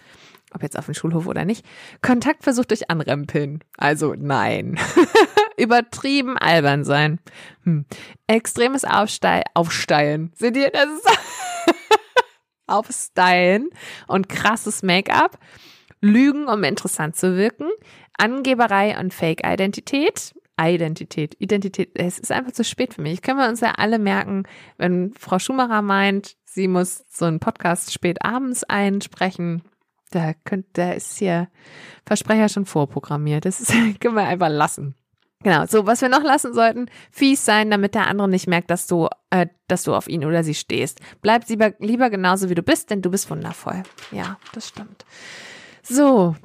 ob 0.55 0.63
jetzt 0.63 0.79
auf 0.79 0.85
dem 0.85 0.93
Schulhof 0.93 1.27
oder 1.27 1.43
nicht, 1.43 1.65
Kontaktversuch 2.01 2.65
durch 2.65 2.89
Anrempeln. 2.89 3.59
Also 3.77 4.15
nein. 4.17 4.79
Übertrieben 5.57 6.37
albern 6.37 6.83
sein. 6.83 7.19
Hm. 7.63 7.85
Extremes 8.27 8.85
Aufsteil 8.85 9.43
Aufsteilen. 9.53 10.31
Seht 10.35 10.57
ihr, 10.57 10.69
das 10.71 10.89
ist 10.89 11.07
Aufstylen 12.67 13.69
und 14.07 14.29
krasses 14.29 14.83
Make-up. 14.83 15.37
Lügen, 16.01 16.47
um 16.47 16.63
interessant 16.63 17.15
zu 17.15 17.35
wirken. 17.35 17.69
Angeberei 18.17 18.99
und 18.99 19.13
Fake-Identität. 19.13 20.35
Identität, 20.57 21.35
Identität, 21.39 21.91
es 21.95 22.17
ist 22.17 22.31
einfach 22.31 22.53
zu 22.53 22.63
spät 22.63 22.93
für 22.93 23.01
mich. 23.01 23.21
Können 23.21 23.39
wir 23.39 23.49
uns 23.49 23.59
ja 23.59 23.73
alle 23.77 23.99
merken, 23.99 24.43
wenn 24.77 25.13
Frau 25.13 25.37
Schumacher 25.37 25.81
meint, 25.81 26.37
sie 26.45 26.69
muss 26.69 27.03
so 27.09 27.25
einen 27.25 27.41
Podcast 27.41 27.91
spät 27.91 28.23
abends 28.23 28.63
einsprechen, 28.63 29.63
da 30.11 30.33
könnt, 30.45 30.65
da 30.73 30.93
ist 30.93 31.17
hier 31.17 31.49
Versprecher 32.05 32.47
schon 32.47 32.65
vorprogrammiert. 32.65 33.45
Das 33.45 33.59
ist, 33.59 33.71
können 33.99 34.15
wir 34.15 34.23
einfach 34.23 34.49
lassen. 34.49 34.95
Genau, 35.45 35.67
so 35.67 35.85
was 35.85 36.01
wir 36.01 36.09
noch 36.09 36.23
lassen 36.23 36.55
sollten, 36.55 36.87
fies 37.11 37.45
sein, 37.45 37.69
damit 37.69 37.93
der 37.93 38.07
andere 38.07 38.27
nicht 38.27 38.47
merkt, 38.47 38.71
dass 38.71 38.87
du, 38.87 39.09
äh, 39.29 39.45
dass 39.67 39.83
du 39.83 39.93
auf 39.93 40.07
ihn 40.07 40.25
oder 40.25 40.43
sie 40.43 40.55
stehst. 40.55 41.01
Bleib 41.21 41.47
lieber, 41.47 41.73
lieber 41.77 42.09
genauso 42.09 42.49
wie 42.49 42.55
du 42.55 42.63
bist, 42.63 42.89
denn 42.89 43.03
du 43.03 43.11
bist 43.11 43.29
wundervoll. 43.29 43.83
Ja, 44.11 44.39
das 44.53 44.69
stimmt. 44.69 45.05
So, 45.83 46.35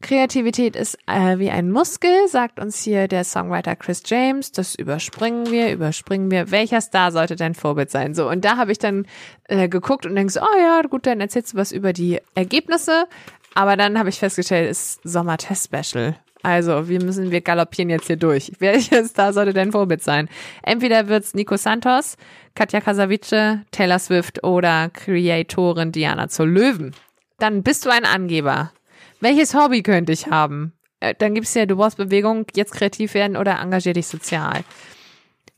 Kreativität 0.00 0.74
ist 0.74 0.96
äh, 1.06 1.38
wie 1.38 1.50
ein 1.50 1.70
Muskel, 1.70 2.28
sagt 2.28 2.58
uns 2.58 2.82
hier 2.82 3.08
der 3.08 3.24
Songwriter 3.24 3.76
Chris 3.76 4.02
James. 4.06 4.52
Das 4.52 4.74
überspringen 4.74 5.50
wir, 5.50 5.70
überspringen 5.70 6.30
wir. 6.30 6.50
Welcher 6.50 6.80
Star 6.80 7.12
sollte 7.12 7.36
dein 7.36 7.54
Vorbild 7.54 7.90
sein? 7.90 8.14
So, 8.14 8.26
und 8.26 8.42
da 8.42 8.56
habe 8.56 8.72
ich 8.72 8.78
dann 8.78 9.06
äh, 9.48 9.68
geguckt 9.68 10.06
und 10.06 10.14
denkst, 10.14 10.32
so, 10.32 10.40
oh 10.40 10.58
ja, 10.58 10.80
gut, 10.88 11.04
dann 11.04 11.20
erzählst 11.20 11.52
du 11.52 11.58
was 11.58 11.72
über 11.72 11.92
die 11.92 12.22
Ergebnisse. 12.34 13.04
Aber 13.52 13.76
dann 13.76 13.98
habe 13.98 14.08
ich 14.08 14.18
festgestellt, 14.18 14.70
es 14.70 14.96
ist 14.96 15.00
Sommer-Test-Special. 15.02 16.16
Also, 16.46 16.88
wir 16.88 17.02
müssen, 17.02 17.32
wir 17.32 17.40
galoppieren 17.40 17.90
jetzt 17.90 18.06
hier 18.06 18.16
durch. 18.16 18.52
Welcher 18.60 19.04
Star 19.08 19.32
sollte 19.32 19.52
dein 19.52 19.72
Vorbild 19.72 20.00
sein? 20.00 20.28
Entweder 20.62 21.08
wird's 21.08 21.34
Nico 21.34 21.56
Santos, 21.56 22.16
Katja 22.54 22.80
Kasavice, 22.80 23.64
Taylor 23.72 23.98
Swift 23.98 24.44
oder 24.44 24.88
Creatorin 24.90 25.90
Diana 25.90 26.28
zur 26.28 26.46
Löwen. 26.46 26.94
Dann 27.40 27.64
bist 27.64 27.84
du 27.84 27.90
ein 27.90 28.04
Angeber. 28.04 28.70
Welches 29.18 29.54
Hobby 29.54 29.82
könnte 29.82 30.12
ich 30.12 30.28
haben? 30.28 30.72
äh, 31.00 31.16
dann 31.18 31.34
gibt's 31.34 31.54
ja, 31.54 31.66
du 31.66 31.74
brauchst 31.74 31.96
Bewegung, 31.96 32.46
jetzt 32.54 32.74
kreativ 32.74 33.14
werden 33.14 33.36
oder 33.36 33.58
engagier 33.58 33.94
dich 33.94 34.06
sozial. 34.06 34.62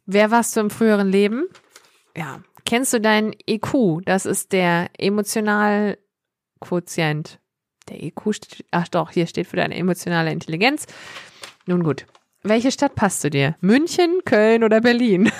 Wer 0.06 0.30
warst 0.30 0.56
du 0.56 0.60
im 0.60 0.70
früheren 0.70 1.10
Leben? 1.10 1.48
Ja. 2.16 2.40
Kennst 2.64 2.94
du 2.94 3.00
deinen 3.00 3.34
EQ? 3.46 4.00
Das 4.06 4.24
ist 4.24 4.52
der 4.52 4.88
Emotionalquotient. 4.96 7.40
Der 7.88 8.02
EQ 8.02 8.34
steht, 8.34 8.64
ach 8.70 8.88
doch, 8.88 9.10
hier 9.10 9.26
steht 9.26 9.46
für 9.46 9.56
deine 9.56 9.76
emotionale 9.76 10.32
Intelligenz. 10.32 10.86
Nun 11.66 11.82
gut. 11.82 12.06
Welche 12.42 12.70
Stadt 12.70 12.94
passt 12.94 13.20
zu 13.20 13.30
dir? 13.30 13.56
München, 13.60 14.20
Köln 14.24 14.64
oder 14.64 14.80
Berlin? 14.80 15.30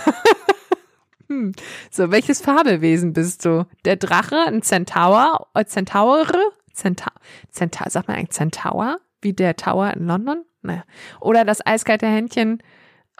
hm. 1.29 1.53
So, 1.91 2.11
welches 2.11 2.41
Fabelwesen 2.41 3.13
bist 3.13 3.45
du? 3.45 3.67
Der 3.85 3.97
Drache, 3.97 4.37
ein 4.47 4.63
Centaur, 4.63 5.47
äh, 5.55 5.65
Centaur, 5.65 6.27
Centaur, 6.75 7.91
sagt 7.91 8.09
man 8.09 8.17
eigentlich 8.17 8.31
Centaur? 8.31 8.99
Wie 9.21 9.33
der 9.33 9.57
Tower 9.57 9.93
in 9.95 10.07
London? 10.07 10.45
Naja. 10.63 10.85
Oder 11.21 11.45
das 11.45 11.65
eiskalte 11.65 12.07
Händchen 12.07 12.63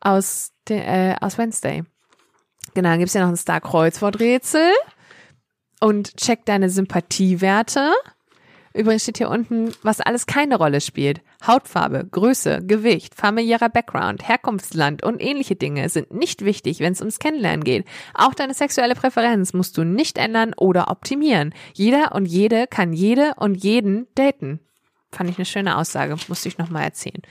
aus, 0.01 0.53
der, 0.69 0.89
äh, 0.89 1.17
aus 1.21 1.39
Wednesday. 1.39 1.85
Genau, 2.75 2.91
dann 2.91 2.99
gibt's 2.99 3.15
ja 3.15 3.23
noch 3.23 3.29
ein 3.29 3.37
Star-Kreuzworträtsel. 3.37 4.71
Und 5.81 6.17
check 6.17 6.45
deine 6.45 6.71
Sympathiewerte. 6.71 7.93
Übrigens 8.79 9.03
steht 9.03 9.19
hier 9.19 9.29
unten, 9.29 9.75
was 9.83 10.01
alles 10.01 10.27
keine 10.27 10.57
Rolle 10.57 10.81
spielt. 10.81 11.21
Hautfarbe, 11.45 12.07
Größe, 12.09 12.61
Gewicht, 12.65 13.17
familiärer 13.17 13.69
Background, 13.69 14.29
Herkunftsland 14.29 15.03
und 15.03 15.21
ähnliche 15.21 15.57
Dinge 15.57 15.89
sind 15.89 16.15
nicht 16.15 16.45
wichtig, 16.45 16.79
wenn 16.79 16.93
es 16.93 17.01
ums 17.01 17.19
Kennenlernen 17.19 17.65
geht. 17.65 17.87
Auch 18.15 18.35
deine 18.35 18.55
sexuelle 18.55 18.95
Präferenz 18.95 19.53
musst 19.53 19.77
du 19.79 19.83
nicht 19.83 20.17
ändern 20.17 20.55
oder 20.57 20.93
optimieren. 20.93 21.55
Jeder 21.75 22.15
und 22.15 22.27
jede 22.27 22.69
kann 22.69 22.93
jede 22.93 23.33
und 23.35 23.57
jeden 23.57 24.07
daten. 24.15 24.61
Fand 25.11 25.29
ich 25.29 25.39
eine 25.39 25.47
schöne 25.47 25.77
Aussage, 25.77 26.15
musste 26.29 26.47
ich 26.47 26.59
nochmal 26.59 26.85
erzählen. 26.85 27.23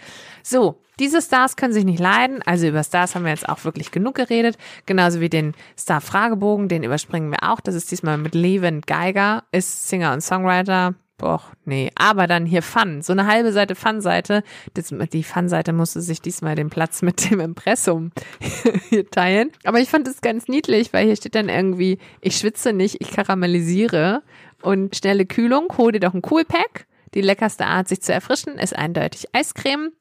So, 0.43 0.81
diese 0.99 1.21
Stars 1.21 1.55
können 1.55 1.71
sich 1.71 1.85
nicht 1.85 1.99
leiden, 1.99 2.41
also 2.41 2.67
über 2.67 2.83
Stars 2.83 3.15
haben 3.15 3.23
wir 3.23 3.31
jetzt 3.31 3.47
auch 3.47 3.63
wirklich 3.63 3.91
genug 3.91 4.15
geredet, 4.15 4.57
genauso 4.85 5.21
wie 5.21 5.29
den 5.29 5.53
Star-Fragebogen, 5.77 6.67
den 6.67 6.83
überspringen 6.83 7.31
wir 7.31 7.49
auch. 7.49 7.61
Das 7.61 7.75
ist 7.75 7.89
diesmal 7.89 8.17
mit 8.17 8.35
Levin 8.35 8.81
Geiger, 8.81 9.45
ist 9.53 9.87
Singer 9.87 10.11
und 10.11 10.19
Songwriter, 10.19 10.95
Boah, 11.17 11.41
nee. 11.65 11.91
Aber 11.95 12.27
dann 12.27 12.45
hier 12.45 12.61
Fun. 12.61 13.01
So 13.01 13.11
eine 13.11 13.25
halbe 13.25 13.51
Seite 13.51 13.73
Fun-Seite. 13.73 14.43
Die 14.75 15.23
Fun-Seite 15.23 15.73
musste 15.73 16.01
sich 16.01 16.21
diesmal 16.21 16.55
den 16.55 16.69
Platz 16.69 17.01
mit 17.01 17.29
dem 17.29 17.39
Impressum 17.39 18.11
hier 18.89 19.09
teilen. 19.09 19.51
Aber 19.63 19.79
ich 19.79 19.89
fand 19.89 20.07
es 20.07 20.21
ganz 20.21 20.47
niedlich, 20.47 20.93
weil 20.93 21.05
hier 21.07 21.15
steht 21.15 21.35
dann 21.35 21.49
irgendwie, 21.49 21.97
ich 22.21 22.37
schwitze 22.37 22.71
nicht, 22.71 23.01
ich 23.01 23.11
karamellisiere. 23.11 24.21
Und 24.61 24.95
schnelle 24.95 25.25
Kühlung, 25.25 25.67
hol 25.77 25.91
dir 25.91 25.99
doch 25.99 26.13
ein 26.13 26.21
Coolpack. 26.21 26.87
Die 27.13 27.21
leckerste 27.21 27.65
Art, 27.65 27.87
sich 27.87 28.01
zu 28.01 28.13
erfrischen, 28.13 28.59
ist 28.59 28.75
eindeutig 28.75 29.33
Eiscreme. 29.33 29.91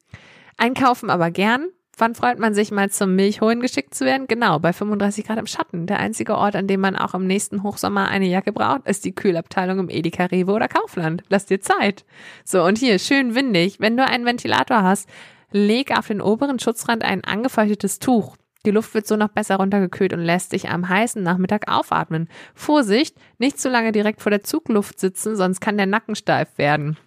Einkaufen 0.58 1.08
aber 1.08 1.30
gern. 1.30 1.68
Wann 1.98 2.14
freut 2.14 2.38
man 2.38 2.52
sich 2.52 2.70
mal 2.70 2.90
zum 2.90 3.14
Milchholen 3.14 3.60
geschickt 3.60 3.94
zu 3.94 4.04
werden? 4.04 4.26
Genau, 4.28 4.58
bei 4.58 4.74
35 4.74 5.24
Grad 5.24 5.38
im 5.38 5.46
Schatten. 5.46 5.86
Der 5.86 5.98
einzige 5.98 6.36
Ort, 6.36 6.54
an 6.54 6.66
dem 6.66 6.80
man 6.80 6.94
auch 6.94 7.14
im 7.14 7.26
nächsten 7.26 7.62
Hochsommer 7.62 8.08
eine 8.08 8.26
Jacke 8.26 8.52
braucht, 8.52 8.86
ist 8.86 9.06
die 9.06 9.14
Kühlabteilung 9.14 9.78
im 9.78 9.88
Edeka, 9.88 10.26
Rewe 10.26 10.52
oder 10.52 10.68
Kaufland. 10.68 11.22
Lass 11.30 11.46
dir 11.46 11.62
Zeit. 11.62 12.04
So, 12.44 12.62
und 12.64 12.76
hier, 12.76 12.98
schön 12.98 13.34
windig. 13.34 13.80
Wenn 13.80 13.96
du 13.96 14.04
einen 14.04 14.26
Ventilator 14.26 14.82
hast, 14.82 15.08
leg 15.52 15.96
auf 15.96 16.08
den 16.08 16.20
oberen 16.20 16.58
Schutzrand 16.58 17.02
ein 17.02 17.24
angefeuchtetes 17.24 17.98
Tuch. 17.98 18.36
Die 18.66 18.72
Luft 18.72 18.92
wird 18.92 19.06
so 19.06 19.16
noch 19.16 19.28
besser 19.28 19.56
runtergekühlt 19.56 20.12
und 20.12 20.20
lässt 20.20 20.50
sich 20.50 20.68
am 20.68 20.90
heißen 20.90 21.22
Nachmittag 21.22 21.72
aufatmen. 21.72 22.28
Vorsicht, 22.54 23.16
nicht 23.38 23.58
zu 23.58 23.70
lange 23.70 23.92
direkt 23.92 24.20
vor 24.20 24.30
der 24.30 24.42
Zugluft 24.42 25.00
sitzen, 25.00 25.34
sonst 25.34 25.60
kann 25.60 25.78
der 25.78 25.86
Nacken 25.86 26.14
steif 26.14 26.58
werden. 26.58 26.98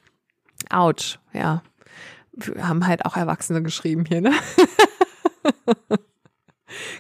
Autsch, 0.72 1.20
ja 1.32 1.62
wir 2.48 2.68
haben 2.68 2.88
halt 2.88 3.06
auch 3.06 3.16
Erwachsene 3.16 3.62
geschrieben 3.62 4.06
hier, 4.06 4.22
ne? 4.22 4.34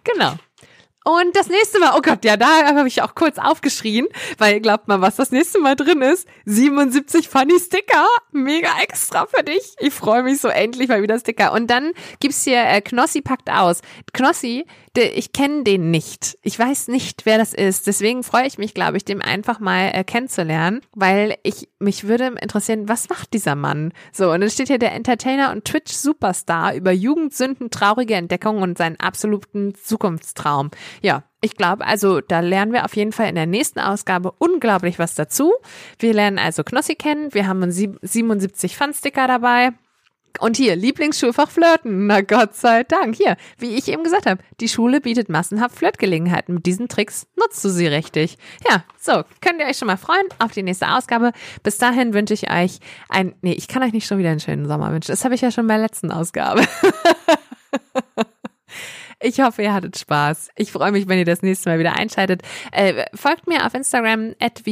genau. 0.03 0.35
Und 1.05 1.35
das 1.35 1.47
nächste 1.47 1.79
Mal, 1.79 1.93
oh 1.97 2.01
Gott, 2.01 2.25
ja, 2.25 2.37
da 2.37 2.75
habe 2.75 2.87
ich 2.87 3.01
auch 3.01 3.15
kurz 3.15 3.37
aufgeschrien, 3.37 4.07
weil 4.37 4.59
glaubt 4.59 4.87
mal, 4.87 5.01
was 5.01 5.15
das 5.15 5.31
nächste 5.31 5.59
Mal 5.59 5.75
drin 5.75 6.01
ist. 6.01 6.27
77 6.45 7.29
Funny 7.29 7.59
Sticker. 7.59 8.05
Mega 8.31 8.69
extra 8.81 9.25
für 9.25 9.43
dich. 9.43 9.75
Ich 9.79 9.93
freue 9.93 10.23
mich 10.23 10.41
so 10.41 10.49
endlich 10.49 10.89
mal 10.89 11.01
wieder 11.01 11.17
Sticker. 11.17 11.53
Und 11.53 11.67
dann 11.67 11.93
gibt's 12.19 12.43
hier 12.43 12.63
äh, 12.63 12.81
Knossi 12.81 13.21
packt 13.21 13.49
aus. 13.49 13.81
Knossi, 14.13 14.65
ich 14.97 15.31
kenne 15.33 15.63
den 15.63 15.91
nicht. 15.91 16.37
Ich 16.41 16.57
weiß 16.57 16.87
nicht, 16.87 17.25
wer 17.25 17.37
das 17.37 17.53
ist. 17.53 17.87
Deswegen 17.87 18.23
freue 18.23 18.47
ich 18.47 18.57
mich, 18.57 18.73
glaube 18.73 18.97
ich, 18.97 19.05
dem 19.05 19.21
einfach 19.21 19.59
mal 19.59 19.91
äh, 19.93 20.03
kennenzulernen, 20.03 20.81
weil 20.93 21.35
ich 21.43 21.69
mich 21.79 22.07
würde 22.07 22.35
interessieren, 22.41 22.89
was 22.89 23.09
macht 23.09 23.33
dieser 23.33 23.55
Mann? 23.55 23.93
So, 24.11 24.31
und 24.31 24.41
dann 24.41 24.49
steht 24.49 24.67
hier 24.67 24.79
der 24.79 24.93
Entertainer 24.93 25.51
und 25.51 25.65
Twitch 25.65 25.93
Superstar 25.93 26.75
über 26.75 26.91
Jugendsünden, 26.91 27.69
traurige 27.69 28.15
Entdeckungen 28.15 28.63
und 28.63 28.77
seinen 28.77 28.99
absoluten 28.99 29.73
Zukunftstraum. 29.75 30.71
Ja, 31.01 31.23
ich 31.41 31.55
glaube, 31.55 31.85
also 31.85 32.19
da 32.19 32.41
lernen 32.41 32.73
wir 32.73 32.83
auf 32.83 32.95
jeden 32.95 33.13
Fall 33.13 33.29
in 33.29 33.35
der 33.35 33.45
nächsten 33.45 33.79
Ausgabe 33.79 34.33
unglaublich 34.39 34.99
was 34.99 35.15
dazu. 35.15 35.53
Wir 35.97 36.13
lernen 36.13 36.37
also 36.37 36.63
Knossi 36.63 36.95
kennen. 36.95 37.33
Wir 37.33 37.47
haben 37.47 37.71
77 37.71 38.75
Fun-Sticker 38.75 39.27
dabei. 39.27 39.71
Und 40.39 40.57
hier, 40.57 40.75
Lieblingsschulfach 40.75 41.49
Flirten. 41.49 42.07
Na 42.07 42.21
Gott 42.21 42.55
sei 42.55 42.83
Dank. 42.83 43.15
Hier, 43.15 43.35
wie 43.57 43.75
ich 43.75 43.87
eben 43.87 44.03
gesagt 44.03 44.25
habe, 44.25 44.41
die 44.59 44.69
Schule 44.69 45.01
bietet 45.01 45.29
massenhaft 45.29 45.75
Flirtgelegenheiten. 45.75 46.55
Mit 46.55 46.65
diesen 46.65 46.87
Tricks 46.87 47.27
nutzt 47.35 47.63
du 47.63 47.69
sie 47.69 47.87
richtig. 47.87 48.37
Ja, 48.69 48.83
so, 48.97 49.23
könnt 49.41 49.59
ihr 49.59 49.67
euch 49.67 49.77
schon 49.77 49.87
mal 49.87 49.97
freuen 49.97 50.25
auf 50.39 50.51
die 50.51 50.63
nächste 50.63 50.89
Ausgabe. 50.89 51.31
Bis 51.63 51.77
dahin 51.77 52.13
wünsche 52.13 52.33
ich 52.33 52.51
euch 52.51 52.79
ein, 53.09 53.35
nee, 53.41 53.53
ich 53.53 53.67
kann 53.67 53.83
euch 53.83 53.93
nicht 53.93 54.07
schon 54.07 54.17
wieder 54.17 54.29
einen 54.29 54.39
schönen 54.39 54.67
Sommer 54.67 54.91
wünschen. 54.91 55.11
Das 55.11 55.25
habe 55.25 55.35
ich 55.35 55.41
ja 55.41 55.51
schon 55.51 55.67
bei 55.67 55.75
der 55.75 55.83
letzten 55.83 56.11
Ausgabe. 56.11 56.63
Ich 59.21 59.41
hoffe, 59.41 59.63
ihr 59.63 59.73
hattet 59.73 59.97
Spaß. 59.97 60.49
Ich 60.55 60.71
freue 60.71 60.93
mich, 60.93 61.09
wenn 61.09 61.19
ihr 61.19 61.25
das 61.25 61.41
nächste 61.41 61.69
Mal 61.69 61.79
wieder 61.79 61.97
einschaltet. 61.97 62.41
Äh, 62.71 63.05
folgt 63.13 63.47
mir 63.47 63.65
auf 63.65 63.73
Instagram 63.73 64.33
at 64.39 64.65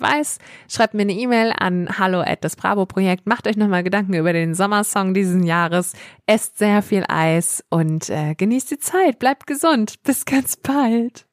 weiß. 0.00 0.38
Schreibt 0.68 0.94
mir 0.94 1.02
eine 1.02 1.12
E-Mail 1.12 1.52
an 1.56 1.88
hallo 1.98 2.20
at 2.20 2.42
das 2.42 2.56
Bravo 2.56 2.84
Projekt. 2.84 3.26
Macht 3.26 3.46
euch 3.46 3.56
nochmal 3.56 3.84
Gedanken 3.84 4.14
über 4.14 4.32
den 4.32 4.54
Sommersong 4.54 5.14
dieses 5.14 5.44
Jahres. 5.46 5.92
Esst 6.26 6.58
sehr 6.58 6.82
viel 6.82 7.04
Eis 7.08 7.64
und 7.70 8.10
äh, 8.10 8.34
genießt 8.34 8.72
die 8.72 8.78
Zeit. 8.78 9.20
Bleibt 9.20 9.46
gesund. 9.46 10.02
Bis 10.02 10.24
ganz 10.24 10.56
bald. 10.56 11.26